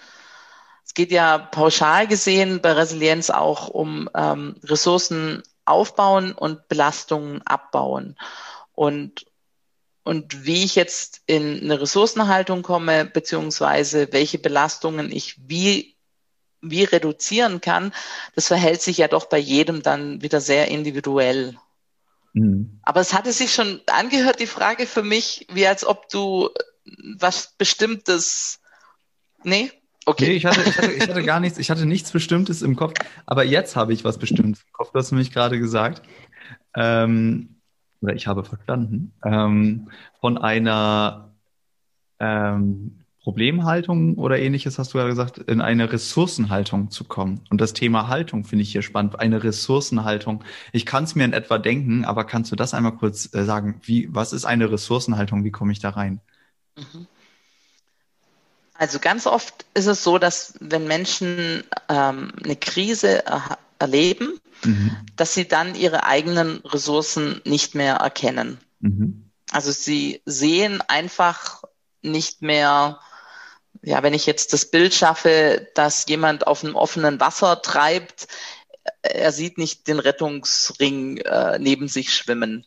Es 0.85 0.95
geht 0.95 1.13
ja 1.13 1.39
pauschal 1.39 2.07
gesehen 2.07 2.61
bei 2.61 2.73
Resilienz 2.73 3.31
auch 3.31 3.69
um 3.69 4.09
ähm, 4.15 4.57
Ressourcen 4.65 5.43
aufbauen 5.65 6.33
und 6.33 6.69
Belastungen 6.69 7.43
abbauen. 7.43 8.17
Und, 8.75 9.27
und 10.05 10.47
wie 10.47 10.65
ich 10.65 10.77
jetzt 10.77 11.23
in 11.27 11.61
eine 11.63 11.81
Ressourcenhaltung 11.81 12.63
komme, 12.63 13.05
beziehungsweise 13.05 14.13
welche 14.13 14.39
Belastungen 14.39 15.11
ich 15.11 15.37
wie 15.49 15.96
wie 16.61 16.85
reduzieren 16.85 17.61
kann, 17.61 17.93
das 18.35 18.49
verhält 18.49 18.83
sich 18.83 18.99
ja 18.99 19.09
doch 19.09 19.27
bei 19.27 19.39
jedem 19.39 19.83
dann 19.83 20.23
wieder 20.23 20.41
sehr 20.41 20.69
individuell. 20.69 21.57
Mhm. 22.33 22.81
Aber 22.83 23.01
es 23.01 23.15
hatte 23.15 23.33
sich 23.33 23.53
schon 23.53 23.81
angehört, 23.87 24.41
die 24.41 24.47
Frage 24.47 24.87
für 24.87 25.03
mich, 25.03 25.47
wie 25.53 25.67
als 25.67 25.87
ob 25.87 26.09
du 26.09 26.51
was 27.19 27.55
Bestimmtes. 27.59 28.61
Nee? 29.43 29.73
Okay. 30.05 30.29
Nee, 30.29 30.35
ich 30.35 30.47
hatte, 30.47 30.61
ich, 30.61 30.77
hatte, 30.77 30.93
ich 30.93 31.09
hatte 31.09 31.23
gar 31.25 31.41
nichts, 31.41 31.59
ich 31.59 31.71
hatte 31.71 31.87
nichts 31.87 32.13
Bestimmtes 32.13 32.63
im 32.63 32.77
Kopf, 32.77 32.95
aber 33.27 33.45
jetzt 33.45 33.75
habe 33.75 33.93
ich 33.93 34.05
was 34.05 34.19
Bestimmtes 34.19 34.63
im 34.63 34.73
Kopf, 34.73 34.91
das 34.93 35.05
hast 35.05 35.11
du 35.13 35.17
mich 35.17 35.33
gerade 35.33 35.59
gesagt. 35.59 36.03
Ähm, 36.75 37.57
oder 38.01 38.15
ich 38.15 38.27
habe 38.27 38.45
verstanden. 38.45 39.13
Ähm, 39.25 39.91
von 40.21 40.39
einer 40.39 41.35
ähm, 42.21 43.01
Problemhaltung 43.27 44.19
oder 44.19 44.39
ähnliches, 44.39 44.79
hast 44.79 44.95
du 44.95 44.99
ja 44.99 45.07
gesagt, 45.09 45.39
in 45.39 45.61
eine 45.61 45.93
Ressourcenhaltung 45.93 46.93
zu 46.93 47.03
kommen. 47.03 47.41
Und 47.51 47.61
das 47.61 47.73
Thema 47.73 48.07
Haltung 48.07 48.45
finde 48.45 48.63
ich 48.63 48.71
hier 48.71 48.83
spannend. 48.83 49.19
Eine 49.19 49.43
Ressourcenhaltung. 49.43 50.45
Ich 50.71 50.87
kann 50.87 51.03
es 51.03 51.17
mir 51.17 51.25
in 51.25 51.33
etwa 51.33 51.59
denken, 51.59 52.05
aber 52.05 52.23
kannst 52.23 52.53
du 52.53 52.57
das 52.57 52.73
einmal 52.73 52.93
kurz 52.93 53.35
äh, 53.35 53.43
sagen? 53.43 53.81
Wie, 53.83 54.09
was 54.15 54.33
ist 54.33 54.45
eine 54.45 54.71
Ressourcenhaltung? 54.71 55.43
Wie 55.43 55.51
komme 55.51 55.73
ich 55.73 55.81
da 55.81 55.91
rein? 55.91 56.21
Mhm. 56.77 57.09
Also 58.75 59.01
ganz 59.01 59.27
oft 59.27 59.67
ist 59.75 59.87
es 59.87 60.05
so, 60.05 60.19
dass 60.19 60.55
wenn 60.61 60.87
Menschen 60.87 61.65
ähm, 61.89 62.31
eine 62.45 62.55
Krise 62.55 63.27
er 63.27 63.59
erleben, 63.81 64.39
mhm. 64.65 64.99
dass 65.17 65.35
sie 65.35 65.49
dann 65.49 65.75
ihre 65.75 66.05
eigenen 66.05 66.59
Ressourcen 66.59 67.41
nicht 67.45 67.75
mehr 67.75 67.97
erkennen. 67.97 68.59
Mhm. 68.79 69.33
Also 69.51 69.73
sie 69.73 70.23
sehen 70.27 70.81
einfach 70.87 71.65
nicht 72.03 72.41
mehr, 72.41 73.01
ja, 73.87 74.03
wenn 74.03 74.15
ich 74.15 74.27
jetzt 74.27 74.53
das 74.53 74.67
Bild 74.67 74.93
schaffe, 74.95 75.71
dass 75.75 76.07
jemand 76.09 76.49
auf 76.49 76.65
einem 76.65 76.75
offenen 76.75 77.21
Wasser 77.21 77.63
treibt, 77.63 78.27
er 79.03 79.31
sieht 79.31 79.59
nicht 79.59 79.87
den 79.87 80.01
Rettungsring 80.01 81.19
äh, 81.19 81.61
neben 81.61 81.87
sich 81.87 82.13
schwimmen. 82.13 82.67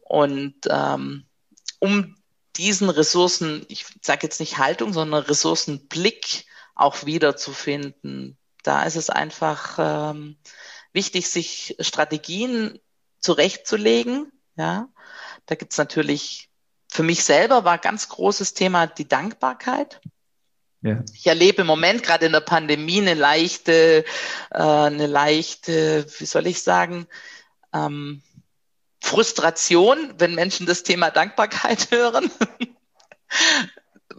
Und 0.00 0.56
ähm, 0.68 1.24
um 1.78 2.16
diesen 2.56 2.90
Ressourcen, 2.90 3.64
ich 3.68 3.86
sage 4.02 4.26
jetzt 4.26 4.40
nicht 4.40 4.58
Haltung, 4.58 4.92
sondern 4.92 5.22
Ressourcenblick 5.22 6.46
auch 6.74 7.06
wiederzufinden. 7.06 8.36
Da 8.64 8.82
ist 8.82 8.96
es 8.96 9.08
einfach 9.08 9.76
ähm, 9.78 10.36
wichtig, 10.92 11.30
sich 11.30 11.76
Strategien 11.78 12.80
zurechtzulegen. 13.20 14.32
Ja, 14.56 14.88
da 15.46 15.54
gibt 15.54 15.70
es 15.70 15.78
natürlich 15.78 16.50
für 16.90 17.04
mich 17.04 17.22
selber 17.22 17.64
war 17.64 17.78
ganz 17.78 18.08
großes 18.08 18.54
Thema 18.54 18.88
die 18.88 19.06
Dankbarkeit. 19.06 20.00
Ja. 20.86 21.02
Ich 21.12 21.26
erlebe 21.26 21.62
im 21.62 21.66
Moment 21.66 22.04
gerade 22.04 22.26
in 22.26 22.32
der 22.32 22.40
Pandemie 22.40 23.00
eine 23.00 23.14
leichte, 23.14 24.04
äh, 24.52 24.56
eine 24.56 25.08
leichte, 25.08 26.06
wie 26.18 26.26
soll 26.26 26.46
ich 26.46 26.62
sagen, 26.62 27.08
ähm, 27.74 28.22
Frustration, 29.02 30.14
wenn 30.18 30.36
Menschen 30.36 30.64
das 30.64 30.84
Thema 30.84 31.10
Dankbarkeit 31.10 31.90
hören. 31.90 32.30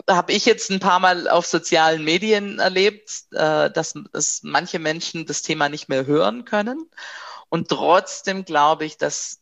habe 0.09 0.33
ich 0.33 0.45
jetzt 0.45 0.69
ein 0.69 0.81
paar 0.81 0.99
Mal 0.99 1.29
auf 1.29 1.45
sozialen 1.45 2.03
Medien 2.03 2.59
erlebt, 2.59 3.11
äh, 3.31 3.71
dass, 3.71 3.93
dass 4.11 4.41
manche 4.43 4.79
Menschen 4.79 5.25
das 5.25 5.43
Thema 5.43 5.69
nicht 5.69 5.87
mehr 5.87 6.05
hören 6.05 6.43
können. 6.43 6.89
Und 7.47 7.69
trotzdem 7.69 8.43
glaube 8.43 8.83
ich, 8.83 8.97
dass 8.97 9.39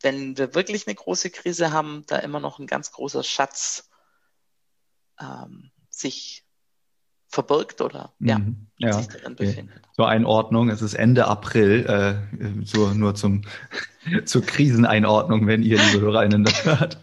wenn 0.00 0.38
wir 0.38 0.54
wirklich 0.54 0.86
eine 0.86 0.94
große 0.94 1.28
Krise 1.28 1.72
haben, 1.72 2.04
da 2.06 2.16
immer 2.16 2.40
noch 2.40 2.58
ein 2.58 2.66
ganz 2.66 2.90
großer 2.90 3.22
Schatz 3.22 3.90
ähm, 5.20 5.71
sich 6.02 6.44
verbirgt 7.28 7.80
oder 7.80 8.12
ja, 8.20 8.38
mhm. 8.38 8.66
ja. 8.76 8.92
sich 8.92 9.08
darin 9.08 9.36
befindet. 9.36 9.80
Zur 9.96 10.08
Einordnung, 10.08 10.68
es 10.68 10.82
ist 10.82 10.94
Ende 10.94 11.26
April, 11.26 11.86
äh, 11.86 12.64
so 12.64 12.92
nur 12.92 13.14
zum 13.14 13.42
zur 14.24 14.42
Kriseneinordnung, 14.42 15.46
wenn 15.46 15.62
ihr, 15.62 15.78
liebe 15.78 16.00
HörerInnen, 16.04 16.44
das 16.44 16.64
hört. 16.64 16.98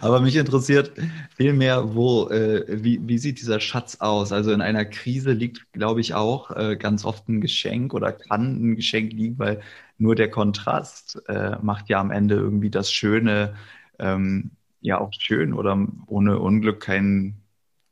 Aber 0.00 0.20
mich 0.20 0.36
interessiert 0.36 0.92
vielmehr, 1.36 1.94
wo, 1.94 2.28
äh, 2.28 2.64
wie, 2.68 3.00
wie 3.08 3.18
sieht 3.18 3.40
dieser 3.40 3.60
Schatz 3.60 3.96
aus? 4.00 4.30
Also 4.30 4.52
in 4.52 4.60
einer 4.60 4.84
Krise 4.84 5.32
liegt, 5.32 5.72
glaube 5.72 6.00
ich, 6.00 6.14
auch 6.14 6.50
äh, 6.50 6.76
ganz 6.76 7.04
oft 7.04 7.28
ein 7.28 7.40
Geschenk 7.40 7.94
oder 7.94 8.12
kann 8.12 8.72
ein 8.72 8.76
Geschenk 8.76 9.12
liegen, 9.12 9.38
weil 9.38 9.60
nur 9.96 10.14
der 10.14 10.30
Kontrast 10.30 11.20
äh, 11.28 11.56
macht 11.62 11.88
ja 11.88 11.98
am 11.98 12.10
Ende 12.10 12.34
irgendwie 12.34 12.70
das 12.70 12.92
Schöne 12.92 13.54
ähm, 13.98 14.50
ja 14.80 15.00
auch 15.00 15.12
schön 15.18 15.54
oder 15.54 15.78
ohne 16.06 16.38
Unglück 16.38 16.80
kein 16.80 17.34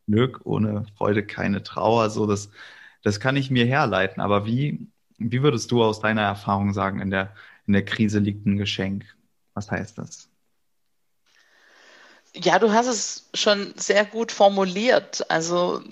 Glück, 0.06 0.40
ohne 0.44 0.86
Freude 0.96 1.24
keine 1.24 1.62
Trauer. 1.62 2.10
So, 2.10 2.26
das, 2.26 2.50
das 3.02 3.20
kann 3.20 3.36
ich 3.36 3.50
mir 3.50 3.66
herleiten. 3.66 4.22
Aber 4.22 4.46
wie, 4.46 4.86
wie 5.18 5.42
würdest 5.42 5.70
du 5.70 5.82
aus 5.82 6.00
deiner 6.00 6.22
Erfahrung 6.22 6.72
sagen, 6.72 7.00
in 7.00 7.10
der, 7.10 7.34
in 7.66 7.72
der 7.72 7.84
Krise 7.84 8.18
liegt 8.18 8.46
ein 8.46 8.56
Geschenk? 8.56 9.04
Was 9.54 9.70
heißt 9.70 9.98
das? 9.98 10.28
Ja, 12.34 12.58
du 12.58 12.72
hast 12.72 12.86
es 12.86 13.28
schon 13.32 13.72
sehr 13.76 14.04
gut 14.04 14.30
formuliert. 14.30 15.30
Also 15.30 15.82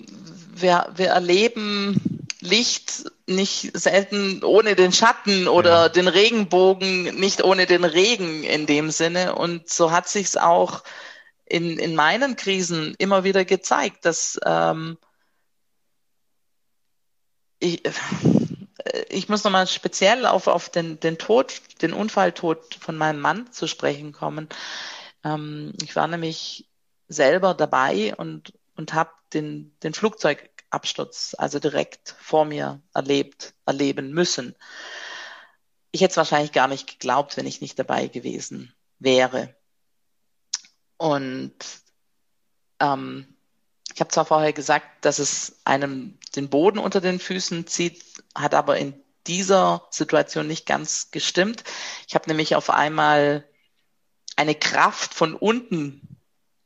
wir, 0.53 0.87
wir 0.95 1.07
erleben 1.07 2.25
Licht 2.39 3.11
nicht 3.25 3.75
selten 3.75 4.43
ohne 4.43 4.75
den 4.75 4.91
Schatten 4.91 5.47
oder 5.47 5.83
ja. 5.83 5.89
den 5.89 6.07
Regenbogen 6.07 7.19
nicht 7.19 7.43
ohne 7.43 7.65
den 7.65 7.83
Regen 7.83 8.43
in 8.43 8.67
dem 8.67 8.91
Sinne. 8.91 9.35
Und 9.35 9.67
so 9.67 9.91
hat 9.91 10.07
sich's 10.07 10.37
auch 10.37 10.83
in, 11.45 11.77
in 11.79 11.95
meinen 11.95 12.35
Krisen 12.35 12.95
immer 12.97 13.23
wieder 13.23 13.45
gezeigt, 13.45 14.05
dass 14.05 14.39
ähm, 14.45 14.97
ich, 17.59 17.83
ich 19.09 19.29
muss 19.29 19.43
nochmal 19.43 19.67
speziell 19.67 20.25
auf, 20.25 20.47
auf 20.47 20.69
den, 20.69 20.99
den 20.99 21.17
Tod, 21.17 21.61
den 21.81 21.93
Unfalltod 21.93 22.75
von 22.75 22.97
meinem 22.97 23.21
Mann 23.21 23.51
zu 23.51 23.67
sprechen 23.67 24.11
kommen. 24.11 24.49
Ähm, 25.23 25.73
ich 25.81 25.95
war 25.95 26.07
nämlich 26.07 26.67
selber 27.07 27.53
dabei 27.53 28.15
und, 28.15 28.53
und 28.75 28.93
habe 28.93 29.11
den, 29.33 29.75
den 29.83 29.93
Flugzeugabsturz 29.93 31.35
also 31.37 31.59
direkt 31.59 32.15
vor 32.19 32.45
mir 32.45 32.81
erlebt, 32.93 33.53
erleben 33.65 34.11
müssen. 34.11 34.55
Ich 35.91 36.01
hätte 36.01 36.11
es 36.11 36.17
wahrscheinlich 36.17 36.51
gar 36.51 36.67
nicht 36.67 36.87
geglaubt, 36.87 37.37
wenn 37.37 37.47
ich 37.47 37.61
nicht 37.61 37.79
dabei 37.79 38.07
gewesen 38.07 38.73
wäre. 38.99 39.54
Und 40.97 41.55
ähm, 42.79 43.35
ich 43.93 43.99
habe 43.99 44.09
zwar 44.09 44.25
vorher 44.25 44.53
gesagt, 44.53 45.05
dass 45.05 45.19
es 45.19 45.59
einem 45.63 46.17
den 46.35 46.49
Boden 46.49 46.79
unter 46.79 47.01
den 47.01 47.19
Füßen 47.19 47.67
zieht, 47.67 48.03
hat 48.35 48.53
aber 48.53 48.77
in 48.77 49.01
dieser 49.27 49.87
Situation 49.89 50.47
nicht 50.47 50.65
ganz 50.65 51.11
gestimmt. 51.11 51.63
Ich 52.07 52.15
habe 52.15 52.29
nämlich 52.29 52.55
auf 52.55 52.69
einmal 52.69 53.47
eine 54.35 54.55
Kraft 54.55 55.13
von 55.13 55.33
unten 55.33 56.19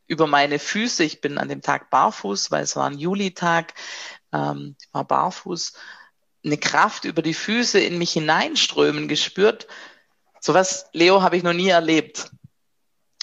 über 0.07 0.27
meine 0.27 0.59
Füße. 0.59 1.03
Ich 1.03 1.21
bin 1.21 1.37
an 1.37 1.49
dem 1.49 1.61
Tag 1.61 1.89
barfuß, 1.89 2.51
weil 2.51 2.63
es 2.63 2.75
war 2.75 2.89
ein 2.89 2.97
Julitag. 2.97 3.73
Ähm, 4.33 4.75
war 4.91 5.05
barfuß. 5.05 5.73
Eine 6.43 6.57
Kraft 6.57 7.05
über 7.05 7.21
die 7.21 7.33
Füße 7.33 7.79
in 7.79 7.97
mich 7.97 8.11
hineinströmen 8.13 9.07
gespürt. 9.07 9.67
Sowas, 10.39 10.87
Leo, 10.93 11.21
habe 11.21 11.37
ich 11.37 11.43
noch 11.43 11.53
nie 11.53 11.69
erlebt. 11.69 12.31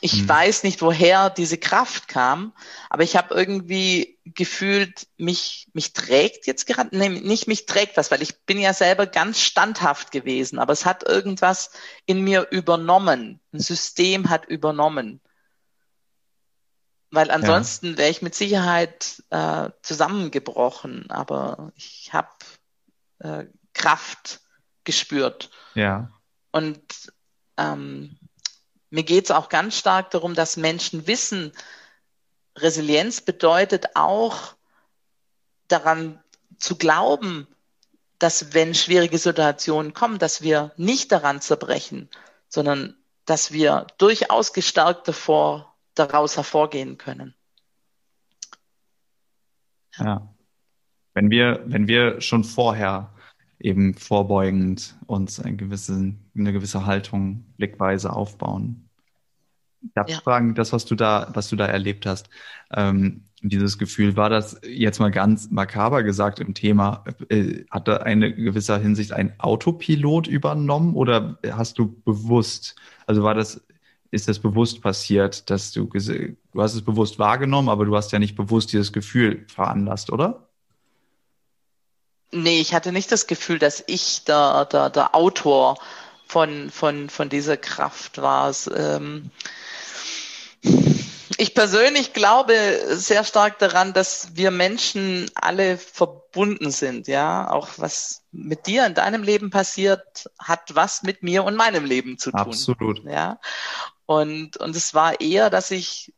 Ich 0.06 0.20
hm. 0.20 0.28
weiß 0.28 0.62
nicht, 0.62 0.82
woher 0.82 1.30
diese 1.30 1.58
Kraft 1.58 2.06
kam, 2.06 2.52
aber 2.90 3.02
ich 3.02 3.16
habe 3.16 3.34
irgendwie 3.34 4.20
gefühlt, 4.24 5.08
mich, 5.16 5.66
mich 5.72 5.94
trägt 5.94 6.46
jetzt 6.46 6.64
gerade, 6.68 6.96
nee, 6.96 7.08
nicht 7.08 7.48
mich 7.48 7.66
trägt 7.66 7.96
was, 7.96 8.12
weil 8.12 8.22
ich 8.22 8.44
bin 8.44 8.60
ja 8.60 8.72
selber 8.72 9.08
ganz 9.08 9.40
standhaft 9.40 10.12
gewesen, 10.12 10.60
aber 10.60 10.72
es 10.72 10.86
hat 10.86 11.02
irgendwas 11.02 11.72
in 12.04 12.22
mir 12.22 12.46
übernommen. 12.52 13.40
Ein 13.52 13.58
System 13.58 14.30
hat 14.30 14.44
übernommen. 14.44 15.20
Weil 17.10 17.32
ansonsten 17.32 17.90
ja. 17.90 17.98
wäre 17.98 18.10
ich 18.10 18.22
mit 18.22 18.36
Sicherheit 18.36 19.24
äh, 19.30 19.70
zusammengebrochen, 19.82 21.10
aber 21.10 21.72
ich 21.74 22.12
habe 22.12 22.28
äh, 23.18 23.46
Kraft 23.72 24.40
gespürt. 24.84 25.50
Ja. 25.74 26.12
Und 26.52 27.12
ähm, 27.56 28.20
mir 28.90 29.02
geht 29.02 29.26
es 29.26 29.30
auch 29.30 29.48
ganz 29.48 29.76
stark 29.76 30.10
darum, 30.10 30.34
dass 30.34 30.56
Menschen 30.56 31.06
wissen, 31.06 31.52
Resilienz 32.56 33.20
bedeutet 33.20 33.94
auch 33.94 34.54
daran 35.68 36.22
zu 36.58 36.76
glauben, 36.76 37.46
dass 38.18 38.54
wenn 38.54 38.74
schwierige 38.74 39.18
Situationen 39.18 39.92
kommen, 39.92 40.18
dass 40.18 40.40
wir 40.40 40.72
nicht 40.76 41.12
daran 41.12 41.40
zerbrechen, 41.40 42.08
sondern 42.48 42.96
dass 43.26 43.52
wir 43.52 43.86
durchaus 43.98 44.52
gestärkt 44.52 45.08
davor, 45.08 45.74
daraus 45.94 46.36
hervorgehen 46.36 46.96
können. 46.96 47.34
Ja. 49.98 50.32
Wenn 51.14 51.30
wir, 51.30 51.62
wenn 51.66 51.88
wir 51.88 52.20
schon 52.20 52.44
vorher 52.44 53.10
eben 53.58 53.94
vorbeugend 53.94 54.96
uns 55.06 55.40
eine 55.40 55.56
gewisse, 55.56 56.14
eine 56.36 56.52
gewisse 56.52 56.86
Haltung, 56.86 57.44
Blickweise 57.56 58.12
aufbauen. 58.12 58.88
Ich 59.82 59.92
darf 59.94 60.08
ja. 60.08 60.18
fragen, 60.18 60.54
das, 60.54 60.72
was 60.72 60.84
du 60.84 60.94
da, 60.94 61.28
was 61.32 61.48
du 61.48 61.56
da 61.56 61.66
erlebt 61.66 62.06
hast, 62.06 62.28
ähm, 62.72 63.22
dieses 63.42 63.78
Gefühl, 63.78 64.16
war 64.16 64.30
das 64.30 64.60
jetzt 64.66 64.98
mal 64.98 65.10
ganz 65.10 65.50
makaber 65.50 66.02
gesagt 66.02 66.40
im 66.40 66.54
Thema, 66.54 67.04
äh, 67.28 67.64
hat 67.70 67.86
da 67.86 67.98
eine 67.98 68.34
gewisser 68.34 68.78
Hinsicht 68.78 69.12
ein 69.12 69.38
Autopilot 69.38 70.26
übernommen 70.26 70.94
oder 70.94 71.38
hast 71.50 71.78
du 71.78 72.00
bewusst, 72.04 72.76
also 73.06 73.22
war 73.22 73.34
das, 73.34 73.64
ist 74.10 74.28
das 74.28 74.38
bewusst 74.38 74.82
passiert, 74.82 75.50
dass 75.50 75.72
du, 75.72 75.84
du 75.86 76.36
hast 76.56 76.74
es 76.74 76.82
bewusst 76.82 77.18
wahrgenommen, 77.18 77.68
aber 77.68 77.84
du 77.84 77.94
hast 77.94 78.12
ja 78.12 78.18
nicht 78.18 78.36
bewusst 78.36 78.72
dieses 78.72 78.92
Gefühl 78.92 79.44
veranlasst, 79.48 80.10
oder? 80.10 80.45
Nee, 82.36 82.60
ich 82.60 82.74
hatte 82.74 82.92
nicht 82.92 83.10
das 83.10 83.26
Gefühl, 83.26 83.58
dass 83.58 83.82
ich 83.86 84.24
der, 84.24 84.66
der, 84.66 84.90
der 84.90 85.14
Autor 85.14 85.78
von, 86.26 86.70
von, 86.70 87.08
von 87.08 87.30
dieser 87.30 87.56
Kraft 87.56 88.20
war. 88.20 88.54
Ähm, 88.74 89.30
ich 91.38 91.54
persönlich 91.54 92.12
glaube 92.12 92.54
sehr 92.90 93.24
stark 93.24 93.58
daran, 93.58 93.94
dass 93.94 94.36
wir 94.36 94.50
Menschen 94.50 95.30
alle 95.34 95.78
verbunden 95.78 96.70
sind, 96.70 97.08
ja. 97.08 97.50
Auch 97.50 97.70
was 97.78 98.22
mit 98.32 98.66
dir 98.66 98.84
in 98.84 98.92
deinem 98.92 99.22
Leben 99.22 99.48
passiert, 99.48 100.30
hat 100.38 100.74
was 100.74 101.02
mit 101.02 101.22
mir 101.22 101.42
und 101.42 101.56
meinem 101.56 101.86
Leben 101.86 102.18
zu 102.18 102.32
tun. 102.32 102.40
Absolut. 102.40 103.02
Ja. 103.04 103.40
Und, 104.04 104.58
und 104.58 104.76
es 104.76 104.92
war 104.92 105.22
eher, 105.22 105.48
dass 105.48 105.70
ich, 105.70 106.12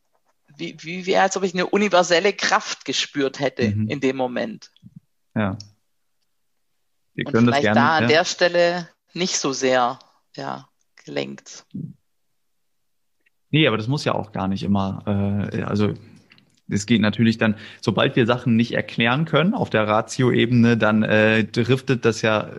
wie, 0.57 0.75
wie, 0.81 1.05
wie 1.05 1.15
als 1.15 1.37
ob 1.37 1.43
ich 1.43 1.53
eine 1.53 1.67
universelle 1.67 2.33
Kraft 2.33 2.83
gespürt 2.83 3.39
hätte 3.39 3.69
mhm. 3.69 3.87
in 3.87 4.01
dem 4.01 4.17
Moment. 4.17 4.69
Ja. 5.33 5.57
Wir 7.19 7.25
können 7.25 7.49
und 7.49 7.53
vielleicht 7.53 7.67
das 7.67 7.75
gerne, 7.75 7.79
da 7.79 7.97
an 7.97 8.03
ja. 8.03 8.07
der 8.07 8.25
Stelle 8.25 8.89
nicht 9.13 9.37
so 9.37 9.51
sehr, 9.51 9.99
ja, 10.37 10.69
gelenkt. 11.03 11.65
Nee, 13.49 13.67
aber 13.67 13.75
das 13.75 13.89
muss 13.89 14.05
ja 14.05 14.13
auch 14.15 14.31
gar 14.31 14.47
nicht 14.47 14.63
immer. 14.63 15.49
Äh, 15.51 15.63
also 15.63 15.95
es 16.69 16.85
geht 16.85 17.01
natürlich 17.01 17.37
dann, 17.37 17.55
sobald 17.81 18.15
wir 18.15 18.25
Sachen 18.25 18.55
nicht 18.55 18.71
erklären 18.71 19.25
können 19.25 19.53
auf 19.53 19.69
der 19.69 19.85
Ratio-Ebene, 19.85 20.77
dann 20.77 21.03
äh, 21.03 21.43
driftet 21.43 22.05
das 22.05 22.21
ja 22.21 22.49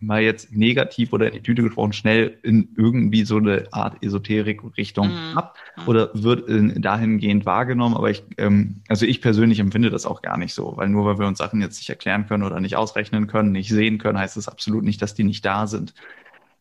mal 0.00 0.22
jetzt 0.22 0.52
negativ 0.52 1.12
oder 1.12 1.28
in 1.28 1.34
die 1.34 1.42
Tüte 1.42 1.62
gesprochen 1.62 1.92
schnell 1.92 2.38
in 2.42 2.68
irgendwie 2.76 3.24
so 3.24 3.36
eine 3.36 3.66
Art 3.70 4.02
Esoterik-Richtung 4.02 5.08
mhm. 5.08 5.38
ab 5.38 5.56
mhm. 5.76 5.88
oder 5.88 6.10
wird 6.14 6.48
äh, 6.48 6.80
dahingehend 6.80 7.44
wahrgenommen. 7.46 7.96
Aber 7.96 8.10
ich, 8.10 8.24
ähm, 8.38 8.82
also 8.88 9.06
ich 9.06 9.20
persönlich 9.20 9.58
empfinde 9.58 9.90
das 9.90 10.06
auch 10.06 10.22
gar 10.22 10.38
nicht 10.38 10.54
so, 10.54 10.76
weil 10.76 10.88
nur 10.88 11.04
weil 11.04 11.18
wir 11.18 11.26
uns 11.26 11.38
Sachen 11.38 11.60
jetzt 11.60 11.78
nicht 11.78 11.90
erklären 11.90 12.26
können 12.26 12.44
oder 12.44 12.60
nicht 12.60 12.76
ausrechnen 12.76 13.26
können, 13.26 13.52
nicht 13.52 13.68
sehen 13.68 13.98
können, 13.98 14.18
heißt 14.18 14.36
es 14.36 14.48
absolut 14.48 14.84
nicht, 14.84 15.02
dass 15.02 15.14
die 15.14 15.24
nicht 15.24 15.44
da 15.44 15.66
sind. 15.66 15.94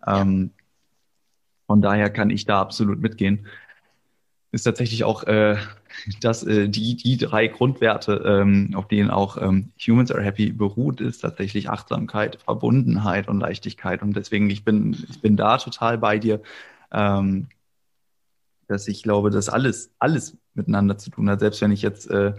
Ähm, 0.05 0.51
von 1.67 1.81
daher 1.81 2.09
kann 2.09 2.29
ich 2.29 2.45
da 2.45 2.61
absolut 2.61 3.01
mitgehen. 3.01 3.47
Ist 4.51 4.63
tatsächlich 4.63 5.05
auch 5.05 5.23
äh, 5.23 5.55
das, 6.21 6.43
äh, 6.43 6.67
die, 6.69 6.95
die 6.95 7.17
drei 7.17 7.47
Grundwerte, 7.47 8.23
ähm, 8.25 8.71
auf 8.75 8.87
denen 8.87 9.09
auch 9.09 9.37
ähm, 9.41 9.71
Humans 9.79 10.11
are 10.11 10.23
Happy 10.23 10.51
beruht, 10.51 11.01
ist 11.01 11.19
tatsächlich 11.19 11.69
Achtsamkeit, 11.69 12.41
Verbundenheit 12.41 13.27
und 13.27 13.39
Leichtigkeit. 13.39 14.01
Und 14.01 14.15
deswegen, 14.15 14.49
ich 14.49 14.63
bin, 14.63 14.93
ich 15.09 15.21
bin 15.21 15.37
da 15.37 15.57
total 15.57 15.97
bei 15.97 16.19
dir, 16.19 16.41
ähm, 16.91 17.47
dass 18.67 18.87
ich 18.87 19.03
glaube, 19.03 19.29
dass 19.29 19.49
alles, 19.49 19.91
alles 19.99 20.37
miteinander 20.53 20.97
zu 20.97 21.09
tun 21.09 21.29
hat. 21.29 21.39
Selbst 21.39 21.61
wenn 21.61 21.71
ich 21.71 21.81
jetzt, 21.81 22.09
äh, 22.09 22.33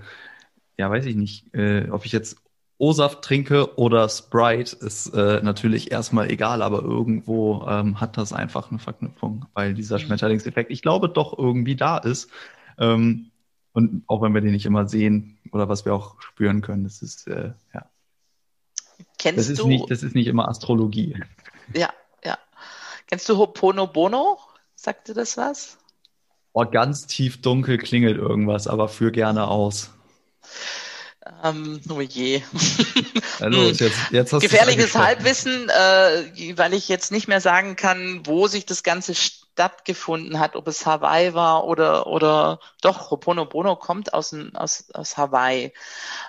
ja, 0.78 0.90
weiß 0.90 1.06
ich 1.06 1.16
nicht, 1.16 1.54
äh, 1.54 1.88
ob 1.90 2.04
ich 2.06 2.12
jetzt 2.12 2.36
O-Saft 2.78 3.22
trinke 3.22 3.78
oder 3.78 4.08
Sprite, 4.08 4.74
ist 4.74 5.14
äh, 5.14 5.40
natürlich 5.42 5.92
erstmal 5.92 6.30
egal, 6.30 6.62
aber 6.62 6.82
irgendwo 6.82 7.64
ähm, 7.68 8.00
hat 8.00 8.16
das 8.16 8.32
einfach 8.32 8.70
eine 8.70 8.80
Verknüpfung, 8.80 9.46
weil 9.54 9.74
dieser 9.74 9.98
mhm. 9.98 10.00
Schmetterlingseffekt, 10.00 10.70
ich 10.70 10.82
glaube, 10.82 11.08
doch 11.08 11.38
irgendwie 11.38 11.76
da 11.76 11.98
ist. 11.98 12.28
Ähm, 12.78 13.30
und 13.72 14.04
auch 14.06 14.22
wenn 14.22 14.34
wir 14.34 14.40
den 14.40 14.52
nicht 14.52 14.66
immer 14.66 14.88
sehen 14.88 15.38
oder 15.52 15.68
was 15.68 15.84
wir 15.84 15.94
auch 15.94 16.20
spüren 16.20 16.60
können, 16.60 16.84
das 16.84 17.02
ist, 17.02 17.26
äh, 17.26 17.52
ja. 17.74 17.86
Kennst 19.18 19.38
das 19.38 19.48
ist 19.48 19.60
du? 19.60 19.68
Nicht, 19.68 19.90
das 19.90 20.02
ist 20.02 20.14
nicht 20.14 20.26
immer 20.26 20.48
Astrologie. 20.48 21.16
Ja, 21.74 21.90
ja. 22.24 22.38
Kennst 23.06 23.28
du 23.28 23.38
Hopono 23.38 23.86
Bono? 23.86 24.38
Sagt 24.74 25.08
dir 25.08 25.14
das 25.14 25.36
was? 25.36 25.78
Oh, 26.52 26.64
ganz 26.64 27.06
tief 27.06 27.40
dunkel 27.40 27.78
klingelt 27.78 28.18
irgendwas, 28.18 28.66
aber 28.66 28.88
führ 28.88 29.10
gerne 29.10 29.48
aus. 29.48 29.90
Ähm, 31.42 31.80
oh 31.88 32.00
je. 32.00 32.42
Also, 33.40 33.62
jetzt, 33.62 33.96
jetzt 34.10 34.30
Gefährliches 34.40 34.94
Halbwissen, 34.94 35.68
äh, 35.68 36.56
weil 36.56 36.74
ich 36.74 36.88
jetzt 36.88 37.10
nicht 37.10 37.26
mehr 37.26 37.40
sagen 37.40 37.76
kann, 37.76 38.22
wo 38.24 38.46
sich 38.46 38.66
das 38.66 38.82
Ganze 38.82 39.14
stattgefunden 39.52 40.38
hat, 40.38 40.56
ob 40.56 40.66
es 40.68 40.86
Hawaii 40.86 41.34
war 41.34 41.64
oder, 41.64 42.06
oder 42.06 42.58
doch, 42.80 43.10
Hoponopono 43.10 43.76
kommt 43.76 44.14
aus, 44.14 44.34
aus, 44.54 44.90
aus 44.92 45.16
Hawaii, 45.16 45.72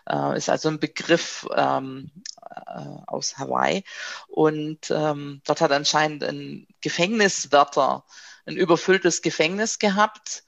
äh, 0.10 0.38
ist 0.38 0.50
also 0.50 0.70
ein 0.70 0.80
Begriff 0.80 1.48
ähm, 1.56 2.12
äh, 2.50 3.02
aus 3.08 3.38
Hawaii. 3.38 3.84
Und 4.28 4.92
ähm, 4.92 5.42
dort 5.46 5.62
hat 5.62 5.72
anscheinend 5.72 6.24
ein 6.24 6.68
Gefängniswärter 6.82 8.04
ein 8.46 8.58
überfülltes 8.58 9.22
Gefängnis 9.22 9.80
gehabt 9.80 10.44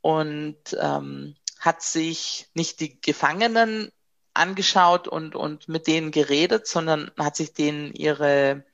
und 0.00 0.56
ähm, 0.80 1.34
hat 1.58 1.82
sich 1.82 2.48
nicht 2.54 2.80
die 2.80 3.00
Gefangenen 3.00 3.90
angeschaut 4.34 5.08
und, 5.08 5.34
und 5.34 5.68
mit 5.68 5.86
denen 5.88 6.12
geredet, 6.12 6.66
sondern 6.66 7.10
hat 7.18 7.36
sich 7.36 7.52
denen 7.52 7.92
ihre, 7.92 8.64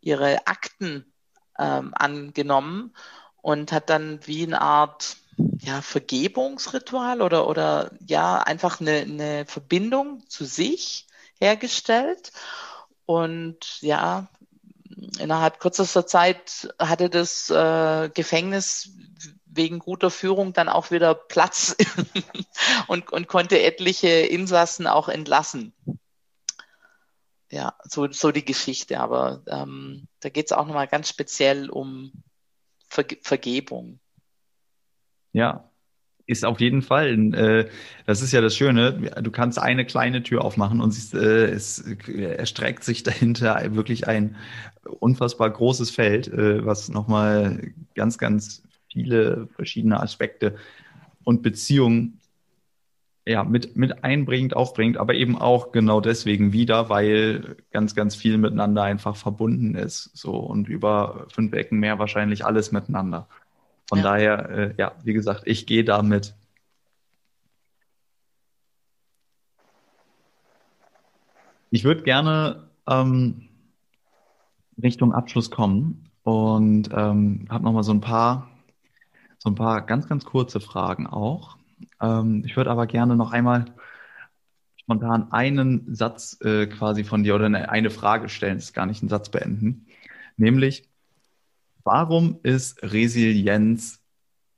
ihre 0.00 0.46
Akten 0.46 1.12
ähm, 1.58 1.92
angenommen 1.94 2.94
und 3.42 3.72
hat 3.72 3.90
dann 3.90 4.20
wie 4.24 4.44
eine 4.44 4.60
Art 4.60 5.16
ja, 5.60 5.80
Vergebungsritual 5.82 7.22
oder, 7.22 7.46
oder 7.48 7.90
ja, 8.06 8.38
einfach 8.38 8.80
eine, 8.80 8.98
eine 8.98 9.46
Verbindung 9.46 10.22
zu 10.28 10.44
sich 10.44 11.06
hergestellt. 11.40 12.32
Und 13.06 13.80
ja, 13.80 14.28
innerhalb 15.18 15.60
kürzester 15.60 16.06
Zeit 16.06 16.74
hatte 16.78 17.08
das 17.08 17.50
äh, 17.50 18.10
Gefängnis 18.12 18.90
wegen 19.46 19.78
guter 19.78 20.10
Führung 20.10 20.52
dann 20.52 20.68
auch 20.68 20.90
wieder 20.90 21.14
Platz 21.14 21.76
und, 22.86 23.12
und 23.12 23.28
konnte 23.28 23.60
etliche 23.62 24.08
Insassen 24.08 24.86
auch 24.86 25.08
entlassen. 25.08 25.72
Ja, 27.50 27.74
so, 27.84 28.10
so 28.10 28.30
die 28.30 28.44
Geschichte. 28.44 29.00
Aber 29.00 29.42
ähm, 29.46 30.06
da 30.20 30.28
geht 30.28 30.46
es 30.46 30.52
auch 30.52 30.66
nochmal 30.66 30.88
ganz 30.88 31.08
speziell 31.08 31.70
um 31.70 32.12
Ver 32.88 33.04
Vergebung. 33.22 34.00
Ja, 35.32 35.70
ist 36.28 36.44
auf 36.44 36.60
jeden 36.60 36.82
Fall. 36.82 37.34
Äh, 37.34 37.70
das 38.06 38.22
ist 38.22 38.32
ja 38.32 38.40
das 38.40 38.54
Schöne. 38.54 39.10
Du 39.22 39.30
kannst 39.30 39.58
eine 39.58 39.86
kleine 39.86 40.22
Tür 40.22 40.44
aufmachen 40.44 40.80
und 40.80 40.90
siehst, 40.92 41.14
äh, 41.14 41.46
es 41.46 41.78
erstreckt 41.78 42.84
sich 42.84 43.02
dahinter 43.02 43.74
wirklich 43.74 44.06
ein 44.06 44.36
unfassbar 45.00 45.50
großes 45.50 45.90
Feld, 45.90 46.28
äh, 46.28 46.64
was 46.64 46.90
nochmal 46.90 47.72
ganz, 47.94 48.18
ganz 48.18 48.62
viele 48.92 49.48
verschiedene 49.56 50.00
Aspekte 50.00 50.56
und 51.24 51.42
Beziehungen 51.42 52.20
ja, 53.28 53.44
mit, 53.44 53.76
mit 53.76 54.04
einbringt, 54.04 54.56
aufbringt, 54.56 54.96
aber 54.96 55.14
eben 55.14 55.36
auch 55.36 55.70
genau 55.70 56.00
deswegen 56.00 56.52
wieder, 56.52 56.88
weil 56.88 57.56
ganz, 57.70 57.94
ganz 57.94 58.14
viel 58.14 58.38
miteinander 58.38 58.82
einfach 58.84 59.16
verbunden 59.16 59.74
ist. 59.74 60.10
So 60.14 60.36
und 60.36 60.66
über 60.68 61.26
fünf 61.30 61.52
Ecken 61.52 61.78
mehr 61.78 61.98
wahrscheinlich 61.98 62.46
alles 62.46 62.72
miteinander. 62.72 63.28
Von 63.86 63.98
ja. 63.98 64.04
daher, 64.04 64.48
äh, 64.48 64.74
ja, 64.78 64.92
wie 65.04 65.12
gesagt, 65.12 65.42
ich 65.44 65.66
gehe 65.66 65.84
damit. 65.84 66.34
Ich 71.70 71.84
würde 71.84 72.02
gerne 72.02 72.70
ähm, 72.88 73.48
Richtung 74.82 75.12
Abschluss 75.12 75.50
kommen 75.50 76.08
und 76.22 76.88
ähm, 76.94 77.46
habe 77.50 77.64
nochmal 77.64 77.82
so 77.82 77.92
ein 77.92 78.00
paar 78.00 78.48
so 79.36 79.50
ein 79.50 79.54
paar 79.54 79.82
ganz, 79.82 80.08
ganz 80.08 80.24
kurze 80.24 80.60
Fragen 80.60 81.06
auch. 81.06 81.57
Ähm, 82.00 82.42
ich 82.44 82.56
würde 82.56 82.70
aber 82.70 82.86
gerne 82.86 83.16
noch 83.16 83.32
einmal 83.32 83.66
spontan 84.76 85.32
einen 85.32 85.94
Satz 85.94 86.40
äh, 86.40 86.66
quasi 86.66 87.04
von 87.04 87.22
dir 87.22 87.34
oder 87.34 87.46
eine, 87.46 87.90
Frage 87.90 88.28
stellen, 88.28 88.58
ist 88.58 88.72
gar 88.72 88.86
nicht 88.86 89.02
einen 89.02 89.10
Satz 89.10 89.28
beenden. 89.28 89.86
Nämlich, 90.36 90.88
warum 91.84 92.40
ist 92.42 92.82
Resilienz 92.82 94.02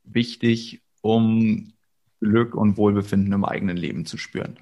wichtig, 0.05 0.83
um 1.01 1.73
Glück 2.21 2.55
und 2.55 2.77
Wohlbefinden 2.77 3.33
im 3.33 3.45
eigenen 3.45 3.77
Leben 3.77 4.07
zu 4.07 4.19
spüren? 4.19 4.59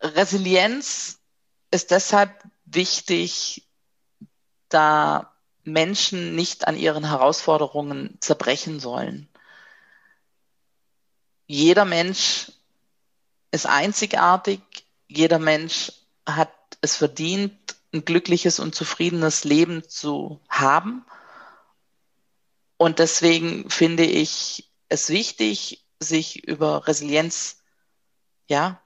Resilienz 0.00 1.20
ist 1.70 1.90
deshalb 1.90 2.42
wichtig, 2.64 3.68
da 4.68 5.36
Menschen 5.64 6.34
nicht 6.34 6.66
an 6.66 6.76
ihren 6.76 7.04
Herausforderungen 7.04 8.16
zerbrechen 8.20 8.80
sollen. 8.80 9.28
Jeder 11.46 11.84
Mensch 11.84 12.52
ist 13.50 13.66
einzigartig, 13.66 14.60
jeder 15.08 15.38
Mensch 15.38 15.92
hat 16.26 16.52
es 16.80 16.96
verdient, 16.96 17.52
ein 17.92 18.04
glückliches 18.04 18.60
und 18.60 18.74
zufriedenes 18.74 19.44
Leben 19.44 19.88
zu 19.88 20.40
haben. 20.48 21.04
Und 22.76 22.98
deswegen 22.98 23.68
finde 23.68 24.04
ich 24.04 24.70
es 24.88 25.08
wichtig, 25.08 25.84
sich 25.98 26.46
über 26.46 26.86
Resilienz, 26.86 27.58
ja, 28.48 28.80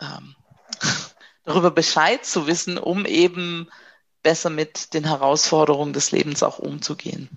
ähm, 0.00 0.36
darüber 1.44 1.70
Bescheid 1.70 2.24
zu 2.24 2.46
wissen, 2.46 2.78
um 2.78 3.06
eben 3.06 3.68
besser 4.22 4.50
mit 4.50 4.94
den 4.94 5.04
Herausforderungen 5.04 5.92
des 5.92 6.12
Lebens 6.12 6.42
auch 6.42 6.58
umzugehen. 6.58 7.28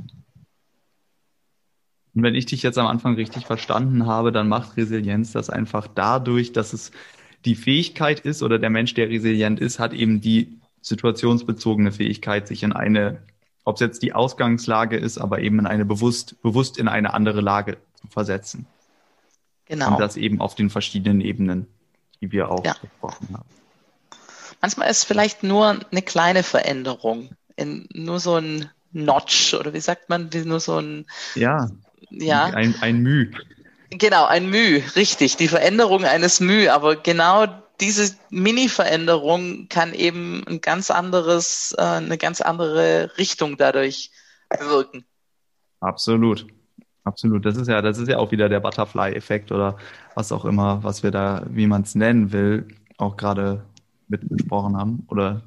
Und 2.16 2.22
wenn 2.22 2.36
ich 2.36 2.46
dich 2.46 2.62
jetzt 2.62 2.78
am 2.78 2.88
Anfang 2.88 3.16
richtig 3.16 3.46
verstanden 3.46 4.06
habe, 4.06 4.32
dann 4.32 4.48
macht 4.48 4.78
Resilienz 4.78 5.32
das 5.32 5.50
einfach 5.50 5.88
dadurch, 5.88 6.54
dass 6.54 6.74
es 6.74 6.92
die 7.46 7.56
Fähigkeit 7.56 8.20
ist 8.20 8.44
oder 8.44 8.60
der 8.60 8.70
Mensch, 8.70 8.94
der 8.94 9.10
resilient 9.10 9.60
ist, 9.60 9.80
hat 9.80 9.94
eben 9.94 10.22
die 10.22 10.60
situationsbezogene 10.82 11.92
Fähigkeit, 11.92 12.48
sich 12.48 12.64
in 12.64 12.74
eine, 12.74 13.22
ob 13.64 13.76
es 13.76 13.82
jetzt 13.82 14.04
die 14.04 14.14
Ausgangslage 14.14 14.98
ist, 14.98 15.18
aber 15.18 15.40
eben 15.40 15.60
in 15.60 15.66
eine 15.66 15.86
bewusst, 15.86 16.42
bewusst 16.42 16.78
in 16.78 16.88
eine 16.88 17.14
andere 17.14 17.42
Lage 17.42 17.78
zu 17.96 18.08
versetzen. 18.08 18.68
Genau. 19.66 19.94
Und 19.94 20.00
das 20.00 20.18
eben 20.18 20.40
auf 20.42 20.56
den 20.56 20.70
verschiedenen 20.70 21.22
Ebenen, 21.22 21.68
die 22.22 22.32
wir 22.32 22.52
auch 22.52 22.64
ja. 22.64 22.76
besprochen 22.80 23.30
haben. 23.34 23.63
Manchmal 24.64 24.90
ist 24.90 25.04
vielleicht 25.04 25.44
nur 25.44 25.78
eine 25.92 26.02
kleine 26.02 26.42
Veränderung, 26.42 27.32
in, 27.58 27.86
nur 27.94 28.22
so 28.22 28.38
ein 28.38 28.70
Notch 28.94 29.54
oder 29.56 29.74
wie 29.74 29.82
sagt 29.82 30.08
man, 30.08 30.30
nur 30.46 30.62
so 30.62 30.78
ein 30.78 31.06
ja, 31.36 31.68
ja. 32.10 32.46
ein, 32.46 32.74
ein 32.80 33.00
Müh. 33.00 33.30
Genau, 33.90 34.24
ein 34.24 34.50
Müh, 34.50 34.82
richtig, 34.96 35.36
die 35.36 35.50
Veränderung 35.50 36.06
eines 36.06 36.40
Müh, 36.40 36.70
aber 36.70 36.96
genau 36.96 37.46
diese 37.82 38.16
Mini-Veränderung 38.30 39.68
kann 39.68 39.94
eben 39.94 40.48
ein 40.48 40.62
ganz 40.62 40.92
anderes, 40.92 41.76
äh, 41.78 41.82
eine 41.82 42.18
ganz 42.18 42.40
andere 42.40 43.12
Richtung 43.18 43.58
dadurch 43.58 44.12
bewirken. 44.48 45.04
Absolut. 45.82 46.48
Absolut. 47.04 47.46
Das 47.46 47.58
ist 47.58 47.68
ja, 47.68 47.82
das 47.82 47.98
ist 47.98 48.08
ja 48.08 48.18
auch 48.18 48.32
wieder 48.32 48.48
der 48.48 48.62
Butterfly-Effekt 48.62 49.52
oder 49.52 49.76
was 50.16 50.32
auch 50.32 50.46
immer, 50.46 50.82
was 50.86 51.04
wir 51.04 51.12
da, 51.12 51.44
wie 51.50 51.68
man 51.68 51.82
es 51.82 51.96
nennen 51.96 52.32
will, 52.32 52.70
auch 52.98 53.18
gerade 53.18 53.66
mit 54.08 54.28
besprochen 54.30 54.78
haben. 54.78 55.06
Oder 55.10 55.44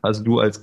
also 0.00 0.22
du 0.22 0.40
als 0.40 0.62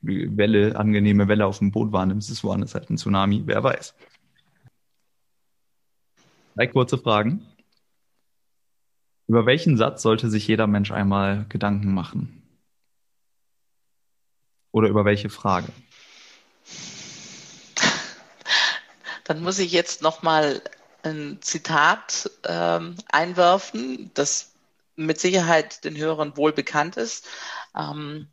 Welle, 0.00 0.76
angenehme 0.76 1.28
Welle 1.28 1.46
auf 1.46 1.58
dem 1.58 1.70
Boot 1.70 1.92
wahrnimmst, 1.92 2.30
ist 2.30 2.44
woanders 2.44 2.74
halt 2.74 2.90
ein 2.90 2.96
Tsunami, 2.96 3.42
wer 3.46 3.62
weiß. 3.62 3.94
Drei 6.54 6.66
kurze 6.66 6.98
Fragen. 6.98 7.46
Über 9.26 9.44
welchen 9.44 9.76
Satz 9.76 10.02
sollte 10.02 10.30
sich 10.30 10.48
jeder 10.48 10.66
Mensch 10.66 10.90
einmal 10.90 11.44
Gedanken 11.48 11.92
machen? 11.92 12.42
Oder 14.72 14.88
über 14.88 15.04
welche 15.04 15.28
Frage? 15.28 15.68
Dann 19.24 19.42
muss 19.42 19.58
ich 19.58 19.72
jetzt 19.72 20.02
nochmal 20.02 20.62
ein 21.02 21.38
Zitat 21.40 22.30
ähm, 22.44 22.96
einwerfen, 23.10 24.10
das 24.14 24.52
mit 24.98 25.20
Sicherheit 25.20 25.84
den 25.84 25.96
Hörern 25.96 26.36
wohl 26.36 26.52
bekannt 26.52 26.96
ist. 26.96 27.26
Ähm, 27.74 28.28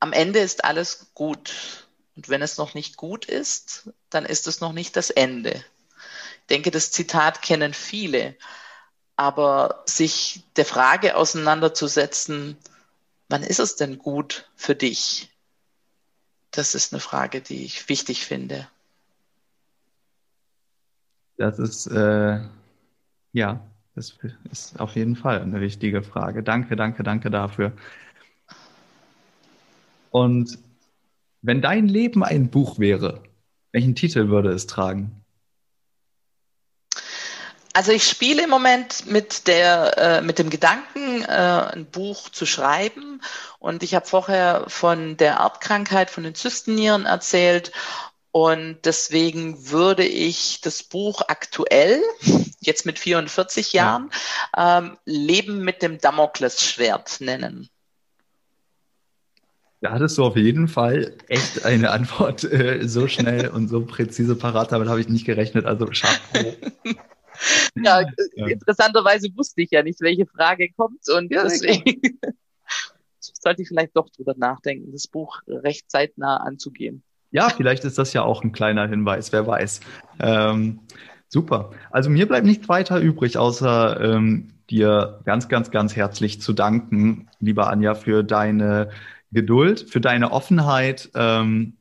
am 0.00 0.12
Ende 0.12 0.40
ist 0.40 0.64
alles 0.64 1.12
gut. 1.14 1.86
Und 2.16 2.28
wenn 2.28 2.42
es 2.42 2.58
noch 2.58 2.74
nicht 2.74 2.96
gut 2.96 3.24
ist, 3.24 3.90
dann 4.10 4.24
ist 4.24 4.46
es 4.46 4.60
noch 4.60 4.72
nicht 4.72 4.96
das 4.96 5.10
Ende. 5.10 5.50
Ich 5.52 6.46
denke, 6.50 6.70
das 6.70 6.90
Zitat 6.90 7.42
kennen 7.42 7.74
viele. 7.74 8.36
Aber 9.16 9.84
sich 9.86 10.42
der 10.56 10.64
Frage 10.64 11.16
auseinanderzusetzen, 11.16 12.56
wann 13.28 13.42
ist 13.42 13.60
es 13.60 13.76
denn 13.76 13.98
gut 13.98 14.50
für 14.56 14.74
dich? 14.74 15.30
Das 16.50 16.74
ist 16.74 16.92
eine 16.92 17.00
Frage, 17.00 17.40
die 17.40 17.64
ich 17.64 17.88
wichtig 17.88 18.24
finde. 18.26 18.68
Das 21.36 21.58
ist, 21.58 21.86
äh, 21.86 22.40
ja, 23.32 23.60
das 23.94 24.16
ist 24.50 24.80
auf 24.80 24.94
jeden 24.94 25.16
Fall 25.16 25.40
eine 25.40 25.60
wichtige 25.60 26.02
Frage. 26.02 26.42
Danke, 26.42 26.76
danke, 26.76 27.02
danke 27.02 27.30
dafür. 27.30 27.72
Und 30.10 30.58
wenn 31.42 31.62
dein 31.62 31.88
Leben 31.88 32.22
ein 32.22 32.50
Buch 32.50 32.78
wäre, 32.78 33.22
welchen 33.72 33.94
Titel 33.94 34.28
würde 34.28 34.50
es 34.50 34.66
tragen? 34.66 35.20
Also 37.72 37.92
ich 37.92 38.04
spiele 38.08 38.44
im 38.44 38.50
Moment 38.50 39.06
mit 39.06 39.46
der 39.46 39.96
äh, 39.96 40.22
mit 40.22 40.40
dem 40.40 40.50
Gedanken, 40.50 41.22
äh, 41.22 41.26
ein 41.26 41.86
Buch 41.86 42.28
zu 42.28 42.44
schreiben. 42.44 43.22
Und 43.60 43.84
ich 43.84 43.94
habe 43.94 44.06
vorher 44.06 44.64
von 44.66 45.16
der 45.16 45.34
Erbkrankheit, 45.34 46.10
von 46.10 46.24
den 46.24 46.34
Zystennieren 46.34 47.06
erzählt. 47.06 47.70
Und 48.32 48.78
deswegen 48.84 49.70
würde 49.70 50.04
ich 50.04 50.60
das 50.60 50.82
Buch 50.82 51.22
aktuell, 51.28 52.00
jetzt 52.60 52.86
mit 52.86 52.98
44 52.98 53.72
Jahren, 53.72 54.10
ja. 54.56 54.78
ähm, 54.78 54.98
Leben 55.04 55.64
mit 55.64 55.82
dem 55.82 55.98
Damoklesschwert 55.98 57.20
nennen. 57.20 57.68
Da 59.82 59.92
hattest 59.92 60.18
du 60.18 60.24
auf 60.24 60.36
jeden 60.36 60.68
Fall 60.68 61.16
echt 61.28 61.64
eine 61.64 61.90
Antwort 61.90 62.44
äh, 62.44 62.86
so 62.86 63.08
schnell 63.08 63.48
und 63.48 63.68
so 63.68 63.80
präzise 63.80 64.36
parat. 64.36 64.72
Damit 64.72 64.88
habe 64.88 65.00
ich 65.00 65.08
nicht 65.08 65.24
gerechnet. 65.24 65.64
Also 65.64 65.86
Chapeau. 65.86 66.54
ja, 67.76 68.02
ja, 68.34 68.46
interessanterweise 68.46 69.28
wusste 69.34 69.62
ich 69.62 69.70
ja 69.70 69.82
nicht, 69.82 70.02
welche 70.02 70.26
Frage 70.26 70.70
kommt 70.76 71.08
und 71.08 71.32
ja, 71.32 71.44
deswegen 71.44 71.98
sollte 73.18 73.62
ich 73.62 73.68
vielleicht 73.68 73.96
doch 73.96 74.10
drüber 74.10 74.34
nachdenken, 74.36 74.92
das 74.92 75.06
Buch 75.06 75.40
recht 75.48 75.90
zeitnah 75.90 76.36
anzugehen. 76.36 77.02
Ja, 77.30 77.48
vielleicht 77.48 77.84
ist 77.84 77.96
das 77.96 78.12
ja 78.12 78.22
auch 78.22 78.42
ein 78.42 78.52
kleiner 78.52 78.88
Hinweis, 78.88 79.32
wer 79.32 79.46
weiß. 79.46 79.80
Ähm, 80.18 80.80
super. 81.30 81.70
Also 81.90 82.10
mir 82.10 82.26
bleibt 82.28 82.44
nichts 82.44 82.68
weiter 82.68 83.00
übrig, 83.00 83.38
außer 83.38 84.00
ähm, 84.00 84.48
dir 84.68 85.20
ganz, 85.24 85.48
ganz, 85.48 85.70
ganz 85.70 85.96
herzlich 85.96 86.40
zu 86.42 86.52
danken, 86.52 87.28
lieber 87.38 87.70
Anja, 87.70 87.94
für 87.94 88.22
deine 88.22 88.90
Geduld, 89.32 89.88
für 89.88 90.00
deine 90.00 90.32
Offenheit, 90.32 91.10
ähm, 91.14 91.74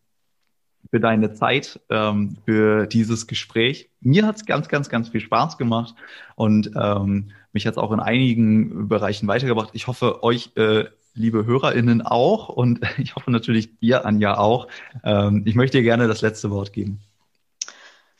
für 0.91 0.99
deine 0.99 1.33
Zeit, 1.33 1.79
ähm, 1.89 2.37
für 2.45 2.87
dieses 2.87 3.27
Gespräch. 3.27 3.89
Mir 4.01 4.25
hat 4.25 4.37
es 4.37 4.45
ganz, 4.45 4.69
ganz, 4.69 4.89
ganz 4.89 5.09
viel 5.09 5.21
Spaß 5.21 5.57
gemacht 5.57 5.95
und 6.35 6.71
ähm, 6.75 7.31
mich 7.51 7.65
hat 7.65 7.73
es 7.73 7.77
auch 7.77 7.91
in 7.91 7.99
einigen 7.99 8.87
Bereichen 8.87 9.27
weitergebracht. 9.27 9.71
Ich 9.73 9.87
hoffe, 9.87 10.23
euch, 10.23 10.51
äh, 10.55 10.85
liebe 11.15 11.45
HörerInnen, 11.45 12.01
auch 12.01 12.49
und 12.49 12.81
ich 12.97 13.15
hoffe 13.15 13.31
natürlich 13.31 13.79
dir, 13.79 14.05
Anja, 14.05 14.37
auch. 14.37 14.67
Ähm, 15.03 15.43
ich 15.45 15.55
möchte 15.55 15.77
dir 15.79 15.83
gerne 15.83 16.07
das 16.07 16.21
letzte 16.21 16.51
Wort 16.51 16.71
geben. 16.71 17.01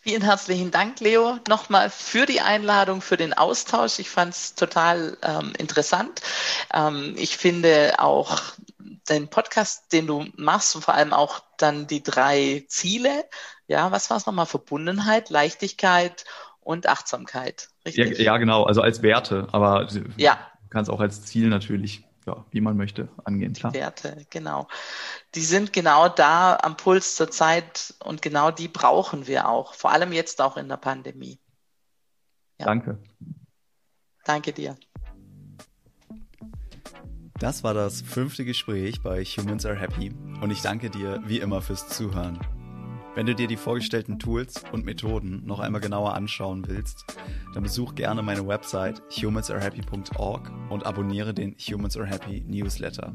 Vielen 0.09 0.23
herzlichen 0.23 0.71
Dank, 0.71 1.01
Leo, 1.01 1.37
nochmal 1.47 1.91
für 1.91 2.25
die 2.25 2.41
Einladung, 2.41 2.99
für 2.99 3.15
den 3.15 3.31
Austausch. 3.31 3.99
Ich 3.99 4.09
fand 4.09 4.33
es 4.33 4.55
total 4.55 5.15
ähm, 5.21 5.53
interessant. 5.59 6.21
Ähm, 6.73 7.13
ich 7.15 7.37
finde 7.37 7.93
auch 7.99 8.41
den 9.07 9.27
Podcast, 9.27 9.93
den 9.93 10.07
du 10.07 10.25
machst 10.35 10.75
und 10.75 10.83
vor 10.83 10.95
allem 10.95 11.13
auch 11.13 11.43
dann 11.57 11.85
die 11.85 12.01
drei 12.01 12.65
Ziele. 12.67 13.25
Ja, 13.67 13.91
was 13.91 14.09
war 14.09 14.17
es 14.17 14.25
nochmal? 14.25 14.47
Verbundenheit, 14.47 15.29
Leichtigkeit 15.29 16.25
und 16.59 16.87
Achtsamkeit. 16.87 17.69
Richtig? 17.85 18.17
Ja, 18.17 18.23
ja, 18.23 18.37
genau. 18.37 18.63
Also 18.63 18.81
als 18.81 19.03
Werte, 19.03 19.47
aber 19.51 19.89
ja. 20.17 20.39
du 20.63 20.69
kannst 20.71 20.89
auch 20.89 21.01
als 21.01 21.21
Ziel 21.21 21.49
natürlich, 21.49 22.03
ja, 22.29 22.45
wie 22.51 22.61
man 22.61 22.77
möchte, 22.77 23.09
angehen. 23.23 23.53
Klar. 23.53 23.71
Die 23.71 23.79
Werte, 23.79 24.25
genau. 24.29 24.67
Die 25.35 25.41
sind 25.41 25.73
genau 25.73 26.09
da 26.09 26.57
am 26.61 26.77
Puls 26.77 27.15
zur 27.15 27.31
Zeit 27.31 27.95
und 28.03 28.21
genau 28.21 28.51
die 28.51 28.67
brauchen 28.67 29.27
wir 29.27 29.47
auch. 29.47 29.73
Vor 29.73 29.91
allem 29.91 30.13
jetzt 30.13 30.41
auch 30.41 30.57
in 30.57 30.69
der 30.69 30.77
Pandemie. 30.77 31.39
Ja. 32.59 32.65
Danke. 32.65 32.99
Danke 34.25 34.53
dir. 34.53 34.77
Das 37.39 37.63
war 37.63 37.73
das 37.73 38.01
fünfte 38.01 38.43
Gespräch 38.43 39.01
bei 39.01 39.23
Humans 39.23 39.65
Are 39.65 39.75
Happy 39.75 40.13
und 40.41 40.51
ich 40.51 40.61
danke 40.61 40.89
dir 40.89 41.21
wie 41.25 41.39
immer 41.39 41.61
fürs 41.61 41.87
Zuhören. 41.87 42.37
Wenn 43.19 43.25
du 43.25 43.35
dir 43.35 43.47
die 43.47 43.57
vorgestellten 43.57 44.17
Tools 44.17 44.63
und 44.71 44.85
Methoden 44.85 45.45
noch 45.45 45.59
einmal 45.59 45.81
genauer 45.81 46.13
anschauen 46.13 46.65
willst, 46.69 47.03
dann 47.53 47.63
besuch 47.63 47.93
gerne 47.93 48.21
meine 48.21 48.47
Website 48.47 49.01
humansarehappy.org 49.11 50.49
und 50.69 50.85
abonniere 50.85 51.33
den 51.33 51.53
Humans 51.59 51.97
Are 51.97 52.05
Happy 52.05 52.45
Newsletter. 52.47 53.13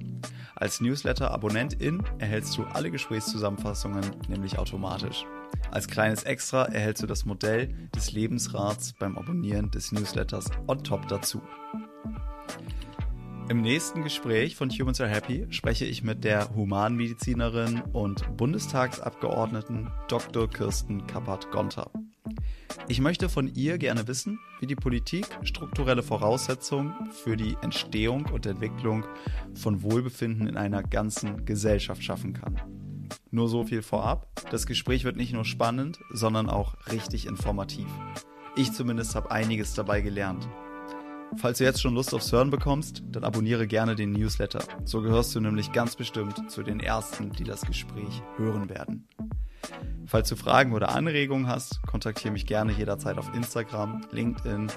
Als 0.57 0.83
Newsletter-Abonnentin 0.83 2.03
erhältst 2.19 2.59
du 2.59 2.65
alle 2.65 2.91
Gesprächszusammenfassungen 2.91 4.05
nämlich 4.29 4.59
automatisch. 4.59 5.25
Als 5.71 5.89
kleines 5.89 6.25
Extra 6.25 6.67
erhältst 6.67 7.03
du 7.03 7.07
das 7.07 7.25
Modell 7.25 7.75
des 7.97 8.13
Lebensrats 8.13 8.93
beim 8.93 9.17
Abonnieren 9.17 9.71
des 9.71 9.91
Newsletters 9.91 10.51
on 10.67 10.85
top 10.85 11.09
dazu. 11.09 11.41
Im 13.51 13.61
nächsten 13.61 14.03
Gespräch 14.03 14.57
von 14.57 14.71
Humans 14.71 15.03
Are 15.03 15.11
Happy 15.11 15.47
spreche 15.51 15.85
ich 15.85 16.03
mit 16.03 16.25
der 16.25 16.55
Humanmedizinerin 16.55 17.83
und 17.93 18.39
Bundestagsabgeordneten 18.39 19.91
Dr. 20.09 20.49
Kirsten 20.49 21.07
Kappert-Gonter. 21.07 21.91
Ich 22.89 23.03
möchte 23.03 23.29
von 23.29 23.55
ihr 23.55 23.77
gerne 23.77 24.09
wissen, 24.09 24.39
wie 24.61 24.67
die 24.67 24.75
Politik 24.75 25.27
strukturelle 25.43 26.03
Voraussetzungen 26.03 26.95
für 27.13 27.37
die 27.37 27.59
Entstehung 27.61 28.25
und 28.33 28.47
Entwicklung 28.47 29.05
von 29.53 29.83
Wohlbefinden 29.83 30.47
in 30.47 30.57
einer 30.57 30.83
ganzen 30.83 31.45
Gesellschaft 31.45 32.03
schaffen 32.03 32.33
kann. 32.33 32.61
Nur 33.31 33.51
so 33.51 33.65
viel 33.65 33.83
vorab. 33.83 34.27
Das 34.51 34.67
Gespräch 34.67 35.05
wird 35.05 35.17
nicht 35.17 35.35
nur 35.35 35.45
spannend, 35.45 35.99
sondern 36.11 36.49
auch 36.49 36.77
richtig 36.91 37.27
informativ. 37.27 37.87
Ich 38.57 38.73
zumindest 38.73 39.15
habe 39.15 39.31
einiges 39.31 39.75
dabei 39.75 40.01
gelernt. 40.01 40.49
Falls 41.37 41.59
du 41.59 41.65
jetzt 41.65 41.81
schon 41.81 41.95
Lust 41.95 42.15
aufs 42.15 42.33
Hören 42.33 42.51
bekommst, 42.51 43.03
dann 43.11 43.25
abonniere 43.25 43.67
gerne 43.67 43.97
den 43.97 44.13
Newsletter. 44.13 44.65
So 44.85 45.03
gehörst 45.03 45.35
du 45.35 45.41
nämlich 45.41 45.73
ganz 45.73 45.97
bestimmt 45.97 46.51
zu 46.51 46.63
den 46.63 46.81
Ersten, 46.81 47.33
die 47.33 47.45
das 47.45 47.63
Gespräch 47.63 48.23
hören 48.37 48.69
werden. 48.69 49.09
Falls 50.07 50.29
du 50.29 50.37
Fragen 50.37 50.73
oder 50.73 50.91
Anregungen 50.91 51.49
hast, 51.49 51.81
kontaktiere 51.87 52.33
mich 52.33 52.47
gerne 52.47 52.73
jederzeit 52.73 53.19
auf 53.19 53.33
Instagram, 53.35 54.03
LinkedIn 54.11 54.69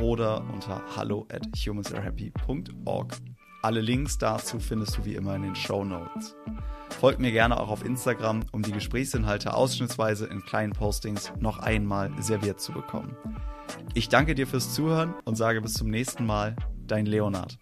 oder 0.00 0.44
unter 0.52 0.82
hallo 0.96 1.26
at 1.32 1.46
humansarehappy.org. 1.56 3.14
Alle 3.62 3.80
Links 3.80 4.18
dazu 4.18 4.58
findest 4.58 4.98
du 4.98 5.04
wie 5.04 5.14
immer 5.14 5.36
in 5.36 5.42
den 5.42 5.54
Show 5.54 5.84
Notes. 5.84 6.34
Folgt 6.98 7.20
mir 7.20 7.30
gerne 7.30 7.60
auch 7.60 7.68
auf 7.68 7.84
Instagram, 7.84 8.40
um 8.50 8.62
die 8.62 8.72
Gesprächsinhalte 8.72 9.54
ausschnittsweise 9.54 10.26
in 10.26 10.44
kleinen 10.44 10.72
Postings 10.72 11.32
noch 11.38 11.60
einmal 11.60 12.10
serviert 12.20 12.60
zu 12.60 12.72
bekommen. 12.72 13.16
Ich 13.94 14.08
danke 14.08 14.34
dir 14.34 14.48
fürs 14.48 14.74
Zuhören 14.74 15.14
und 15.24 15.36
sage 15.36 15.60
bis 15.60 15.74
zum 15.74 15.88
nächsten 15.88 16.26
Mal, 16.26 16.56
dein 16.88 17.06
Leonard. 17.06 17.56